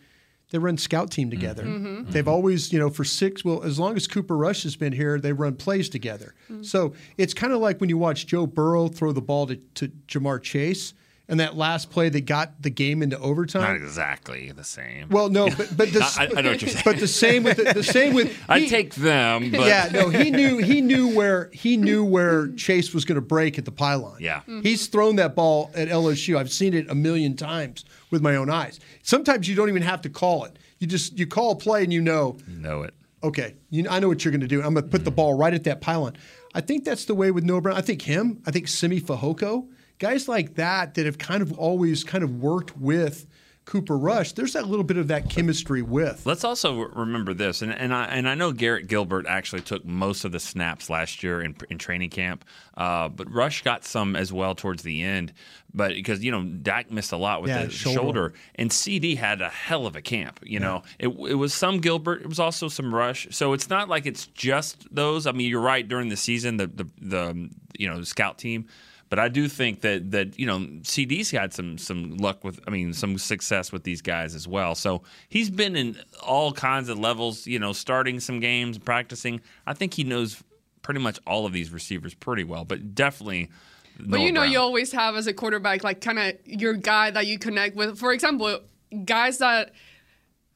they 0.51 0.57
run 0.57 0.77
scout 0.77 1.11
team 1.11 1.29
together. 1.29 1.63
Mhm. 1.63 2.11
They've 2.11 2.27
always, 2.27 2.71
you 2.71 2.79
know, 2.79 2.89
for 2.89 3.03
six, 3.03 3.43
well, 3.43 3.63
as 3.63 3.79
long 3.79 3.95
as 3.95 4.07
Cooper 4.07 4.37
Rush 4.37 4.63
has 4.63 4.75
been 4.75 4.93
here, 4.93 5.19
they 5.19 5.33
run 5.33 5.55
plays 5.55 5.89
together. 5.89 6.35
So 6.61 6.93
it's 7.17 7.33
kind 7.33 7.51
of 7.53 7.59
like 7.59 7.81
when 7.81 7.89
you 7.89 7.97
watch 7.97 8.27
Joe 8.27 8.45
Burrow 8.47 8.87
throw 8.87 9.11
the 9.11 9.21
ball 9.21 9.47
to, 9.47 9.55
to 9.55 9.87
Ja'Marr 10.07 10.41
Chase, 10.41 10.93
and 11.27 11.39
that 11.39 11.55
last 11.55 11.89
play 11.89 12.09
that 12.09 12.21
got 12.21 12.61
the 12.61 12.69
game 12.69 13.01
into 13.01 13.17
overtime. 13.19 13.61
Not 13.61 13.75
exactly 13.75 14.51
the 14.51 14.63
same. 14.63 15.09
Well, 15.09 15.29
no, 15.29 15.47
but 15.49 15.75
but 15.75 15.91
the, 15.91 16.01
I- 16.17 16.29
I 16.37 16.41
know 16.41 16.51
what 16.51 16.61
you're 16.61 16.69
saying. 16.69 16.83
But 16.85 16.99
the 16.99 17.07
same 17.07 17.43
with 17.43 17.57
the, 17.57 17.73
the 17.73 17.83
same 17.83 18.13
with 18.13 18.37
I 18.49 18.65
take 18.67 18.95
them, 18.95 19.51
but 19.51 19.61
yeah, 19.61 19.89
no, 19.91 20.09
he 20.09 20.31
knew 20.31 20.57
he 20.57 20.81
knew 20.81 21.15
where 21.15 21.49
he 21.51 21.77
knew 21.77 22.03
where 22.03 22.49
Chase 22.49 22.93
was 22.93 23.05
going 23.05 23.15
to 23.15 23.21
break 23.21 23.57
at 23.57 23.65
the 23.65 23.71
pylon. 23.71 24.17
Yeah. 24.19 24.39
Mm-hmm. 24.41 24.61
he's 24.61 24.87
thrown 24.87 25.15
that 25.17 25.35
ball 25.35 25.71
at 25.73 25.87
LSU. 25.87 26.37
I've 26.37 26.51
seen 26.51 26.73
it 26.73 26.89
a 26.89 26.95
million 26.95 27.35
times 27.35 27.85
with 28.11 28.21
my 28.21 28.35
own 28.35 28.49
eyes. 28.49 28.79
Sometimes 29.03 29.47
you 29.47 29.55
don't 29.55 29.69
even 29.69 29.81
have 29.81 30.01
to 30.03 30.09
call 30.09 30.45
it. 30.45 30.57
You 30.79 30.87
just 30.87 31.17
you 31.17 31.25
call 31.25 31.51
a 31.51 31.55
play 31.55 31.83
and 31.83 31.91
you 31.91 32.01
know. 32.01 32.37
You 32.47 32.57
know 32.57 32.83
it. 32.83 32.93
Okay, 33.23 33.55
you, 33.71 33.87
I 33.89 33.99
know 33.99 34.07
what 34.07 34.23
you're 34.23 34.31
going 34.31 34.41
to 34.41 34.47
do. 34.47 34.61
I'm 34.61 34.75
going 34.75 34.85
to 34.85 34.91
put 34.91 35.03
the 35.03 35.09
mm-hmm. 35.09 35.15
ball 35.15 35.33
right 35.33 35.53
at 35.53 35.63
that 35.63 35.81
pylon. 35.81 36.15
I 36.53 36.61
think 36.61 36.85
that's 36.85 37.05
the 37.05 37.15
way 37.15 37.31
with 37.31 37.43
Noah 37.43 37.61
Brown. 37.61 37.75
I 37.75 37.81
think 37.81 38.03
him. 38.03 38.41
I 38.45 38.51
think 38.51 38.67
Simi 38.67 39.01
Fehoko, 39.01 39.67
guys 39.99 40.27
like 40.27 40.55
that 40.55 40.93
that 40.95 41.05
have 41.05 41.17
kind 41.17 41.41
of 41.41 41.57
always 41.57 42.03
kind 42.03 42.23
of 42.23 42.41
worked 42.41 42.77
with 42.77 43.27
Cooper 43.65 43.97
Rush, 43.97 44.33
there's 44.33 44.53
that 44.53 44.67
little 44.67 44.83
bit 44.83 44.97
of 44.97 45.07
that 45.07 45.27
chemistry 45.27 45.81
with. 45.81 46.23
Let's 46.23 46.43
also 46.43 46.81
remember 46.89 47.33
this, 47.33 47.63
and, 47.63 47.71
and 47.73 47.95
I 47.95 48.05
and 48.05 48.29
I 48.29 48.35
know 48.35 48.51
Garrett 48.51 48.85
Gilbert 48.85 49.25
actually 49.27 49.63
took 49.63 49.83
most 49.83 50.23
of 50.23 50.31
the 50.31 50.39
snaps 50.39 50.87
last 50.87 51.23
year 51.23 51.41
in, 51.41 51.55
in 51.71 51.79
training 51.79 52.11
camp, 52.11 52.45
uh, 52.77 53.09
but 53.09 53.27
Rush 53.31 53.63
got 53.63 53.83
some 53.83 54.15
as 54.15 54.31
well 54.31 54.53
towards 54.53 54.83
the 54.83 55.01
end. 55.01 55.33
But 55.73 55.95
because 55.95 56.23
you 56.23 56.29
know 56.29 56.43
Dak 56.43 56.91
missed 56.91 57.11
a 57.11 57.17
lot 57.17 57.41
with 57.41 57.49
Yeah, 57.49 57.65
the 57.65 57.71
shoulder. 57.71 57.99
shoulder. 57.99 58.33
and 58.53 58.71
CD 58.71 59.15
had 59.15 59.41
a 59.41 59.49
hell 59.49 59.87
of 59.87 59.95
a 59.95 60.01
camp. 60.01 60.41
You 60.43 60.59
know, 60.59 60.83
it, 60.99 61.07
it 61.07 61.33
was 61.35 61.51
some 61.51 61.79
Gilbert, 61.79 62.21
it 62.21 62.27
was 62.29 62.39
also 62.39 62.67
some 62.67 62.93
Rush. 62.93 63.27
So 63.31 63.53
it's 63.53 63.67
not 63.67 63.89
like 63.89 64.05
it's 64.05 64.27
just 64.27 64.85
those. 64.93 65.25
I 65.25 65.31
mean, 65.31 65.49
you're 65.49 65.59
right. 65.59 65.87
During 65.87 66.09
the 66.09 66.17
season, 66.17 66.57
the 66.57 66.67
the, 66.67 66.85
the 67.01 67.49
you 67.79 67.89
know 67.89 67.99
the 67.99 68.05
scout 68.05 68.37
team. 68.37 68.67
But 69.15 69.21
I 69.21 69.29
do 69.29 69.47
think 69.47 69.79
that 69.79 70.11
that 70.11 70.37
you 70.37 70.45
know 70.45 70.67
CD's 70.83 71.31
had 71.31 71.53
some 71.53 71.77
some 71.77 72.17
luck 72.17 72.43
with 72.43 72.59
I 72.67 72.69
mean 72.69 72.91
some 72.91 73.17
success 73.17 73.71
with 73.71 73.83
these 73.83 74.01
guys 74.01 74.35
as 74.35 74.45
well. 74.45 74.75
So 74.75 75.03
he's 75.29 75.49
been 75.49 75.77
in 75.77 75.97
all 76.21 76.51
kinds 76.51 76.89
of 76.89 76.99
levels. 76.99 77.47
You 77.47 77.57
know, 77.57 77.71
starting 77.71 78.19
some 78.19 78.41
games, 78.41 78.77
practicing. 78.77 79.39
I 79.65 79.73
think 79.73 79.93
he 79.93 80.03
knows 80.03 80.43
pretty 80.81 80.99
much 80.99 81.17
all 81.25 81.45
of 81.45 81.53
these 81.53 81.71
receivers 81.71 82.13
pretty 82.13 82.43
well. 82.43 82.65
But 82.65 82.93
definitely. 82.93 83.51
But 83.97 84.19
you 84.19 84.33
know, 84.33 84.43
you 84.43 84.59
always 84.59 84.91
have 84.91 85.15
as 85.15 85.27
a 85.27 85.33
quarterback, 85.33 85.81
like 85.81 86.01
kind 86.01 86.19
of 86.19 86.33
your 86.43 86.73
guy 86.73 87.09
that 87.11 87.25
you 87.25 87.39
connect 87.39 87.77
with. 87.77 87.97
For 87.97 88.11
example, 88.11 88.59
guys 89.05 89.37
that 89.37 89.71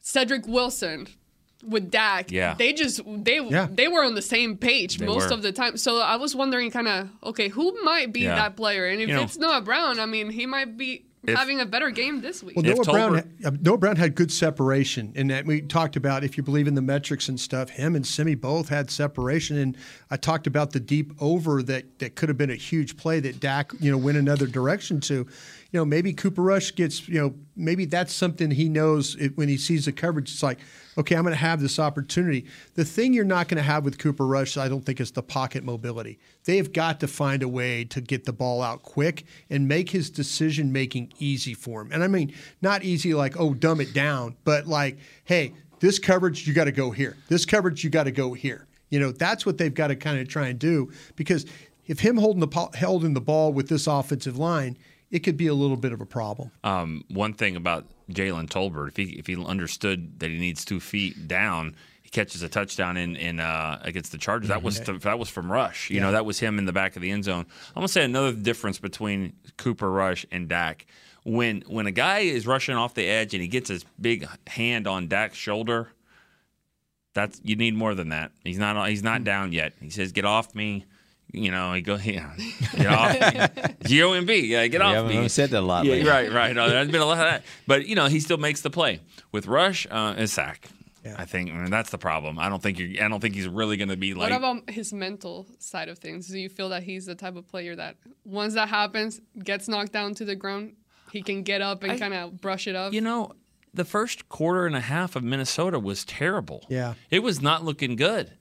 Cedric 0.02 0.45
Wilson 0.48 1.08
with 1.63 1.91
Dak, 1.91 2.32
Yeah. 2.32 2.56
they 2.58 2.72
just 2.74 3.02
they 3.06 3.39
Yeah. 3.39 3.67
they 3.69 3.88
were 3.88 4.04
on 4.04 4.15
the 4.15 4.22
same 4.22 4.58
page 4.58 4.98
They 4.98 5.06
most 5.06 5.30
were. 5.30 5.34
of 5.36 5.41
the 5.41 5.52
time. 5.52 5.78
So 5.78 6.00
I 6.00 6.15
was 6.15 6.36
wondering, 6.36 6.72
kind 6.72 6.88
of, 6.88 7.10
okay, 7.24 7.50
who 7.50 7.76
might 7.84 8.13
be 8.13 8.22
Yeah. 8.22 8.36
that 8.36 8.56
player? 8.56 8.88
And 8.88 9.02
if 9.02 9.10
You 9.10 9.15
know- 9.15 9.24
it's 9.24 9.38
Noah 9.38 9.62
Brown, 9.62 10.00
I 10.00 10.06
mean, 10.06 10.30
he 10.30 10.45
might 10.45 10.78
be 10.78 11.04
If- 11.28 11.38
having 11.38 11.60
a 11.60 11.65
better 11.65 11.89
game 11.89 12.22
this 12.22 12.41
week. 12.41 12.56
Well, 12.56 12.63
Noah 12.63 12.86
Brown, 12.86 13.24
uh, 13.43 13.52
Noah 13.62 13.78
Brown 13.78 13.98
had 13.98 14.15
good 14.15 14.32
separation, 14.32 15.12
and 15.17 15.30
that 15.32 15.45
we 15.45 15.60
talked 15.60 15.98
about. 15.98 16.24
If 16.24 16.38
you 16.38 16.43
believe 16.43 16.65
in 16.65 16.76
the 16.76 16.82
metrics 16.82 17.28
and 17.28 17.38
stuff, 17.38 17.72
him 17.72 17.93
and 17.93 18.08
Simi 18.08 18.36
both 18.36 18.69
had 18.69 18.89
separation. 18.89 19.58
And 19.58 19.76
I 20.10 20.15
talked 20.15 20.48
about 20.48 20.72
the 20.72 20.80
deep 20.80 21.12
over 21.19 21.62
that 21.63 22.00
that 22.00 22.15
could 22.15 22.30
have 22.30 22.38
been 22.38 22.50
a 22.52 22.56
huge 22.56 22.95
play 22.95 23.19
that 23.19 23.41
Dak, 23.41 23.74
you 23.82 23.91
know, 23.91 23.98
went 23.98 24.17
another 24.17 24.48
direction 24.48 25.02
to. 25.02 25.28
You 25.71 25.79
know, 25.79 25.86
maybe 25.86 26.13
Cooper 26.13 26.41
Rush 26.41 26.73
gets, 26.73 27.08
you 27.08 27.21
know, 27.21 27.36
maybe 27.55 27.86
that's 27.86 28.12
something 28.12 28.49
he 28.49 28.69
knows 28.69 29.15
it, 29.15 29.38
when 29.38 29.49
he 29.49 29.58
sees 29.58 29.86
the 29.86 29.91
coverage. 29.91 30.32
It's 30.32 30.41
like, 30.41 30.60
okay, 30.97 31.15
I'm 31.15 31.21
going 31.23 31.34
to 31.34 31.39
have 31.39 31.62
this 31.62 31.77
opportunity. 31.77 32.47
The 32.73 32.84
thing 32.84 33.13
you're 33.13 33.23
not 33.23 33.47
going 33.47 33.58
to 33.58 33.63
have 33.63 33.86
with 33.86 33.99
Cooper 33.99 34.25
Rush, 34.25 34.58
I 34.58 34.67
don't 34.67 34.84
think, 34.84 34.99
is 34.99 35.12
the 35.12 35.21
pocket 35.21 35.63
mobility. 35.63 36.17
They've 36.45 36.71
got 36.71 36.99
to 37.01 37.08
find 37.08 37.43
a 37.43 37.47
way 37.47 37.86
to 37.86 38.01
get 38.01 38.25
the 38.25 38.34
ball 38.34 38.63
out 38.63 38.82
quick 38.82 39.25
and 39.49 39.67
make 39.67 39.91
his 39.91 40.10
decision 40.10 40.71
making 40.71 41.13
easy 41.19 41.53
for 41.53 41.82
him. 41.82 41.91
And 41.91 42.03
I 42.03 42.08
mean, 42.08 42.34
not 42.62 42.84
easy 42.84 43.13
like, 43.13 43.39
oh, 43.39 43.53
dumb 43.53 43.79
it 43.79 43.93
down, 43.93 44.38
but 44.43 44.65
like, 44.65 44.97
hey, 45.25 45.53
this 45.82 45.99
coverage, 45.99 46.47
you 46.47 46.53
got 46.53 46.65
to 46.65 46.71
go 46.71 46.89
here. 46.89 47.15
This 47.27 47.45
coverage, 47.45 47.84
you 47.84 47.91
got 47.91 48.03
to 48.03 48.12
go 48.12 48.34
here. 48.34 48.67
You 48.89 48.99
know, 48.99 49.12
that's 49.12 49.45
what 49.45 49.58
they've 49.58 49.73
got 49.73 49.88
to 49.88 49.95
kind 49.95 50.19
of 50.19 50.27
try 50.27 50.47
and 50.47 50.58
do 50.58 50.91
because 51.15 51.45
if 51.86 51.99
him 51.99 52.17
holding 52.17 52.39
the 52.39 52.69
holding 52.79 53.13
the 53.13 53.21
ball 53.21 53.51
with 53.51 53.69
this 53.69 53.88
offensive 53.88 54.38
line, 54.38 54.77
it 55.12 55.19
could 55.19 55.38
be 55.38 55.48
a 55.48 55.54
little 55.54 55.78
bit 55.78 55.91
of 55.91 56.02
a 56.02 56.06
problem. 56.06 56.52
Um, 56.63 57.04
one 57.10 57.34
thing 57.34 57.56
about 57.56 57.86
Jalen 58.12 58.48
Tolbert, 58.50 58.89
if 58.89 58.98
he 58.98 59.04
if 59.19 59.28
he 59.28 59.36
understood 59.43 60.19
that 60.19 60.30
he 60.30 60.38
needs 60.38 60.63
two 60.65 60.80
feet 60.80 61.28
down, 61.28 61.76
he 62.04 62.10
catches 62.10 62.41
a 62.43 62.50
touchdown 62.50 62.98
in 62.98 63.15
in 63.15 63.39
uh, 63.39 63.80
against 63.84 64.12
the 64.12 64.17
Chargers. 64.17 64.50
That 64.50 64.63
was 64.63 64.80
Mhm. 64.82 65.02
that 65.02 65.19
was 65.19 65.30
from 65.30 65.52
Rush. 65.52 65.89
You 65.89 65.98
Yeah. 65.98 66.04
know, 66.04 66.12
that 66.13 66.26
was 66.26 66.39
him 66.39 66.58
in 66.60 66.65
the 66.65 66.74
back 66.74 66.95
of 66.95 67.02
the 67.02 67.12
end 67.12 67.24
zone. 67.24 67.45
I'm 67.69 67.76
gonna 67.82 67.88
say 67.88 68.04
another 68.04 68.34
difference 68.34 68.80
between 68.80 69.34
Cooper 69.58 69.89
Rush 69.91 70.26
and 70.32 70.48
Dak. 70.48 70.86
When 71.24 71.62
when 71.67 71.86
a 71.86 71.91
guy 71.91 72.19
is 72.19 72.48
rushing 72.48 72.76
off 72.76 72.93
the 72.93 73.06
edge 73.06 73.34
and 73.34 73.41
he 73.41 73.48
gets 73.48 73.69
his 73.69 73.86
big 74.00 74.28
hand 74.48 74.88
on 74.88 75.08
Dak's 75.08 75.38
shoulder, 75.38 75.89
that's 77.13 77.41
you 77.43 77.56
need 77.56 77.76
more 77.76 77.93
than 77.95 78.10
that. 78.10 78.32
He's 78.43 78.58
not 78.58 78.89
he's 78.89 79.04
not 79.04 79.24
down 79.24 79.52
yet. 79.52 79.74
He 79.82 79.89
says, 79.89 80.12
"Get 80.12 80.26
off 80.26 80.56
me." 80.56 80.86
You 81.31 81.51
know, 81.51 81.73
he 81.73 81.81
goes, 81.81 82.05
yeah, 82.05 82.33
get 82.75 82.87
off 82.87 83.33
me. 83.59 83.75
G 83.83 84.01
O 84.03 84.13
M 84.13 84.25
B, 84.25 84.47
yeah, 84.47 84.65
get 84.67 84.81
We 84.81 84.85
off 84.85 84.93
haven't 84.95 85.09
me. 85.11 85.17
really 85.17 85.29
said 85.29 85.51
that 85.51 85.59
a 85.59 85.61
lot 85.61 85.85
Yeah, 85.85 85.93
lately. 85.93 86.09
right, 86.09 86.31
right. 86.31 86.55
No, 86.55 86.69
there's 86.69 86.89
been 86.89 87.01
a 87.01 87.05
lot 87.05 87.19
of 87.19 87.31
that, 87.31 87.43
but 87.67 87.85
you 87.87 87.95
know, 87.95 88.07
he 88.07 88.19
still 88.19 88.37
makes 88.37 88.61
the 88.61 88.69
play 88.69 88.99
with 89.31 89.45
Rush. 89.47 89.85
Uh, 89.89 90.15
a 90.17 90.27
sack. 90.27 90.69
Yeah. 91.05 91.15
I 91.17 91.25
think 91.25 91.51
I 91.51 91.53
mean, 91.53 91.69
that's 91.71 91.91
the 91.91 91.97
problem. 91.97 92.39
I 92.39 92.49
don't 92.49 92.61
think 92.61 92.77
you. 92.79 92.97
I 93.01 93.07
don't 93.07 93.19
think 93.21 93.35
he's 93.35 93.47
really 93.47 93.77
going 93.77 93.89
to 93.89 93.95
be 93.95 94.13
like. 94.13 94.31
what 94.31 94.37
about 94.37 94.69
his 94.69 94.91
mental 94.91 95.45
side 95.59 95.87
of 95.87 95.99
things? 95.99 96.27
Do 96.27 96.37
you 96.37 96.49
feel 96.49 96.69
that 96.69 96.83
he's 96.83 97.05
the 97.05 97.15
type 97.15 97.35
of 97.37 97.47
player 97.47 97.75
that 97.75 97.95
once 98.25 98.55
that 98.55 98.67
happens, 98.67 99.21
gets 99.41 99.67
knocked 99.69 99.93
down 99.93 100.13
to 100.15 100.25
the 100.25 100.35
ground, 100.35 100.73
he 101.11 101.21
can 101.21 101.43
get 101.43 101.61
up 101.61 101.83
and 101.83 101.97
kind 101.99 102.13
of 102.13 102.41
brush 102.41 102.67
it 102.67 102.75
up? 102.75 102.91
You 102.91 102.99
know, 103.01 103.31
the 103.73 103.85
first 103.85 104.27
quarter 104.29 104.65
and 104.65 104.75
a 104.75 104.81
half 104.81 105.15
of 105.15 105.23
Minnesota 105.23 105.79
was 105.79 106.03
terrible. 106.03 106.65
Yeah. 106.69 106.95
It 107.11 107.19
was 107.23 107.39
not 107.41 107.63
looking 107.63 107.95
good. 107.95 108.31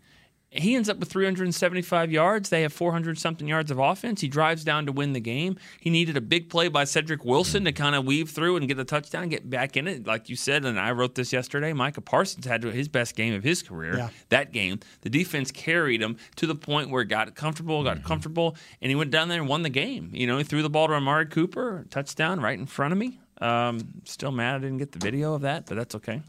He 0.51 0.75
ends 0.75 0.89
up 0.89 0.99
with 0.99 1.11
375 1.11 2.11
yards. 2.11 2.49
They 2.49 2.63
have 2.63 2.73
400 2.73 3.19
something 3.19 3.47
yards 3.47 3.71
of 3.71 3.79
offense. 3.79 4.23
He 4.23 4.29
drives 4.29 4.65
down 4.65 4.87
to 4.87 4.93
win 4.93 5.13
the 5.13 5.21
game. 5.21 5.59
He 5.79 5.91
needed 5.91 6.17
a 6.17 6.23
big 6.23 6.49
play 6.49 6.69
by 6.69 6.85
Cedric 6.85 7.23
Wilson 7.23 7.65
to 7.65 7.73
kind 7.73 7.95
of 7.95 8.07
weave 8.07 8.31
through 8.31 8.57
and 8.57 8.67
get 8.67 8.79
the 8.79 8.85
touchdown, 8.85 9.29
get 9.29 9.51
back 9.51 9.77
in 9.77 9.87
it. 9.87 10.07
Like 10.07 10.31
you 10.31 10.37
said, 10.37 10.65
and 10.65 10.81
I 10.81 10.93
wrote 10.93 11.15
this 11.15 11.35
yesterday, 11.35 11.75
Micah 11.75 12.01
Parsons 12.01 12.47
had 12.47 12.63
his 12.63 12.89
best 12.89 13.15
game 13.15 13.35
of 13.35 13.45
his 13.45 13.63
career. 13.63 13.97
Yeah. 13.97 14.09
That 14.31 14.53
game, 14.53 14.81
the 15.03 15.11
defense 15.11 15.51
carried 15.51 16.01
him 16.01 16.17
to 16.37 16.47
the 16.47 16.55
point 16.55 16.89
where 16.91 17.03
it 17.03 17.09
got 17.09 17.35
comfortable, 17.35 17.85
got 17.85 18.03
comfortable, 18.03 18.57
and 18.81 18.91
he 18.91 18.97
went 18.97 19.11
down 19.11 19.29
there 19.29 19.41
and 19.41 19.49
won 19.49 19.63
the 19.63 19.71
game. 19.71 20.11
You 20.15 20.27
know, 20.27 20.39
he 20.39 20.45
threw 20.45 20.63
the 20.63 20.71
ball 20.71 20.89
to 20.89 20.95
Amari 20.95 21.27
Cooper, 21.27 21.85
touchdown 21.91 22.41
right 22.41 22.59
in 22.59 22.65
front 22.65 22.93
of 22.93 22.99
me. 22.99 23.21
Um, 23.41 23.81
still 24.05 24.33
mad 24.33 24.57
I 24.57 24.59
didn't 24.61 24.79
get 24.79 24.93
the 24.93 24.99
video 24.99 25.35
of 25.35 25.43
that, 25.43 25.67
but 25.67 25.77
that's 25.77 25.95
okay. 25.95 26.23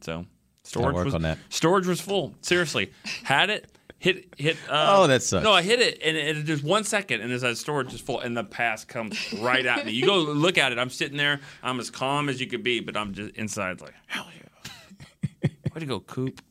So 0.00 0.26
storage 0.64 0.94
work 0.94 1.04
was 1.04 1.14
on 1.14 1.22
that. 1.22 1.38
storage 1.48 1.86
was 1.86 2.00
full. 2.00 2.34
Seriously, 2.40 2.90
had 3.22 3.50
it. 3.50 3.70
Hit 3.98 4.34
hit. 4.36 4.56
Uh, 4.68 4.96
Oh, 4.98 5.06
that 5.06 5.22
sucks. 5.22 5.44
No, 5.44 5.52
I 5.52 5.62
hit 5.62 5.80
it, 5.80 5.98
and 6.04 6.14
it, 6.14 6.44
just 6.44 6.62
one 6.62 6.84
second, 6.84 7.22
and 7.22 7.32
as 7.32 7.40
that 7.40 7.56
storage 7.56 7.94
is 7.94 8.00
full, 8.02 8.20
and 8.20 8.36
the 8.36 8.44
pass 8.44 8.84
comes 8.84 9.16
right 9.40 9.64
at 9.64 9.86
me. 9.86 9.92
You 9.92 10.04
go 10.04 10.18
look 10.18 10.58
at 10.58 10.72
it. 10.72 10.78
I'm 10.78 10.90
sitting 10.90 11.16
there. 11.16 11.40
I'm 11.62 11.80
as 11.80 11.90
calm 11.90 12.28
as 12.28 12.38
you 12.38 12.46
could 12.46 12.62
be, 12.62 12.80
but 12.80 12.96
I'm 12.98 13.14
just 13.14 13.34
inside 13.36 13.80
like 13.80 13.94
hell 14.06 14.26
yeah. 14.36 15.48
Way 15.74 15.80
to 15.80 15.86
go, 15.86 16.00
Coop. 16.00 16.42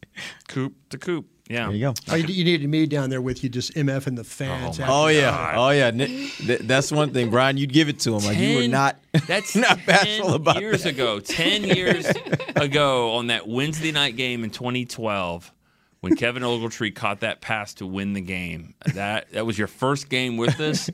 Coop 0.48 0.74
to 0.90 0.98
Coop. 0.98 1.28
Yeah. 1.50 1.68
There 1.68 1.76
you 1.76 1.82
go. 1.88 1.94
Oh, 2.10 2.16
you, 2.16 2.26
you 2.28 2.44
needed 2.46 2.70
me 2.70 2.86
down 2.86 3.10
there 3.10 3.22
with 3.22 3.44
you, 3.44 3.50
just 3.50 3.74
MF 3.74 4.08
and 4.08 4.18
the 4.18 4.24
fans. 4.24 4.80
Oh 4.80 5.08
after- 5.08 5.12
yeah, 5.14 5.54
oh 5.58 5.70
yeah. 5.72 5.92
Oh, 5.94 6.58
that's 6.62 6.92
one 6.92 7.12
thing, 7.12 7.30
Bryan. 7.30 7.58
You'd 7.58 7.74
give 7.74 7.90
it 7.90 8.00
to 8.02 8.16
him. 8.16 8.24
Like 8.26 8.38
you 8.38 8.58
were 8.60 8.68
not. 8.68 8.98
That's 9.28 9.56
not 9.56 9.78
10 9.80 9.86
bashful 9.86 10.34
about 10.34 10.60
years 10.60 10.84
that. 10.84 10.90
ago. 10.94 11.20
Ten 11.20 11.64
years 11.76 12.08
ago 12.56 13.12
on 13.12 13.28
that 13.28 13.48
Wednesday 13.48 13.92
night 13.92 14.16
game 14.16 14.44
in 14.44 14.50
2012, 14.50 15.52
when 16.00 16.16
Kevin 16.16 16.44
Ogletree 16.44 16.96
caught 16.96 17.20
that 17.20 17.42
pass 17.42 17.74
to 17.76 17.86
win 17.86 18.14
the 18.14 18.22
game. 18.22 18.74
That 18.96 19.30
that 19.34 19.46
was 19.46 19.58
your 19.58 19.68
first 19.68 20.10
game 20.10 20.38
with 20.38 20.60
us. 20.60 20.90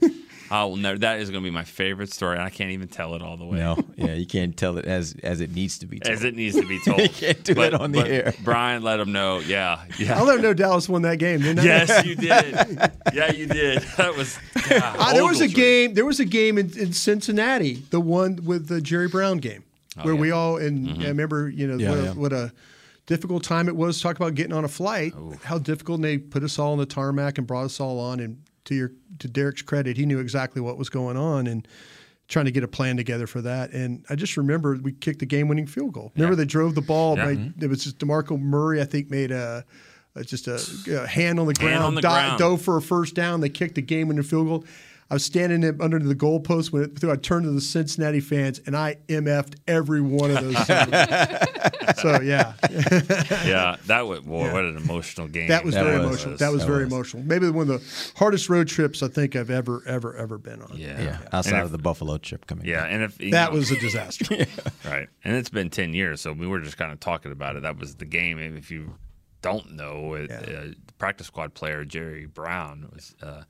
I 0.52 0.64
will 0.66 0.78
never. 0.78 0.98
That 1.00 1.20
is 1.20 1.30
going 1.30 1.44
to 1.44 1.48
be 1.48 1.54
my 1.54 1.64
favorite 1.64 2.12
story. 2.12 2.36
and 2.38 2.44
I 2.44 2.50
can't 2.50 2.72
even 2.72 2.88
tell 2.88 3.14
it 3.16 3.22
all 3.22 3.38
the 3.38 3.46
way. 3.46 3.60
No, 3.60 3.78
yeah, 3.96 4.14
you 4.14 4.26
can't 4.26 4.56
tell 4.58 4.78
it 4.78 4.86
as 4.86 5.16
as 5.24 5.42
it 5.42 5.52
needs 5.54 5.78
to 5.80 5.86
be. 5.86 6.00
Told. 6.00 6.14
As 6.16 6.24
it 6.24 6.36
needs 6.36 6.56
to 6.56 6.68
be 6.68 6.80
told. 6.86 7.00
you 7.02 7.10
can't 7.10 7.44
do 7.44 7.56
But- 7.56 7.72
that 7.72 7.82
on 7.82 7.92
the 7.92 8.08
air. 8.08 8.34
Bryan 8.44 8.82
let 8.82 9.00
him 9.00 9.12
know. 9.12 9.40
Yeah, 9.40 9.84
yeah. 9.98 10.18
I'll 10.18 10.26
let 10.26 10.34
them 10.36 10.42
know 10.44 10.54
Dallas 10.54 10.90
won 10.90 11.04
that 11.04 11.18
game. 11.20 11.42
Didn't 11.42 11.60
I? 11.60 11.64
Yes, 11.64 12.06
you 12.06 12.16
did. 12.28 12.92
Yeah, 13.14 13.32
you 13.32 13.46
did. 13.46 13.82
That 13.98 14.16
was. 14.16 14.38
God, 14.70 14.82
Uh, 14.98 15.14
there 15.14 15.26
was 15.26 15.42
a 15.42 15.48
Ogletree. 15.48 15.54
game. 15.56 15.94
There 15.94 16.06
was 16.06 16.20
a 16.20 16.26
game 16.26 16.58
in, 16.58 16.78
in 16.78 16.94
Cincinnati, 16.94 17.84
the 17.92 18.00
one 18.02 18.38
with 18.46 18.68
the 18.68 18.82
Jerry 18.82 19.08
Brown 19.08 19.38
game, 19.38 19.64
where 20.02 20.16
we 20.16 20.32
all 20.32 20.58
and 20.58 20.90
I 21.04 21.08
remember, 21.10 21.50
you 21.50 21.68
know, 21.68 21.78
Yeah, 21.78 21.90
what, 21.90 22.00
a, 22.00 22.04
yeah. 22.04 22.12
what 22.14 22.34
a 22.34 22.52
difficult 23.06 23.44
time 23.44 23.68
it 23.68 23.76
was. 23.76 23.98
to 23.98 24.04
Talk 24.04 24.16
about 24.16 24.36
getting 24.36 24.54
on 24.54 24.66
a 24.66 24.68
flight. 24.68 25.14
How 25.44 25.58
difficult. 25.58 25.98
And 25.98 26.04
they 26.06 26.18
put 26.18 26.44
us 26.44 26.58
all 26.60 26.72
on 26.74 26.78
the 26.80 26.86
tarmac 26.86 27.38
and 27.38 27.46
brought 27.48 27.66
us 27.66 27.80
all 27.80 28.00
on. 28.00 28.20
And 28.20 28.42
to 28.70 28.76
your 28.76 28.92
to 29.20 29.28
Derek's 29.28 29.62
credit, 29.62 29.98
he 29.98 30.06
knew 30.06 30.20
exactly 30.20 30.62
what 30.62 30.78
was 30.78 30.90
going 30.90 31.18
on 31.18 31.46
and 31.46 31.68
trying 32.28 32.46
to 32.46 32.52
get 32.52 32.64
a 32.64 32.68
plan 32.68 32.96
together 32.98 33.28
for 33.28 33.42
that. 33.42 33.72
And 33.72 34.06
I 34.10 34.16
just 34.16 34.38
remember 34.38 34.80
we 34.82 34.94
kicked 34.94 35.20
the 35.20 35.26
game-winning 35.26 35.68
field 35.68 35.94
goal. 35.94 36.12
Remember 36.16 36.36
they 36.36 36.46
drove 36.46 36.76
the 36.76 36.82
ball. 36.82 37.18
Yeah. 37.18 37.26
Made, 37.26 37.40
mm-hmm. 37.40 37.64
It 37.64 37.70
was 37.70 37.84
just 37.84 38.00
DeMarco 38.00 38.40
Murray, 38.40 38.82
I 38.82 38.86
think, 38.86 39.10
made 39.10 39.32
a. 39.32 39.66
a- 40.16 40.24
Just 40.24 40.48
a, 40.48 40.60
a 41.04 41.08
hand 41.08 41.40
on 41.40 41.46
the 41.48 41.54
ground, 41.54 41.84
on 41.84 41.96
the 41.96 42.02
di- 42.02 42.10
ground. 42.10 42.40
dove 42.40 42.62
for 42.62 42.76
a 42.78 42.82
first 42.82 43.16
down. 43.16 43.42
They 43.42 43.50
kicked 43.50 43.76
the 43.76 43.82
game-winning 43.82 44.24
field 44.24 44.48
goal. 44.48 44.66
I 45.12 45.16
was 45.16 45.26
standing 45.26 45.64
under 45.82 45.98
the 45.98 46.14
goalpost 46.14 46.72
when 46.72 46.84
it. 46.84 47.04
I 47.04 47.16
turned 47.16 47.46
to 47.46 47.52
the 47.52 47.62
Cincinnati 47.62 48.20
fans 48.20 48.62
and 48.68 48.78
I 48.78 48.98
MF'd 49.08 49.60
every 49.68 50.02
one 50.02 50.30
of 50.30 50.44
those. 50.44 50.68
so 52.00 52.22
yeah, 52.22 52.54
Yeah, 53.44 53.78
that 53.88 54.06
was 54.08 54.20
boy. 54.22 54.52
What 54.54 54.66
an 54.66 54.78
emotional 54.78 55.28
game. 55.28 55.48
that 55.50 55.66
was 55.66 55.74
That 55.76 55.86
very 55.86 55.98
was. 56.00 56.08
emotional. 56.08 56.38
That 56.38 56.52
was 56.52 56.62
That 56.62 56.68
very 56.68 56.84
was. 56.86 56.94
emotional. 56.94 57.24
Maybe 57.24 57.50
one 57.50 57.70
of 57.70 57.80
the 57.82 58.14
hardest 58.20 58.50
road 58.50 58.68
trips 58.68 59.02
I 59.02 59.08
think 59.08 59.36
I've 59.36 59.50
ever, 59.50 59.82
ever, 59.88 60.16
ever 60.16 60.38
been 60.38 60.62
on. 60.62 60.78
Yeah. 60.78 61.02
Yeah, 61.02 61.18
outside 61.34 61.54
And 61.54 61.60
if- 61.60 61.66
of 61.66 61.72
the 61.72 61.78
Buffalo 61.80 62.18
trip 62.20 62.46
coming. 62.46 62.66
Yeah, 62.68 62.86
and 62.86 63.04
if 63.04 63.18
That 63.18 63.52
know- 63.52 63.58
was 63.58 63.72
a 63.72 63.80
disaster. 63.80 64.26
right, 64.86 65.08
and 65.24 65.36
it's 65.36 65.50
been 65.50 65.70
ten 65.72 65.94
years, 65.94 66.22
so 66.22 66.34
we 66.34 66.46
were 66.48 66.60
just 66.60 66.78
kind 66.78 66.92
of 66.92 67.00
talking 67.00 67.32
about 67.32 67.56
it. 67.56 67.64
That 67.64 67.78
was 67.80 67.96
the 67.96 68.06
game. 68.06 68.38
If 68.40 68.70
you 68.70 68.94
don't 69.42 69.72
know, 69.72 70.14
it, 70.14 70.30
uh, 70.32 70.74
practice 70.98 71.28
squad 71.28 71.54
player 71.54 71.84
Jerry 71.86 72.26
Brown 72.26 72.90
was 72.94 73.16
uh, 73.24 73.44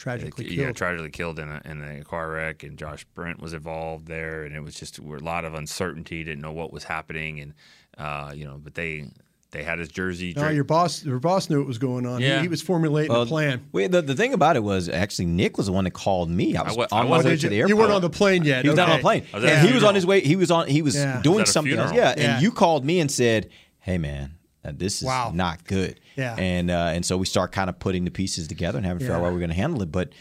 Tragically 0.00 0.48
yeah, 0.48 0.64
killed. 0.64 0.76
tragically 0.76 1.10
killed 1.10 1.38
in 1.38 1.48
a, 1.50 1.60
in 1.66 1.82
a 1.82 2.02
car 2.04 2.30
wreck, 2.30 2.62
and 2.62 2.78
Josh 2.78 3.04
Brent 3.14 3.38
was 3.40 3.52
involved 3.52 4.06
there, 4.06 4.44
and 4.44 4.56
it 4.56 4.60
was 4.60 4.74
just 4.74 4.98
a 4.98 5.02
lot 5.02 5.44
of 5.44 5.52
uncertainty. 5.52 6.24
Didn't 6.24 6.40
know 6.40 6.52
what 6.52 6.72
was 6.72 6.84
happening, 6.84 7.38
and 7.40 7.52
uh, 7.98 8.32
you 8.34 8.46
know, 8.46 8.58
but 8.64 8.74
they 8.74 9.10
they 9.50 9.62
had 9.62 9.78
his 9.78 9.88
jersey. 9.88 10.32
No, 10.34 10.40
draped- 10.42 10.54
your 10.54 10.64
boss, 10.64 11.04
your 11.04 11.18
boss 11.18 11.50
knew 11.50 11.58
what 11.58 11.66
was 11.66 11.76
going 11.76 12.06
on. 12.06 12.22
Yeah. 12.22 12.40
He, 12.40 12.48
was 12.48 12.62
formulating 12.62 13.12
Well, 13.12 13.22
a 13.22 13.26
plan. 13.26 13.66
Wait, 13.72 13.90
the, 13.90 14.00
the 14.00 14.14
thing 14.14 14.32
about 14.32 14.56
it 14.56 14.62
was 14.62 14.88
actually 14.88 15.26
Nick 15.26 15.58
was 15.58 15.66
the 15.66 15.72
one 15.72 15.84
that 15.84 15.90
called 15.90 16.30
me. 16.30 16.56
I 16.56 16.62
was 16.62 16.76
wa- 16.78 16.86
I 16.90 17.00
on 17.00 17.04
my 17.06 17.10
way 17.10 17.16
wasn't- 17.18 17.40
to 17.42 17.48
the 17.50 17.56
airport. 17.58 17.68
You 17.68 17.74
airport. 17.74 17.88
weren't 17.90 17.96
on 17.96 18.02
the 18.02 18.16
plane 18.16 18.44
yet. 18.44 18.62
He 18.62 18.68
was 18.70 18.76
not 18.78 18.88
on 18.88 18.96
the 18.96 19.02
plane. 19.02 19.26
Was 19.34 19.44
at 19.44 19.50
and 19.50 19.66
a 19.66 19.68
he 19.68 19.74
was 19.74 19.84
on 19.84 19.94
his 19.94 20.06
way. 20.06 20.20
He 20.22 20.36
was 20.36 20.50
on. 20.50 20.66
He 20.68 20.80
was 20.80 20.94
Yeah. 20.96 21.20
doing 21.22 21.40
Was 21.40 21.50
something 21.52 21.76
else. 21.78 21.92
Yeah, 21.92 22.14
Yeah. 22.16 22.34
and 22.34 22.42
you 22.42 22.52
called 22.52 22.84
me 22.86 23.00
and 23.00 23.10
said, 23.10 23.50
"Hey, 23.80 23.98
man, 23.98 24.36
this 24.64 25.02
is 25.02 25.06
Wow. 25.06 25.32
not 25.34 25.64
good." 25.64 26.00
Yeah. 26.16 26.34
and 26.36 26.70
uh, 26.70 26.92
and 26.94 27.04
so 27.04 27.16
we 27.16 27.26
start 27.26 27.52
kind 27.52 27.68
of 27.70 27.78
putting 27.78 28.04
the 28.04 28.10
pieces 28.10 28.46
together 28.48 28.76
and 28.78 28.86
having 28.86 28.98
to 29.00 29.04
figure 29.04 29.14
out 29.16 29.20
Yeah. 29.20 29.26
how 29.26 29.32
we're 29.32 29.38
going 29.40 29.50
to 29.50 29.56
handle 29.56 29.82
it. 29.82 29.90
But 29.92 30.12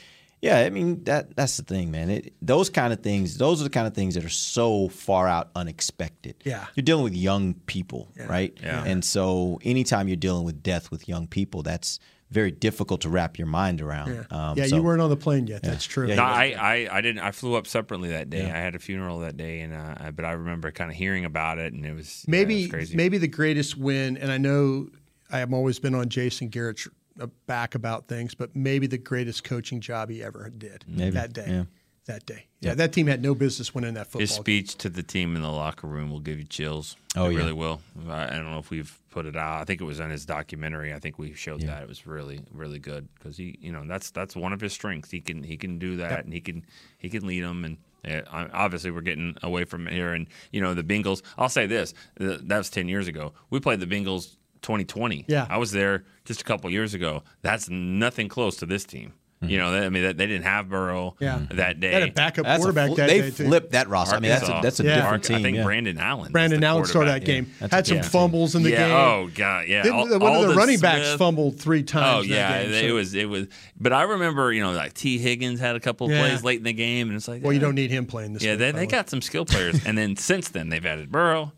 yeah, 0.41 0.59
I 0.59 0.69
mean 0.69 1.03
that 1.03 1.35
that's 1.35 1.57
the 1.57 1.63
thing, 1.63 1.91
man. 1.91 2.09
It, 2.09 2.33
those 2.41 2.69
kind 2.69 2.93
of 2.93 3.01
things, 3.01 3.37
those 3.37 3.59
are 3.59 3.65
the 3.65 3.69
kind 3.69 3.85
of 3.87 3.93
things 3.93 4.15
that 4.15 4.23
are 4.23 4.29
so 4.29 4.87
far 4.87 5.27
out 5.27 5.49
unexpected. 5.55 6.35
Yeah. 6.45 6.65
you're 6.75 6.83
dealing 6.83 7.03
with 7.03 7.15
young 7.15 7.55
people, 7.65 8.07
right? 8.27 8.57
Yeah. 8.63 8.83
And 8.85 9.03
so 9.03 9.59
anytime 9.63 10.07
you're 10.07 10.15
dealing 10.17 10.45
with 10.45 10.63
death 10.63 10.91
with 10.91 11.07
young 11.09 11.27
people, 11.27 11.61
that's 11.63 11.99
very 12.31 12.51
difficult 12.51 13.01
to 13.01 13.09
wrap 13.09 13.37
your 13.37 13.47
mind 13.47 13.81
around. 13.81 14.13
Yeah, 14.13 14.23
Um, 14.51 14.57
yeah 14.57 14.67
so- 14.67 14.75
you 14.75 14.83
weren't 14.83 15.01
on 15.01 15.09
the 15.09 15.17
plane 15.17 15.47
yet. 15.47 15.63
That's 15.63 15.85
true. 15.85 16.07
Yeah, 16.07 16.15
No, 16.15 16.23
I, 16.23 16.55
I, 16.59 16.97
I 16.97 17.01
didn't. 17.01 17.19
I 17.23 17.31
flew 17.31 17.55
up 17.55 17.65
separately 17.65 18.09
that 18.09 18.29
day. 18.29 18.45
Yeah. 18.45 18.55
I 18.55 18.59
had 18.59 18.75
a 18.75 18.79
funeral 18.79 19.19
that 19.19 19.35
day, 19.37 19.61
and 19.61 19.73
uh, 19.73 20.11
but 20.11 20.25
I 20.25 20.31
remember 20.33 20.71
kind 20.71 20.91
of 20.91 20.95
hearing 20.97 21.25
about 21.25 21.57
it, 21.57 21.73
and 21.73 21.85
it 21.85 21.93
was 21.93 22.25
yeah, 22.27 22.29
it 22.29 22.31
maybe 22.31 22.61
was 22.63 22.71
crazy. 22.71 22.95
maybe 22.95 23.17
the 23.17 23.27
greatest 23.27 23.77
win, 23.77 24.17
and 24.17 24.31
I 24.31 24.37
know 24.37 24.89
I 25.31 25.39
have 25.39 25.53
always 25.53 25.79
been 25.79 25.95
on 25.95 26.09
Jason 26.09 26.49
Garrett's 26.49 26.87
uh, 27.19 27.27
back 27.47 27.75
about 27.75 28.07
things, 28.07 28.35
but 28.35 28.55
maybe 28.55 28.87
the 28.87 28.97
greatest 28.97 29.43
coaching 29.43 29.81
job 29.81 30.09
he 30.09 30.23
ever 30.23 30.49
did 30.49 30.85
Maybe, 30.87 31.11
that 31.11 31.33
day. 31.33 31.65
Yeah. 32.09 32.15
That 32.15 32.25
day, 32.25 32.45
yeah, 32.59 32.73
that 32.73 32.91
team 32.91 33.07
had 33.07 33.21
no 33.21 33.35
business 33.35 33.73
winning 33.73 33.93
that 33.93 34.07
football. 34.07 34.21
His 34.21 34.31
game. 34.31 34.41
speech 34.41 34.75
to 34.77 34.89
the 34.89 35.03
team 35.03 35.35
in 35.35 35.41
the 35.41 35.51
locker 35.51 35.87
room 35.87 36.09
will 36.09 36.19
give 36.19 36.39
you 36.39 36.45
chills. 36.45 36.95
Oh, 37.15 37.27
it 37.27 37.33
yeah. 37.33 37.37
really 37.37 37.53
will. 37.53 37.81
I, 38.07 38.23
I 38.25 38.29
don't 38.29 38.51
know 38.51 38.59
if 38.59 38.69
we've 38.69 38.99
put 39.09 39.25
it 39.25 39.35
out. 39.35 39.61
I 39.61 39.65
think 39.65 39.81
it 39.81 39.85
was 39.85 39.99
in 39.99 40.09
his 40.09 40.25
documentary. 40.25 40.93
I 40.93 40.99
think 40.99 41.17
we 41.17 41.33
showed 41.33 41.61
that. 41.61 41.83
It 41.83 41.89
was 41.89 42.05
really, 42.05 42.41
really 42.51 42.79
good 42.79 43.07
because 43.15 43.37
he, 43.37 43.57
you 43.61 43.71
know, 43.71 43.83
that's 43.85 44.11
that's 44.11 44.35
one 44.35 44.53
of 44.53 44.61
his 44.61 44.73
strengths. 44.73 45.11
He 45.11 45.21
can 45.21 45.43
he 45.43 45.57
can 45.57 45.79
do 45.79 45.97
that, 45.97 46.23
and 46.25 46.33
he 46.33 46.41
can 46.41 46.65
he 46.97 47.09
can 47.09 47.25
lead 47.27 47.43
them. 47.43 47.63
And 47.65 47.77
uh, 48.05 48.29
I- 48.31 48.49
obviously, 48.53 48.91
we're 48.91 49.01
getting 49.01 49.35
away 49.43 49.65
from 49.65 49.87
here. 49.87 50.13
And 50.13 50.27
you 50.51 50.61
know, 50.61 50.73
the 50.73 50.83
Bengals. 50.83 51.21
I'll 51.37 51.49
say 51.49 51.67
this: 51.67 51.93
that 52.17 52.57
was 52.57 52.69
ten 52.69 52.87
years 52.87 53.07
ago. 53.07 53.33
We 53.49 53.59
played 53.59 53.79
the 53.79 53.87
Bengals 53.87 54.35
2020. 54.61 55.25
Yeah. 55.27 55.47
I 55.49 55.57
was 55.57 55.71
there 55.71 56.03
just 56.25 56.41
a 56.41 56.43
couple 56.43 56.69
years 56.69 56.93
ago. 56.93 57.23
That's 57.41 57.69
nothing 57.69 58.27
close 58.27 58.57
to 58.57 58.65
this 58.65 58.83
team. 58.85 59.13
You 59.41 59.57
know, 59.57 59.71
they, 59.71 59.85
I 59.85 59.89
mean, 59.89 60.03
they 60.03 60.11
they 60.11 60.27
didn't 60.27 60.43
have 60.43 60.67
Burrow 60.67 61.15
Yeah. 61.21 61.35
Mm-hmm. 61.39 61.55
that 61.57 61.79
day. 61.79 61.91
They 61.91 61.99
had 62.01 62.09
a 62.09 62.11
backup 62.11 62.43
That's 62.43 62.57
a 62.57 62.61
quarterback 62.61 62.89
fl- 62.89 62.95
that 62.95 63.07
they 63.07 63.21
day 63.21 63.31
too. 63.31 63.45
flipped 63.45 63.71
that 63.71 63.87
roster. 63.87 64.17
I 64.17 64.19
mean, 64.19 64.31
that's 64.31 64.41
a, 64.43 64.47
Arkansas. 64.47 64.61
that's 64.61 64.79
a 64.81 64.83
Yeah. 64.83 64.95
different 64.95 65.11
Mark- 65.11 65.23
team. 65.23 65.35
I 65.37 65.41
think 65.43 65.57
yeah. 65.57 65.63
Brandon 65.63 65.97
Allen. 65.97 66.31
Brandon 66.33 66.61
Allen 66.61 66.83
started 66.85 67.11
that 67.11 67.23
game. 67.23 67.49
That's 67.59 67.71
a 67.71 67.75
Had 67.77 67.87
some 67.87 67.95
different 67.97 68.11
fumbles 68.11 68.55
in 68.55 68.63
the 68.63 68.71
yeah. 68.71 68.87
game. 68.87 68.91
Oh 68.97 69.29
god, 69.33 69.67
yeah. 69.69 69.83
Didn't- 69.83 69.95
All- 69.95 70.03
one 70.09 70.11
of 70.13 70.21
all 70.23 70.41
the 70.41 70.47
the 70.49 70.55
running 70.55 70.79
backs 70.81 71.05
Smith- 71.07 71.19
fumbled 71.19 71.57
three 71.57 71.83
times. 71.83 72.17
Oh 72.17 72.21
in 72.23 72.29
that 72.31 72.35
yeah, 72.35 72.63
game, 72.81 72.89
it 72.89 72.91
was 72.91 73.13
it 73.13 73.29
was. 73.29 73.47
But 73.79 73.93
I 73.93 74.01
remember, 74.03 74.51
you 74.51 74.61
know, 74.61 74.73
like 74.73 74.93
Tee 74.93 75.17
Higgins 75.17 75.61
had 75.61 75.77
a 75.77 75.79
couple 75.79 76.07
of 76.07 76.11
Yeah. 76.11 76.19
plays 76.27 76.43
late 76.43 76.57
in 76.57 76.65
the 76.65 76.73
game, 76.73 77.07
and 77.07 77.15
it's 77.15 77.29
like, 77.29 77.41
Well, 77.41 77.53
you 77.53 77.59
don't 77.59 77.75
need 77.75 77.91
him 77.91 78.05
playing 78.07 78.33
this. 78.33 78.43
Yeah, 78.43 78.51
week, 78.51 78.59
they, 78.59 78.71
they 78.73 78.87
got 78.87 79.09
some 79.09 79.21
skill 79.21 79.45
players, 79.45 79.85
and 79.85 79.97
then 79.97 80.17
since 80.17 80.49
then 80.49 80.67
they've 80.67 80.85
added 80.85 81.13
Burrow. 81.13 81.53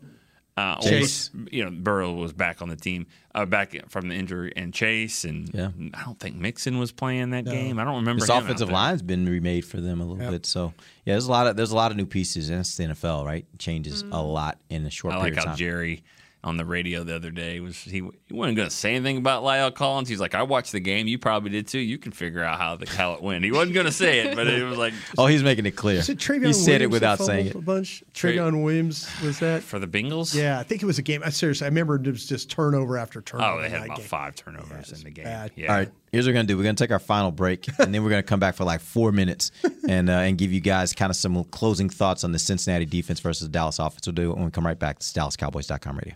Uh, 0.57 0.75
Chase. 0.81 1.29
almost- 1.33 1.53
you 1.53 1.63
know, 1.63 1.71
Burrow 1.71 2.13
was 2.13 2.33
back 2.33 2.61
on 2.61 2.67
the 2.69 2.75
team, 2.75 3.07
uh, 3.33 3.45
back 3.45 3.73
from 3.89 4.09
the 4.09 4.15
injury, 4.15 4.51
and 4.55 4.73
Chase, 4.73 5.23
and 5.23 5.49
Yeah. 5.53 5.69
I 5.93 6.03
don't 6.03 6.19
think 6.19 6.35
Mixon 6.35 6.77
was 6.77 6.91
playing 6.91 7.29
that 7.29 7.45
No. 7.45 7.51
game. 7.51 7.79
I 7.79 7.85
don't 7.85 7.95
remember. 7.95 8.19
This 8.19 8.29
him 8.29 8.35
out 8.35 8.43
offensive 8.43 8.67
there. 8.67 8.75
line's 8.75 9.01
been 9.01 9.25
remade 9.27 9.63
for 9.65 9.79
them 9.79 10.01
a 10.01 10.05
little 10.05 10.29
bit. 10.29 10.45
So 10.45 10.73
yeah, 11.05 11.13
there's 11.13 11.25
a 11.25 11.31
lot 11.31 11.47
of 11.47 11.55
there's 11.55 11.71
a 11.71 11.75
lot 11.75 11.91
of 11.91 11.97
new 11.97 12.05
pieces, 12.05 12.49
and 12.49 12.59
it's 12.59 12.75
the 12.75 12.83
NFL, 12.83 13.25
right? 13.25 13.45
It 13.53 13.59
changes 13.59 14.03
a 14.11 14.21
lot 14.21 14.59
in 14.69 14.85
a 14.85 14.89
short 14.89 15.13
I 15.13 15.17
like 15.17 15.23
period 15.23 15.37
of 15.37 15.43
how 15.45 15.49
time. 15.51 15.57
Jerry 15.57 16.03
on 16.43 16.57
the 16.57 16.65
radio 16.65 17.03
the 17.03 17.15
other 17.15 17.29
day 17.29 17.59
was 17.59 17.77
he, 17.77 18.01
he 18.27 18.33
wasn't 18.33 18.57
going 18.57 18.67
to 18.67 18.75
say 18.75 18.95
anything 18.95 19.17
about 19.17 19.43
La'el 19.43 19.73
Collins. 19.73 20.09
He's 20.09 20.19
like, 20.19 20.33
I 20.33 20.43
watched 20.43 20.71
the 20.71 20.79
game. 20.79 21.07
You 21.07 21.19
probably 21.19 21.51
did 21.51 21.67
too. 21.67 21.79
You 21.79 21.97
can 21.97 22.11
figure 22.11 22.43
out 22.43 22.57
how 22.57 22.75
the 22.75 22.89
how 22.89 23.13
it 23.13 23.21
went. 23.21 23.43
He 23.43 23.51
wasn't 23.51 23.75
going 23.75 23.85
to 23.85 23.91
say 23.91 24.21
it, 24.21 24.35
but 24.35 24.47
it 24.47 24.63
was 24.63 24.77
like 24.77 24.93
oh, 25.17 25.27
he's 25.27 25.43
making 25.43 25.65
it 25.65 25.75
clear. 25.75 25.99
Is 25.99 26.09
it 26.09 26.17
Trayveon 26.17 26.47
he 26.47 26.53
said 26.53 26.81
it 26.81 26.89
without 26.89 27.19
saying 27.19 27.47
it. 27.47 27.55
A 27.55 27.61
bunch. 27.61 28.03
Tra- 28.13 28.31
Williams 28.51 29.09
was 29.23 29.39
that? 29.39 29.61
for 29.61 29.79
the 29.79 29.87
Bengals. 29.87 30.33
Yeah, 30.33 30.59
I 30.59 30.63
think 30.63 30.81
it 30.81 30.85
was 30.85 30.97
a 30.97 31.03
game. 31.03 31.21
I 31.23 31.29
seriously, 31.29 31.65
I 31.65 31.69
remember 31.69 31.95
it 31.95 32.07
was 32.07 32.25
just 32.25 32.49
turnover 32.49 32.97
after 32.97 33.21
turnover. 33.21 33.59
Oh, 33.59 33.61
they 33.61 33.69
had 33.69 33.85
about 33.85 33.97
game. 33.97 34.05
five 34.05 34.35
turnovers 34.35 34.91
in 34.91 35.03
the 35.03 35.11
game. 35.11 35.25
bad. 35.25 35.51
Yeah. 35.55 35.71
All 35.71 35.77
right, 35.77 35.89
here's 36.11 36.25
what 36.25 36.31
we're 36.31 36.33
gonna 36.35 36.47
do. 36.47 36.57
We're 36.57 36.63
gonna 36.63 36.75
take 36.75 36.91
our 36.91 36.99
final 36.99 37.31
break, 37.31 37.67
and 37.79 37.93
then 37.93 38.03
we're 38.03 38.09
gonna 38.09 38.23
come 38.23 38.39
back 38.39 38.55
for 38.55 38.63
like 38.63 38.81
four 38.81 39.11
minutes 39.11 39.51
and 39.87 40.09
uh, 40.09 40.13
and 40.13 40.37
give 40.37 40.51
you 40.51 40.61
guys 40.61 40.93
kind 40.93 41.09
of 41.09 41.15
some 41.15 41.43
closing 41.45 41.89
thoughts 41.89 42.23
on 42.23 42.31
the 42.31 42.39
Cincinnati 42.39 42.85
defense 42.85 43.19
versus 43.19 43.47
the 43.47 43.51
Dallas 43.51 43.79
offense. 43.79 44.07
We'll 44.07 44.13
do 44.15 44.31
it 44.31 44.35
when 44.35 44.45
we 44.45 44.51
come 44.51 44.65
right 44.65 44.79
back. 44.79 44.97
It's 44.97 45.13
DallasCowboys.com 45.13 45.97
radio. 45.97 46.15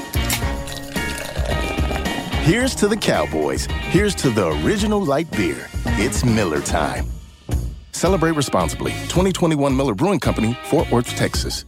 Here's 2.41 2.73
to 2.77 2.87
the 2.87 2.97
Cowboys. 2.97 3.67
Here's 3.91 4.15
to 4.15 4.31
the 4.31 4.47
original 4.65 5.05
light 5.05 5.29
beer. 5.29 5.69
It's 5.99 6.25
Miller 6.25 6.59
Time. 6.59 7.05
Celebrate 7.91 8.31
responsibly. 8.31 8.93
2021 9.09 9.77
Miller 9.77 9.93
Brewing 9.93 10.19
Company, 10.19 10.57
Fort 10.63 10.89
Worth, 10.89 11.15
Texas. 11.15 11.65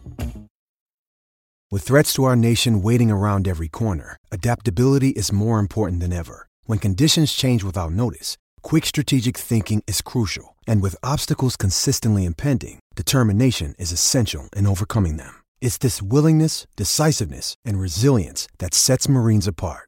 With 1.69 1.83
threats 1.83 2.11
to 2.13 2.23
our 2.23 2.35
nation 2.35 2.81
waiting 2.81 3.11
around 3.11 3.47
every 3.47 3.67
corner, 3.67 4.17
adaptability 4.31 5.09
is 5.09 5.31
more 5.31 5.59
important 5.59 5.99
than 5.99 6.11
ever. 6.11 6.47
When 6.65 6.79
conditions 6.79 7.33
change 7.33 7.63
without 7.63 7.91
notice, 7.91 8.35
quick 8.63 8.87
strategic 8.87 9.37
thinking 9.37 9.83
is 9.85 10.01
crucial. 10.01 10.55
And 10.65 10.81
with 10.81 10.95
obstacles 11.03 11.55
consistently 11.55 12.25
impending, 12.25 12.79
determination 12.95 13.75
is 13.77 13.91
essential 13.91 14.49
in 14.55 14.65
overcoming 14.65 15.17
them. 15.17 15.35
It's 15.61 15.77
this 15.77 16.01
willingness, 16.01 16.65
decisiveness, 16.75 17.53
and 17.63 17.79
resilience 17.79 18.47
that 18.57 18.73
sets 18.73 19.07
Marines 19.07 19.45
apart. 19.45 19.87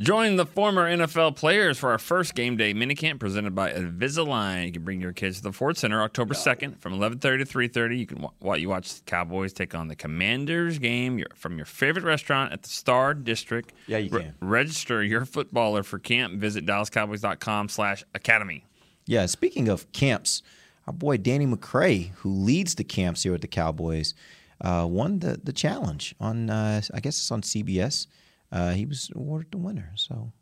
Join 0.00 0.36
the 0.36 0.46
former 0.46 0.90
NFL 0.90 1.36
players 1.36 1.78
for 1.78 1.90
our 1.90 1.98
first 1.98 2.34
game 2.34 2.56
day 2.56 2.72
minicamp 2.72 3.18
presented 3.20 3.54
by 3.54 3.70
Invisalign. 3.70 4.64
You 4.64 4.72
can 4.72 4.82
bring 4.82 5.02
your 5.02 5.12
kids 5.12 5.36
to 5.36 5.42
the 5.42 5.52
Ford 5.52 5.76
Center 5.76 6.02
October 6.02 6.32
2nd 6.32 6.78
from 6.78 6.94
11:30 6.94 7.20
to 7.20 7.44
3:30. 7.44 7.98
You 7.98 8.06
can 8.06 8.26
wa- 8.40 8.54
you 8.54 8.70
watch 8.70 8.94
the 8.94 9.02
Cowboys 9.02 9.52
take 9.52 9.74
on 9.74 9.88
the 9.88 9.96
Commanders 9.96 10.78
game 10.78 11.18
your, 11.18 11.26
from 11.34 11.58
your 11.58 11.66
favorite 11.66 12.06
restaurant 12.06 12.50
at 12.50 12.62
the 12.62 12.70
Star 12.70 13.12
District. 13.12 13.74
Yeah, 13.86 13.98
you 13.98 14.08
Re- 14.08 14.22
can. 14.22 14.34
register 14.40 15.04
your 15.04 15.26
footballer 15.26 15.82
for 15.82 15.98
camp. 15.98 16.40
Visit 16.40 16.64
DallasCowboys.com/academy. 16.64 18.64
Yeah, 19.04 19.26
speaking 19.26 19.68
of 19.68 19.92
camps, 19.92 20.42
our 20.86 20.94
boy 20.94 21.18
Danny 21.18 21.46
McCray, 21.46 22.12
who 22.16 22.30
leads 22.30 22.76
the 22.76 22.84
camps 22.84 23.24
here 23.24 23.34
at 23.34 23.42
the 23.42 23.48
Cowboys, 23.48 24.14
uh, 24.62 24.86
won 24.88 25.18
the 25.18 25.38
the 25.44 25.52
challenge 25.52 26.14
on 26.18 26.48
uh, 26.48 26.80
I 26.94 27.00
guess 27.00 27.18
it's 27.18 27.30
on 27.30 27.42
CBS. 27.42 28.06
Uh, 28.52 28.72
he 28.72 28.84
was 28.86 29.10
awarded 29.14 29.52
the 29.52 29.58
winner, 29.58 29.92
so 29.94 30.32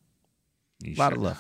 a 0.85 0.95
lot 0.95 1.13
of 1.13 1.19
love. 1.21 1.39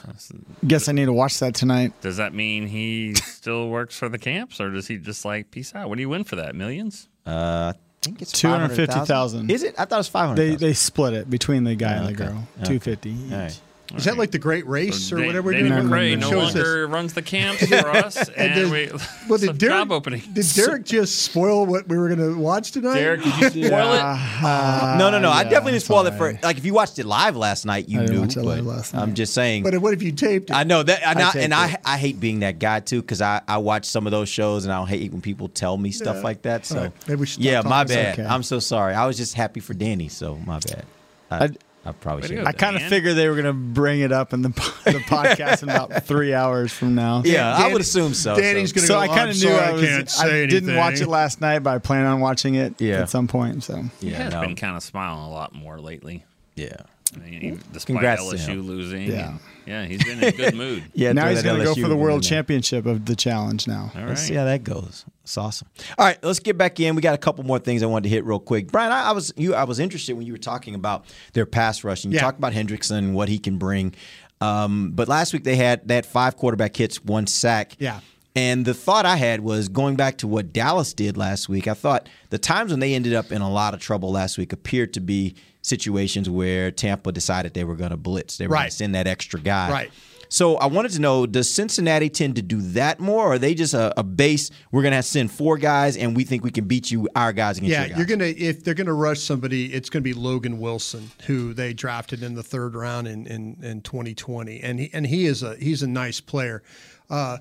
Guess 0.67 0.89
I 0.89 0.93
need 0.93 1.07
to 1.07 1.13
watch 1.13 1.39
that 1.39 1.55
tonight. 1.55 1.93
Does 2.03 2.17
that 2.19 2.35
mean 2.35 2.67
he 2.67 3.15
still 3.15 3.69
works 3.69 3.97
for 3.97 4.09
the 4.09 4.19
camps, 4.19 4.61
or 4.61 4.71
does 4.71 4.87
he 4.89 4.99
just 4.99 5.25
like 5.25 5.51
peace 5.51 5.75
out? 5.75 5.89
What 5.89 5.97
do 5.97 6.03
you 6.03 6.09
win 6.09 6.25
for 6.25 6.37
that? 6.37 6.55
Millions? 6.55 7.09
Uh, 7.27 7.73
I 7.75 7.79
think 8.03 8.21
it's 8.23 8.33
Two 8.33 8.49
hundred 8.49 8.71
fifty 8.73 9.01
thousand. 9.01 9.51
Is 9.51 9.63
it? 9.63 9.75
I 9.79 9.85
thought 9.85 9.97
it 9.97 9.99
was 9.99 10.09
five 10.09 10.29
hundred. 10.29 10.43
They 10.43 10.57
they 10.57 10.73
split 10.75 11.15
it 11.15 11.31
between 11.31 11.65
the 11.65 11.75
guy 11.75 11.93
and 11.93 12.07
the 12.07 12.13
Okay. 12.23 12.33
girl. 12.33 12.49
Okay. 12.59 12.67
Two 12.67 12.81
fifty. 12.81 13.17
All 13.33 13.39
right. 13.39 13.61
Is 13.97 14.05
that 14.05 14.19
like 14.19 14.31
the 14.33 14.39
Great 14.39 14.67
Race 14.67 15.09
So 15.09 15.17
or 15.17 15.19
Dan- 15.21 15.27
whatever 15.29 15.47
we're 15.47 15.53
Danny 15.53 15.69
doing? 15.71 15.85
McCray 15.85 16.13
It 16.13 16.17
no 16.19 16.31
shows 16.31 16.49
us- 16.51 16.55
longer 16.57 16.87
runs 16.89 17.15
the 17.15 17.23
camps 17.23 17.67
for 17.69 17.89
us, 17.89 18.29
and, 18.31 18.55
did- 18.55 18.71
we 18.71 18.87
well, 19.29 19.35
it's 19.37 19.43
a 19.45 19.47
did 19.47 19.59
Derek, 19.59 19.75
job 19.77 19.93
opening. 19.93 20.23
Did 20.33 20.47
Derek 20.55 20.85
just 20.85 21.23
spoil 21.23 21.65
what 21.65 21.89
we 21.89 21.97
were 21.97 22.15
going 22.15 22.21
to 22.35 22.39
watch 22.39 22.73
tonight? 22.73 22.95
Derek, 22.99 23.23
did 23.23 23.35
you 23.41 23.49
spoil 23.67 23.93
it? 23.95 24.01
Ah, 24.03 24.95
uh, 24.95 24.99
no, 24.99 25.11
no, 25.11 25.19
no. 25.19 25.31
I 25.31 25.45
definitely 25.45 25.73
didn't 25.73 25.85
spoil 25.85 26.07
it 26.07 26.15
for 26.15 26.39
like 26.43 26.59
if 26.59 26.65
you 26.67 26.75
watched 26.75 26.99
it 26.99 27.07
live 27.07 27.35
last 27.37 27.65
night, 27.65 27.89
you 27.89 28.01
I 28.01 28.05
knew. 28.07 28.21
watch 28.21 28.37
it 28.37 28.43
live 28.43 28.65
but 28.65 28.71
last 28.71 28.95
I'm 28.95 29.15
just 29.15 29.33
saying. 29.33 29.63
But 29.63 29.79
what 29.79 29.95
if 29.95 30.03
you 30.03 30.13
taped 30.13 30.51
it? 30.51 30.55
I 30.55 30.65
know 30.65 30.83
that, 30.83 31.03
and 31.05 31.19
I 31.19 31.29
I, 31.29 31.33
and 31.41 31.55
I. 31.55 31.77
I 31.85 31.97
hate 31.97 32.21
being 32.21 32.41
that 32.41 32.59
guy 32.59 32.81
too 32.81 33.01
because 33.01 33.23
I, 33.23 33.41
I 33.49 33.57
watch 33.59 33.87
some 33.87 34.07
of 34.07 34.11
those 34.11 34.29
shows 34.29 34.65
and 34.65 34.73
I 34.73 34.77
don't 34.79 34.89
hate 34.89 35.11
when 35.13 35.23
people 35.23 35.49
tell 35.49 35.77
me 35.79 35.91
stuff 35.93 36.17
Yeah. 36.17 36.23
like 36.23 36.43
that. 36.43 36.67
So 36.67 36.77
All 36.77 36.83
right. 36.85 36.93
Maybe 37.09 37.21
we 37.21 37.27
should 37.27 37.43
yeah, 37.43 37.63
my 37.63 37.85
bad. 37.85 38.19
okay. 38.19 38.29
I'm 38.29 38.43
so 38.43 38.59
sorry. 38.59 38.93
I 38.95 39.07
was 39.07 39.17
just 39.17 39.33
happy 39.35 39.61
for 39.61 39.73
Danny, 39.73 40.09
so 40.09 40.37
my 40.45 40.59
bad. 40.61 40.85
I, 41.31 41.51
I- 41.85 41.89
I, 41.91 41.93
probably 41.93 42.23
Way 42.23 42.29
should. 42.29 42.37
go, 42.39 42.45
I 42.45 42.53
kind 42.53 42.77
of 42.77 42.83
figured 42.83 43.17
they 43.17 43.29
were 43.29 43.35
going 43.35 43.47
to 43.47 43.53
bring 43.55 44.01
it 44.01 44.13
up 44.13 44.33
in 44.35 44.43
the, 44.43 44.49
the 44.85 45.01
podcast 45.07 45.63
in 45.63 45.71
about 45.71 46.05
three 46.05 46.35
hours 46.35 46.73
from 46.73 46.95
now. 46.95 47.23
Yeah, 47.25 47.51
I 47.57 47.73
would 47.73 47.81
assume 47.81 48.13
so. 48.15 48.37
Danny's 48.37 48.71
so. 48.71 48.75
going 48.75 48.83
to 48.83 48.87
So 48.89 48.95
go. 48.95 49.01
I 49.01 49.07
kind 49.09 49.21
"I'm 49.21 49.29
of 49.31 49.35
knew 49.37 49.41
sorry, 49.49 49.65
I 49.65 49.73
was. 49.73 49.83
can't 49.83 50.11
say 50.11 50.43
I 50.43 50.47
didn't 50.47 50.77
watch 50.77 51.01
it 51.01 51.09
last 51.09 51.41
night, 51.41 51.61
but 51.61 51.71
I 51.71 51.79
plan 51.79 52.05
on 52.05 52.21
watching 52.21 52.57
it 52.57 52.75
Yeah. 52.81 53.03
at 53.03 53.11
some 53.11 53.27
point. 53.29 53.63
So 53.65 53.83
He 54.01 54.11
Yeah, 54.11 54.25
has 54.25 54.33
no. 54.35 54.41
been 54.43 54.57
kind 54.57 54.77
of 54.77 54.83
smiling 54.83 55.25
a 55.25 55.31
lot 55.31 55.55
more 55.55 55.81
lately. 55.81 56.25
yeah. 56.57 56.77
I 57.17 57.21
mean, 57.21 57.63
despite 57.73 57.87
Congrats 57.87 58.29
to 58.29 58.37
LSU 58.37 58.49
him. 58.49 58.61
losing. 58.67 59.03
Yeah. 59.11 59.39
Yeah, 59.69 59.85
he's 59.85 60.03
been 60.03 60.19
in 60.23 60.25
a 60.25 60.33
good 60.33 60.55
mood. 60.55 60.85
Yeah. 60.95 61.13
now 61.13 61.29
he's 61.29 61.43
going 61.43 61.59
to 61.59 61.65
go 61.65 61.75
for 61.75 61.89
the 61.89 61.97
world 61.97 62.23
championship 62.23 62.87
of 62.87 63.05
the 63.05 63.15
challenge 63.15 63.67
now. 63.69 63.93
All 63.95 64.03
Let's 64.07 64.23
see 64.23 64.35
how 64.35 64.45
that 64.47 64.65
goes. 64.65 65.05
It's 65.23 65.37
awesome. 65.37 65.69
All 65.99 66.07
right, 66.07 66.19
let's 66.25 66.39
get 66.39 66.57
back 66.57 66.81
in. 66.81 66.95
We 66.95 67.03
got 67.03 67.15
a 67.15 67.19
couple 67.19 67.45
more 67.45 67.59
things 67.59 67.83
I 67.83 67.87
wanted 67.87 68.05
to 68.05 68.09
hit 68.09 68.25
real 68.25 68.41
quick. 68.41 68.73
Bryan, 68.73 68.91
I, 68.93 69.11
I 69.11 69.13
was 69.13 69.33
you. 69.37 69.55
I 69.55 69.65
was 69.65 69.79
interested 69.79 70.17
when 70.17 70.27
you 70.27 70.33
were 70.33 70.39
talking 70.39 70.75
about 70.75 71.05
their 71.35 71.45
pass 71.45 71.85
rush, 71.85 72.05
and 72.05 72.13
you 72.13 72.17
Yeah. 72.17 72.23
talked 72.23 72.39
about 72.39 72.55
Hendrickson 72.55 72.97
and 72.99 73.15
what 73.15 73.29
he 73.29 73.39
can 73.39 73.59
bring. 73.59 73.95
Um, 74.41 74.93
but 74.95 75.09
last 75.09 75.33
week 75.33 75.45
they 75.45 75.57
had 75.57 75.87
that 75.89 76.07
five 76.07 76.37
quarterback 76.37 76.75
hits, 76.77 77.05
one 77.05 77.27
sack. 77.27 77.77
Yeah. 77.79 78.01
And 78.37 78.65
the 78.65 78.75
thought 78.75 79.05
I 79.05 79.17
had 79.17 79.41
was 79.41 79.69
going 79.69 79.97
back 79.97 80.19
to 80.19 80.29
what 80.29 80.53
Dallas 80.53 80.93
did 80.95 81.17
last 81.17 81.49
week. 81.49 81.67
I 81.67 81.75
thought 81.75 82.09
the 82.31 82.39
times 82.39 82.71
when 82.71 82.79
they 82.79 82.95
ended 82.95 83.13
up 83.15 83.33
in 83.33 83.43
a 83.43 83.51
lot 83.51 83.75
of 83.75 83.81
trouble 83.81 84.13
last 84.13 84.39
week 84.39 84.53
appeared 84.53 84.95
to 84.95 85.01
be 85.01 85.35
situations 85.69 86.29
where 86.29 86.71
Tampa 86.71 87.13
decided 87.13 87.55
they 87.55 87.65
were 87.65 87.77
going 87.77 87.91
to 87.91 87.97
blitz. 87.97 88.39
They 88.39 88.47
were 88.47 88.55
going 88.57 88.69
to 88.71 88.75
send 88.75 88.95
that 88.95 89.07
extra 89.07 89.41
guy. 89.41 89.71
Right. 89.71 89.91
So 90.31 90.57
I 90.57 90.67
wanted 90.67 90.91
to 90.93 91.01
know: 91.01 91.25
Does 91.25 91.51
Cincinnati 91.51 92.11
tend 92.11 92.37
to 92.37 92.43
do 92.43 92.61
that 92.73 93.01
more, 93.01 93.25
or 93.29 93.33
are 93.35 93.39
they 93.39 93.55
just 93.55 93.73
a, 93.73 93.99
a 93.99 94.03
base? 94.03 94.51
We're 94.71 94.83
going 94.83 94.93
to 94.93 95.03
send 95.03 95.31
four 95.31 95.57
guys, 95.57 95.97
and 95.97 96.15
we 96.15 96.25
think 96.25 96.45
we 96.45 96.51
can 96.51 96.67
beat 96.67 96.91
you, 96.91 97.09
our 97.17 97.33
guys 97.33 97.57
against 97.57 97.73
Yeah, 97.73 97.81
your 97.81 97.89
guys. 97.89 97.97
you're 97.99 98.07
gonna 98.19 98.35
if 98.37 98.63
they're 98.63 98.75
gonna 98.75 98.93
rush 98.93 99.21
somebody, 99.21 99.73
it's 99.73 99.89
gonna 99.89 100.03
be 100.03 100.13
Logan 100.13 100.59
Wilson, 100.59 101.11
who 101.27 101.55
they 101.55 101.73
drafted 101.73 102.23
in 102.23 102.35
the 102.35 102.43
third 102.43 102.75
round 102.75 103.09
in 103.09 103.27
in, 103.27 103.57
in 103.63 103.81
2020, 103.81 104.61
and 104.61 104.79
he 104.79 104.91
and 104.93 105.07
he 105.07 105.25
is 105.25 105.43
a 105.43 105.57
he's 105.57 105.83
a 105.83 105.89
nice 105.89 106.21
player. 106.21 106.63
Uh, 107.09 107.39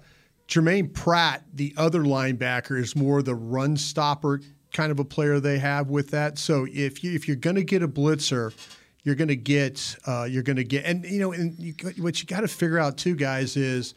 Germaine 0.47 0.87
Pratt, 0.87 1.43
the 1.53 1.73
other 1.75 2.03
linebacker, 2.03 2.79
is 2.79 2.95
more 2.95 3.21
the 3.21 3.35
run 3.35 3.75
stopper 3.75 4.39
kind 4.73 4.91
of 4.91 4.99
a 4.99 5.05
player 5.05 5.39
they 5.39 5.59
have 5.59 5.89
with 5.89 6.11
that. 6.11 6.37
So 6.37 6.67
if 6.71 7.03
you 7.03 7.13
if 7.13 7.27
you're 7.27 7.37
gonna 7.37 7.63
get 7.63 7.83
a 7.83 7.87
blitzer, 7.87 8.53
you're 9.03 9.15
gonna 9.15 9.35
get 9.35 9.95
uh, 10.05 10.27
you're 10.29 10.43
gonna 10.43 10.63
get 10.63 10.85
and 10.85 11.05
you 11.05 11.19
know 11.19 11.31
and 11.31 11.57
you, 11.59 11.73
what 11.97 12.19
you 12.21 12.27
got 12.27 12.41
to 12.41 12.47
figure 12.47 12.79
out 12.79 12.97
too, 12.97 13.15
guys, 13.15 13.57
is 13.57 13.93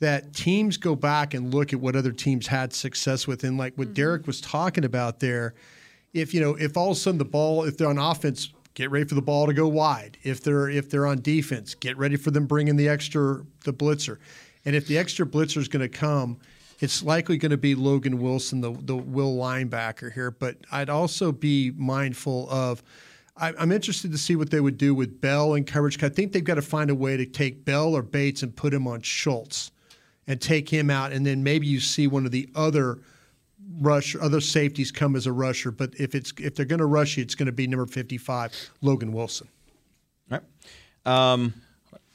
that 0.00 0.34
teams 0.34 0.76
go 0.76 0.96
back 0.96 1.32
and 1.32 1.54
look 1.54 1.72
at 1.72 1.80
what 1.80 1.94
other 1.94 2.10
teams 2.10 2.48
had 2.48 2.72
success 2.72 3.26
with. 3.26 3.44
And 3.44 3.56
like 3.56 3.74
what 3.76 3.94
Derek 3.94 4.26
was 4.26 4.40
talking 4.40 4.84
about 4.84 5.20
there, 5.20 5.54
if 6.12 6.34
you 6.34 6.40
know, 6.40 6.56
if 6.56 6.76
all 6.76 6.90
of 6.90 6.96
a 6.96 7.00
sudden 7.00 7.18
the 7.18 7.24
ball, 7.24 7.64
if 7.64 7.78
they're 7.78 7.88
on 7.88 7.98
offense, 7.98 8.52
get 8.74 8.90
ready 8.90 9.04
for 9.04 9.14
the 9.14 9.22
ball 9.22 9.46
to 9.46 9.52
go 9.54 9.68
wide. 9.68 10.18
If 10.24 10.42
they're 10.42 10.68
if 10.68 10.90
they're 10.90 11.06
on 11.06 11.22
defense, 11.22 11.74
get 11.74 11.96
ready 11.96 12.16
for 12.16 12.30
them 12.30 12.46
bringing 12.46 12.76
the 12.76 12.88
extra 12.88 13.44
the 13.64 13.72
blitzer. 13.72 14.18
And 14.64 14.76
if 14.76 14.86
the 14.86 14.98
extra 14.98 15.26
blitzer 15.26 15.58
is 15.58 15.68
going 15.68 15.82
to 15.82 15.88
come, 15.88 16.38
it's 16.82 17.02
likely 17.02 17.38
going 17.38 17.50
to 17.50 17.56
be 17.56 17.76
Logan 17.76 18.18
Wilson, 18.20 18.60
the 18.60 18.72
the 18.72 18.96
will 18.96 19.36
linebacker 19.36 20.12
here. 20.12 20.32
But 20.32 20.56
I'd 20.70 20.90
also 20.90 21.30
be 21.32 21.70
mindful 21.76 22.50
of. 22.50 22.82
I'm 23.34 23.72
interested 23.72 24.12
to 24.12 24.18
see 24.18 24.36
what 24.36 24.50
they 24.50 24.60
would 24.60 24.76
do 24.76 24.94
with 24.94 25.18
Bell 25.18 25.54
and 25.54 25.66
coverage. 25.66 26.02
I 26.02 26.10
think 26.10 26.32
they've 26.32 26.44
got 26.44 26.56
to 26.56 26.62
find 26.62 26.90
a 26.90 26.94
way 26.94 27.16
to 27.16 27.24
take 27.24 27.64
Bell 27.64 27.96
or 27.96 28.02
Bates 28.02 28.42
and 28.42 28.54
put 28.54 28.74
him 28.74 28.86
on 28.86 29.00
Schultz 29.00 29.70
and 30.26 30.38
take 30.38 30.68
him 30.68 30.90
out, 30.90 31.12
and 31.12 31.24
then 31.24 31.42
maybe 31.42 31.66
you 31.66 31.80
see 31.80 32.06
one 32.06 32.26
of 32.26 32.30
the 32.30 32.50
other 32.54 32.98
rush 33.80 34.14
other 34.20 34.40
safeties 34.40 34.92
come 34.92 35.16
as 35.16 35.26
a 35.26 35.32
rusher. 35.32 35.70
But 35.70 35.94
if 35.98 36.14
it's 36.14 36.32
if 36.38 36.54
they're 36.54 36.66
going 36.66 36.80
to 36.80 36.86
rush 36.86 37.16
you, 37.16 37.22
it's 37.22 37.34
going 37.34 37.46
to 37.46 37.52
be 37.52 37.66
number 37.66 37.86
55, 37.86 38.70
Logan 38.82 39.12
Wilson. 39.12 39.48
right. 40.28 40.42
Um, 41.06 41.54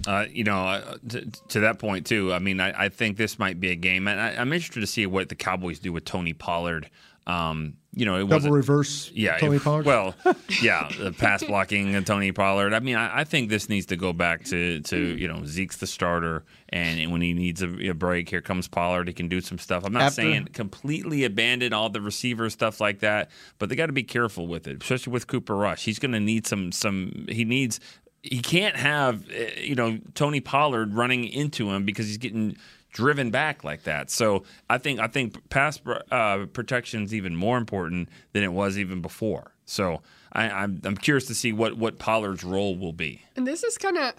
Uh, 0.06 0.26
you 0.30 0.44
know, 0.44 0.60
uh, 0.68 0.98
to, 1.10 1.26
to 1.50 1.60
that 1.62 1.80
point 1.80 2.06
too. 2.06 2.32
I 2.32 2.40
mean, 2.40 2.60
I, 2.60 2.86
I 2.86 2.90
think 2.90 3.18
this 3.18 3.40
might 3.40 3.60
be 3.60 3.72
a 3.72 3.76
game, 3.76 4.08
and 4.08 4.20
I, 4.22 4.30
I'm 4.40 4.54
interested 4.54 4.82
to 4.82 4.88
see 4.88 5.06
what 5.08 5.30
the 5.30 5.36
Cowboys 5.36 5.80
do 5.80 5.92
with 5.92 6.06
Tony 6.06 6.34
Pollard. 6.34 6.90
Um, 7.26 7.74
you 7.94 8.06
know, 8.06 8.16
it 8.18 8.24
was 8.24 8.44
Double 8.44 8.56
reverse 8.56 9.12
Yeah, 9.14 9.38
Tony 9.38 9.58
it- 9.58 9.64
Pollard? 9.64 9.86
Well, 9.86 10.16
yeah, 10.62 10.88
the 10.98 11.12
pass 11.12 11.44
blocking 11.44 11.94
and 11.96 12.06
Tony 12.08 12.32
Pollard. 12.32 12.74
I 12.74 12.80
mean, 12.80 12.96
I, 12.96 13.20
I 13.22 13.24
think 13.26 13.50
this 13.50 13.68
needs 13.70 13.88
to 13.88 13.98
go 13.98 14.14
back 14.14 14.46
to 14.46 14.80
to 14.82 14.98
you 14.98 15.28
know 15.28 15.44
Zeke's 15.46 15.78
the 15.78 15.88
starter, 15.88 16.46
and 16.70 17.12
when 17.12 17.20
he 17.22 17.34
needs 17.34 17.62
a, 17.64 17.90
a 17.90 17.94
break, 17.94 18.30
here 18.30 18.40
comes 18.40 18.68
Pollard. 18.70 19.08
He 19.10 19.14
can 19.14 19.28
do 19.28 19.42
some 19.42 19.58
stuff. 19.58 19.84
I'm 19.84 19.92
not 19.94 20.04
After- 20.04 20.22
saying 20.22 20.50
completely 20.54 21.26
abandon 21.26 21.74
all 21.74 21.90
the 21.90 22.02
receiver 22.02 22.50
stuff 22.52 22.80
like 22.80 23.00
that, 23.00 23.30
but 23.58 23.68
they 23.68 23.76
got 23.76 23.88
to 23.88 23.94
be 23.94 24.04
careful 24.04 24.48
with 24.48 24.68
it, 24.68 24.82
especially 24.82 25.12
with 25.12 25.28
Cooper 25.28 25.56
Rush. 25.56 25.84
He's 25.84 26.00
going 26.00 26.12
to 26.14 26.20
need 26.22 26.46
some 26.48 26.72
some. 26.72 27.26
He 27.28 27.44
needs. 27.44 27.80
He 28.22 28.40
can't 28.40 28.76
have 28.76 29.24
uh, 29.30 29.62
you 29.62 29.76
know 29.76 30.00
Tony 30.16 30.42
Pollard 30.42 30.94
running 30.94 31.26
into 31.26 31.70
him 31.70 31.86
because 31.86 32.08
he's 32.08 32.18
getting 32.18 32.58
driven 32.92 33.30
back 33.30 33.64
like 33.64 33.84
that. 33.84 34.10
So 34.10 34.44
I 34.70 34.78
think 34.78 35.00
I 35.00 35.08
think 35.08 35.50
pass 35.50 35.80
uh, 36.12 36.46
protection 36.52 37.04
is 37.04 37.14
even 37.14 37.36
more 37.36 37.58
important 37.58 38.10
than 38.34 38.44
it 38.44 38.52
was 38.52 38.78
even 38.78 39.02
before. 39.02 39.52
So 39.66 40.02
I, 40.34 40.50
I'm 40.50 40.82
I'm 40.84 40.98
curious 40.98 41.26
to 41.28 41.36
see 41.36 41.52
what 41.52 41.78
what 41.78 42.00
Pollard's 42.00 42.44
role 42.44 42.78
will 42.78 42.94
be. 42.94 43.22
And 43.36 43.46
this 43.46 43.64
is 43.64 43.78
kind 43.78 43.98
of 43.98 44.14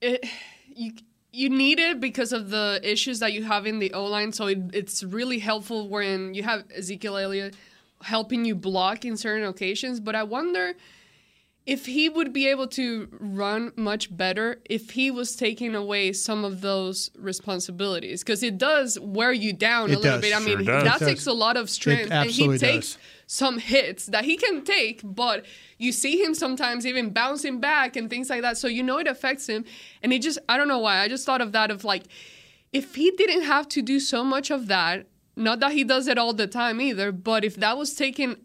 it. 0.00 0.26
You 0.74 0.92
you 1.32 1.50
need 1.50 1.80
it 1.80 2.00
because 2.00 2.32
of 2.32 2.50
the 2.50 2.80
issues 2.82 3.18
that 3.18 3.32
you 3.32 3.42
have 3.44 3.66
in 3.66 3.78
the 3.78 3.92
O 3.92 4.04
line. 4.06 4.32
So 4.32 4.46
it, 4.46 4.58
it's 4.72 5.02
really 5.02 5.40
helpful 5.40 5.88
when 5.88 6.34
you 6.34 6.44
have 6.44 6.64
Ezekiel 6.74 7.16
Elliott 7.16 7.56
helping 8.02 8.44
you 8.44 8.54
block 8.54 9.04
in 9.04 9.16
certain 9.16 9.46
occasions. 9.46 10.00
But 10.00 10.14
I 10.14 10.22
wonder 10.22 10.74
if 11.66 11.86
he 11.86 12.10
would 12.10 12.30
be 12.32 12.46
able 12.48 12.66
to 12.66 13.08
run 13.18 13.72
much 13.74 14.14
better 14.14 14.60
if 14.68 14.90
he 14.90 15.10
was 15.10 15.34
taking 15.34 15.74
away 15.74 16.12
some 16.12 16.44
of 16.44 16.60
those 16.60 17.10
responsibilities 17.18 18.22
because 18.22 18.42
it 18.42 18.58
does 18.58 18.98
wear 19.00 19.32
you 19.32 19.50
down 19.52 19.90
It 19.90 19.94
a 19.94 19.98
little 19.98 20.12
does. 20.20 20.20
bit. 20.20 20.34
I 20.34 20.40
Sure 20.40 20.56
mean, 20.58 20.66
does. 20.66 20.84
that 20.84 20.96
It 20.96 20.98
does. 21.00 21.08
takes 21.08 21.26
a 21.26 21.32
lot 21.32 21.56
of 21.56 21.70
strength, 21.70 22.10
and 22.10 22.28
he 22.30 22.58
takes 22.58 22.98
some 23.26 23.58
hits 23.58 24.06
that 24.06 24.24
he 24.26 24.36
can 24.36 24.62
take, 24.62 25.00
but 25.02 25.46
you 25.78 25.90
see 25.92 26.22
him 26.22 26.34
sometimes 26.34 26.86
even 26.86 27.10
bouncing 27.10 27.58
back 27.60 27.96
and 27.96 28.10
things 28.10 28.28
like 28.28 28.42
that. 28.42 28.58
So 28.58 28.68
you 28.68 28.82
know 28.82 28.98
it 28.98 29.06
affects 29.06 29.46
him, 29.48 29.64
and 30.02 30.12
he 30.12 30.18
just 30.18 30.38
I 30.48 30.58
don't 30.58 30.68
know 30.68 30.78
why 30.80 30.98
I 30.98 31.08
just 31.08 31.24
thought 31.24 31.40
of 31.40 31.52
that 31.52 31.70
of 31.70 31.82
like 31.84 32.04
if 32.72 32.94
he 32.96 33.10
didn't 33.12 33.42
have 33.44 33.68
to 33.68 33.80
do 33.80 33.98
so 34.00 34.22
much 34.22 34.50
of 34.50 34.66
that, 34.66 35.06
not 35.36 35.60
that 35.60 35.72
he 35.72 35.82
does 35.84 36.08
it 36.08 36.18
all 36.18 36.34
the 36.34 36.46
time 36.46 36.80
either, 36.80 37.10
but 37.10 37.42
if 37.44 37.56
that 37.56 37.78
was 37.78 37.94
taken 37.94 38.36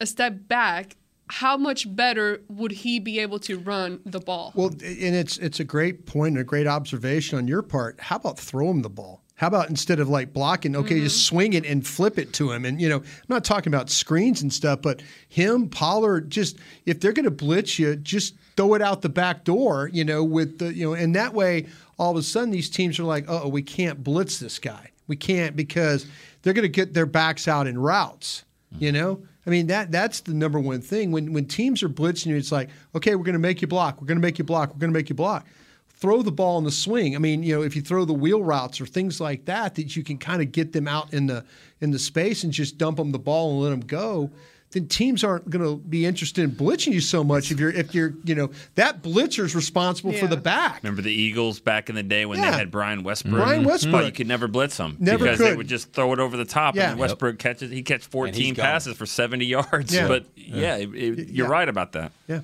a 0.00 0.06
step 0.06 0.48
back, 0.48 0.96
how 1.32 1.56
much 1.56 1.94
better 1.96 2.42
would 2.50 2.72
he 2.72 3.00
be 3.00 3.18
able 3.18 3.38
to 3.38 3.58
run 3.58 4.00
the 4.04 4.20
ball? 4.20 4.52
Well, 4.54 4.68
and 4.68 5.14
it's 5.16 5.38
it's 5.38 5.60
a 5.60 5.64
great 5.64 6.04
point 6.04 6.32
and 6.32 6.38
a 6.38 6.44
great 6.44 6.66
observation 6.66 7.38
on 7.38 7.48
your 7.48 7.62
part. 7.62 7.98
How 8.00 8.16
about 8.16 8.38
throw 8.38 8.70
him 8.70 8.82
the 8.82 8.90
ball? 8.90 9.22
How 9.36 9.46
about 9.46 9.70
instead 9.70 9.98
of 9.98 10.10
like 10.10 10.34
blocking, 10.34 10.76
okay, 10.76 10.96
Mm-hmm. 10.96 11.04
just 11.04 11.24
swing 11.24 11.54
it 11.54 11.64
and 11.64 11.86
flip 11.86 12.18
it 12.18 12.34
to 12.34 12.52
him? 12.52 12.66
And 12.66 12.78
you 12.78 12.88
know, 12.88 12.98
I'm 12.98 13.28
not 13.28 13.44
talking 13.44 13.72
about 13.72 13.88
screens 13.88 14.42
and 14.42 14.52
stuff, 14.52 14.82
but 14.82 15.00
him, 15.30 15.70
Pollard, 15.70 16.28
just 16.30 16.58
if 16.84 17.00
they're 17.00 17.14
going 17.14 17.24
to 17.24 17.30
blitz 17.30 17.78
you, 17.78 17.96
just 17.96 18.34
throw 18.56 18.74
it 18.74 18.82
out 18.82 19.00
the 19.00 19.08
back 19.08 19.44
door. 19.44 19.88
You 19.90 20.04
know, 20.04 20.22
with 20.22 20.58
the 20.58 20.74
you 20.74 20.84
know, 20.84 20.92
and 20.94 21.16
that 21.16 21.32
way, 21.32 21.66
all 21.98 22.10
of 22.10 22.18
a 22.18 22.22
sudden, 22.22 22.50
these 22.50 22.68
teams 22.68 22.98
are 23.00 23.04
like, 23.04 23.24
oh, 23.26 23.48
we 23.48 23.62
can't 23.62 24.04
blitz 24.04 24.38
this 24.38 24.58
guy. 24.58 24.90
We 25.06 25.16
can't 25.16 25.56
because 25.56 26.04
they're 26.42 26.52
going 26.52 26.62
to 26.62 26.68
get 26.68 26.92
their 26.92 27.06
backs 27.06 27.48
out 27.48 27.66
in 27.66 27.78
routes. 27.78 28.44
You 28.78 28.92
know, 28.92 29.22
I 29.46 29.50
mean 29.50 29.66
that 29.68 29.90
that's 29.90 30.20
the 30.20 30.34
number 30.34 30.60
one 30.60 30.80
thing. 30.80 31.10
When 31.10 31.32
when 31.32 31.46
teams 31.46 31.82
are 31.82 31.88
blitzing 31.88 32.26
you, 32.26 32.36
it's 32.36 32.52
like, 32.52 32.68
okay, 32.94 33.14
we're 33.14 33.24
going 33.24 33.32
to 33.34 33.38
make 33.40 33.60
you 33.60 33.68
block. 33.68 34.00
We're 34.00 34.06
going 34.06 34.18
to 34.18 34.22
make 34.22 34.38
you 34.38 34.44
block. 34.44 34.70
We're 34.70 34.78
going 34.78 34.92
to 34.92 34.98
make 34.98 35.08
you 35.08 35.16
block. 35.16 35.46
Throw 35.88 36.22
the 36.22 36.32
ball 36.32 36.58
in 36.58 36.64
the 36.64 36.72
swing. 36.72 37.14
I 37.14 37.18
mean, 37.18 37.42
you 37.42 37.54
know, 37.54 37.62
if 37.62 37.76
you 37.76 37.82
throw 37.82 38.04
the 38.04 38.12
wheel 38.12 38.42
routes 38.42 38.80
or 38.80 38.86
things 38.86 39.20
like 39.20 39.44
that, 39.44 39.76
that 39.76 39.94
you 39.94 40.02
can 40.02 40.18
kind 40.18 40.42
of 40.42 40.50
get 40.52 40.72
them 40.72 40.88
out 40.88 41.12
in 41.12 41.26
the 41.26 41.44
in 41.80 41.90
the 41.90 41.98
space 41.98 42.44
and 42.44 42.52
just 42.52 42.78
dump 42.78 42.98
them 42.98 43.12
the 43.12 43.18
ball 43.18 43.52
and 43.52 43.60
let 43.62 43.70
them 43.70 43.80
go. 43.80 44.30
Then 44.72 44.88
teams 44.88 45.22
aren't 45.22 45.48
going 45.50 45.64
to 45.64 45.76
be 45.76 46.04
interested 46.06 46.42
in 46.44 46.52
blitzing 46.52 46.92
you 46.92 47.00
so 47.00 47.22
much 47.22 47.50
if 47.52 47.60
you're 47.60 47.70
if 47.70 47.94
you're 47.94 48.14
you 48.24 48.34
know 48.34 48.50
that 48.74 49.02
blitzer's 49.02 49.54
responsible 49.54 50.12
for 50.14 50.26
the 50.26 50.36
back. 50.36 50.82
Remember 50.82 51.02
the 51.02 51.12
Eagles 51.12 51.60
back 51.60 51.88
in 51.90 51.94
the 51.94 52.02
day 52.02 52.24
when 52.26 52.38
Yeah. 52.38 52.50
they 52.52 52.56
had 52.56 52.70
Brian 52.70 53.02
Westbrook? 53.02 53.34
Brian 53.44 53.64
Westbrook. 53.64 53.92
But 53.92 54.06
you 54.06 54.12
could 54.12 54.26
never 54.28 54.48
blitz 54.48 54.76
them 54.78 54.96
Never 54.98 55.24
because 55.24 55.38
they 55.38 55.54
would 55.54 55.68
just 55.68 55.92
throw 55.92 56.12
it 56.12 56.18
over 56.18 56.36
the 56.36 56.44
top, 56.44 56.74
Yeah. 56.74 56.82
and 56.84 56.90
then 56.92 56.98
Westbrook 56.98 57.38
catches. 57.38 57.70
He 57.70 57.82
catches 57.82 58.06
14 58.06 58.54
gone. 58.54 58.64
passes 58.64 58.96
for 58.96 59.06
70 59.06 59.44
yards. 59.46 59.94
Yeah. 59.94 60.08
But 60.08 60.24
yeah, 60.36 60.76
it- 60.76 60.94
it- 60.94 61.28
you're 61.28 61.48
right 61.48 61.68
about 61.68 61.92
that. 61.92 62.12
Yeah. 62.26 62.40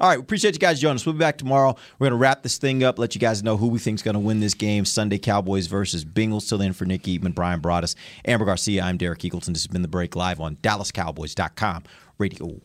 All 0.00 0.08
right, 0.08 0.16
we 0.18 0.22
appreciate 0.22 0.54
you 0.54 0.60
guys 0.60 0.80
joining 0.80 0.96
us. 0.96 1.06
We'll 1.06 1.14
be 1.14 1.18
back 1.18 1.38
tomorrow. 1.38 1.74
We're 1.98 2.06
going 2.06 2.18
to 2.18 2.22
wrap 2.22 2.42
this 2.42 2.56
thing 2.58 2.84
up, 2.84 2.98
let 2.98 3.14
you 3.14 3.20
guys 3.20 3.42
know 3.42 3.56
who 3.56 3.66
we 3.68 3.78
think 3.78 3.96
is 3.96 4.02
going 4.02 4.14
to 4.14 4.20
win 4.20 4.38
this 4.40 4.54
game 4.54 4.84
Sunday, 4.84 5.18
Cowboys 5.18 5.66
versus 5.66 6.04
Bengals. 6.04 6.48
Till 6.48 6.58
then, 6.58 6.72
for 6.72 6.84
Nick 6.84 7.02
Eatman, 7.02 7.34
Bryan 7.34 7.60
Broaddus, 7.60 7.94
Amber 8.24 8.44
Garcia, 8.44 8.82
I'm 8.84 8.96
Derek 8.96 9.20
Eagleton. 9.20 9.46
This 9.52 9.62
has 9.62 9.66
been 9.66 9.82
The 9.82 9.88
Break 9.88 10.14
live 10.14 10.40
on 10.40 10.56
DallasCowboys.com 10.56 11.82
radio. 12.18 12.60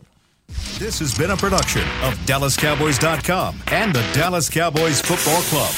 This 0.78 1.00
has 1.00 1.18
been 1.18 1.32
a 1.32 1.38
production 1.38 1.82
of 2.04 2.14
DallasCowboys.com 2.26 3.64
and 3.68 3.94
the 3.94 4.02
Dallas 4.14 4.50
Cowboys 4.50 5.02
Football 5.02 5.42
Club. 5.44 5.72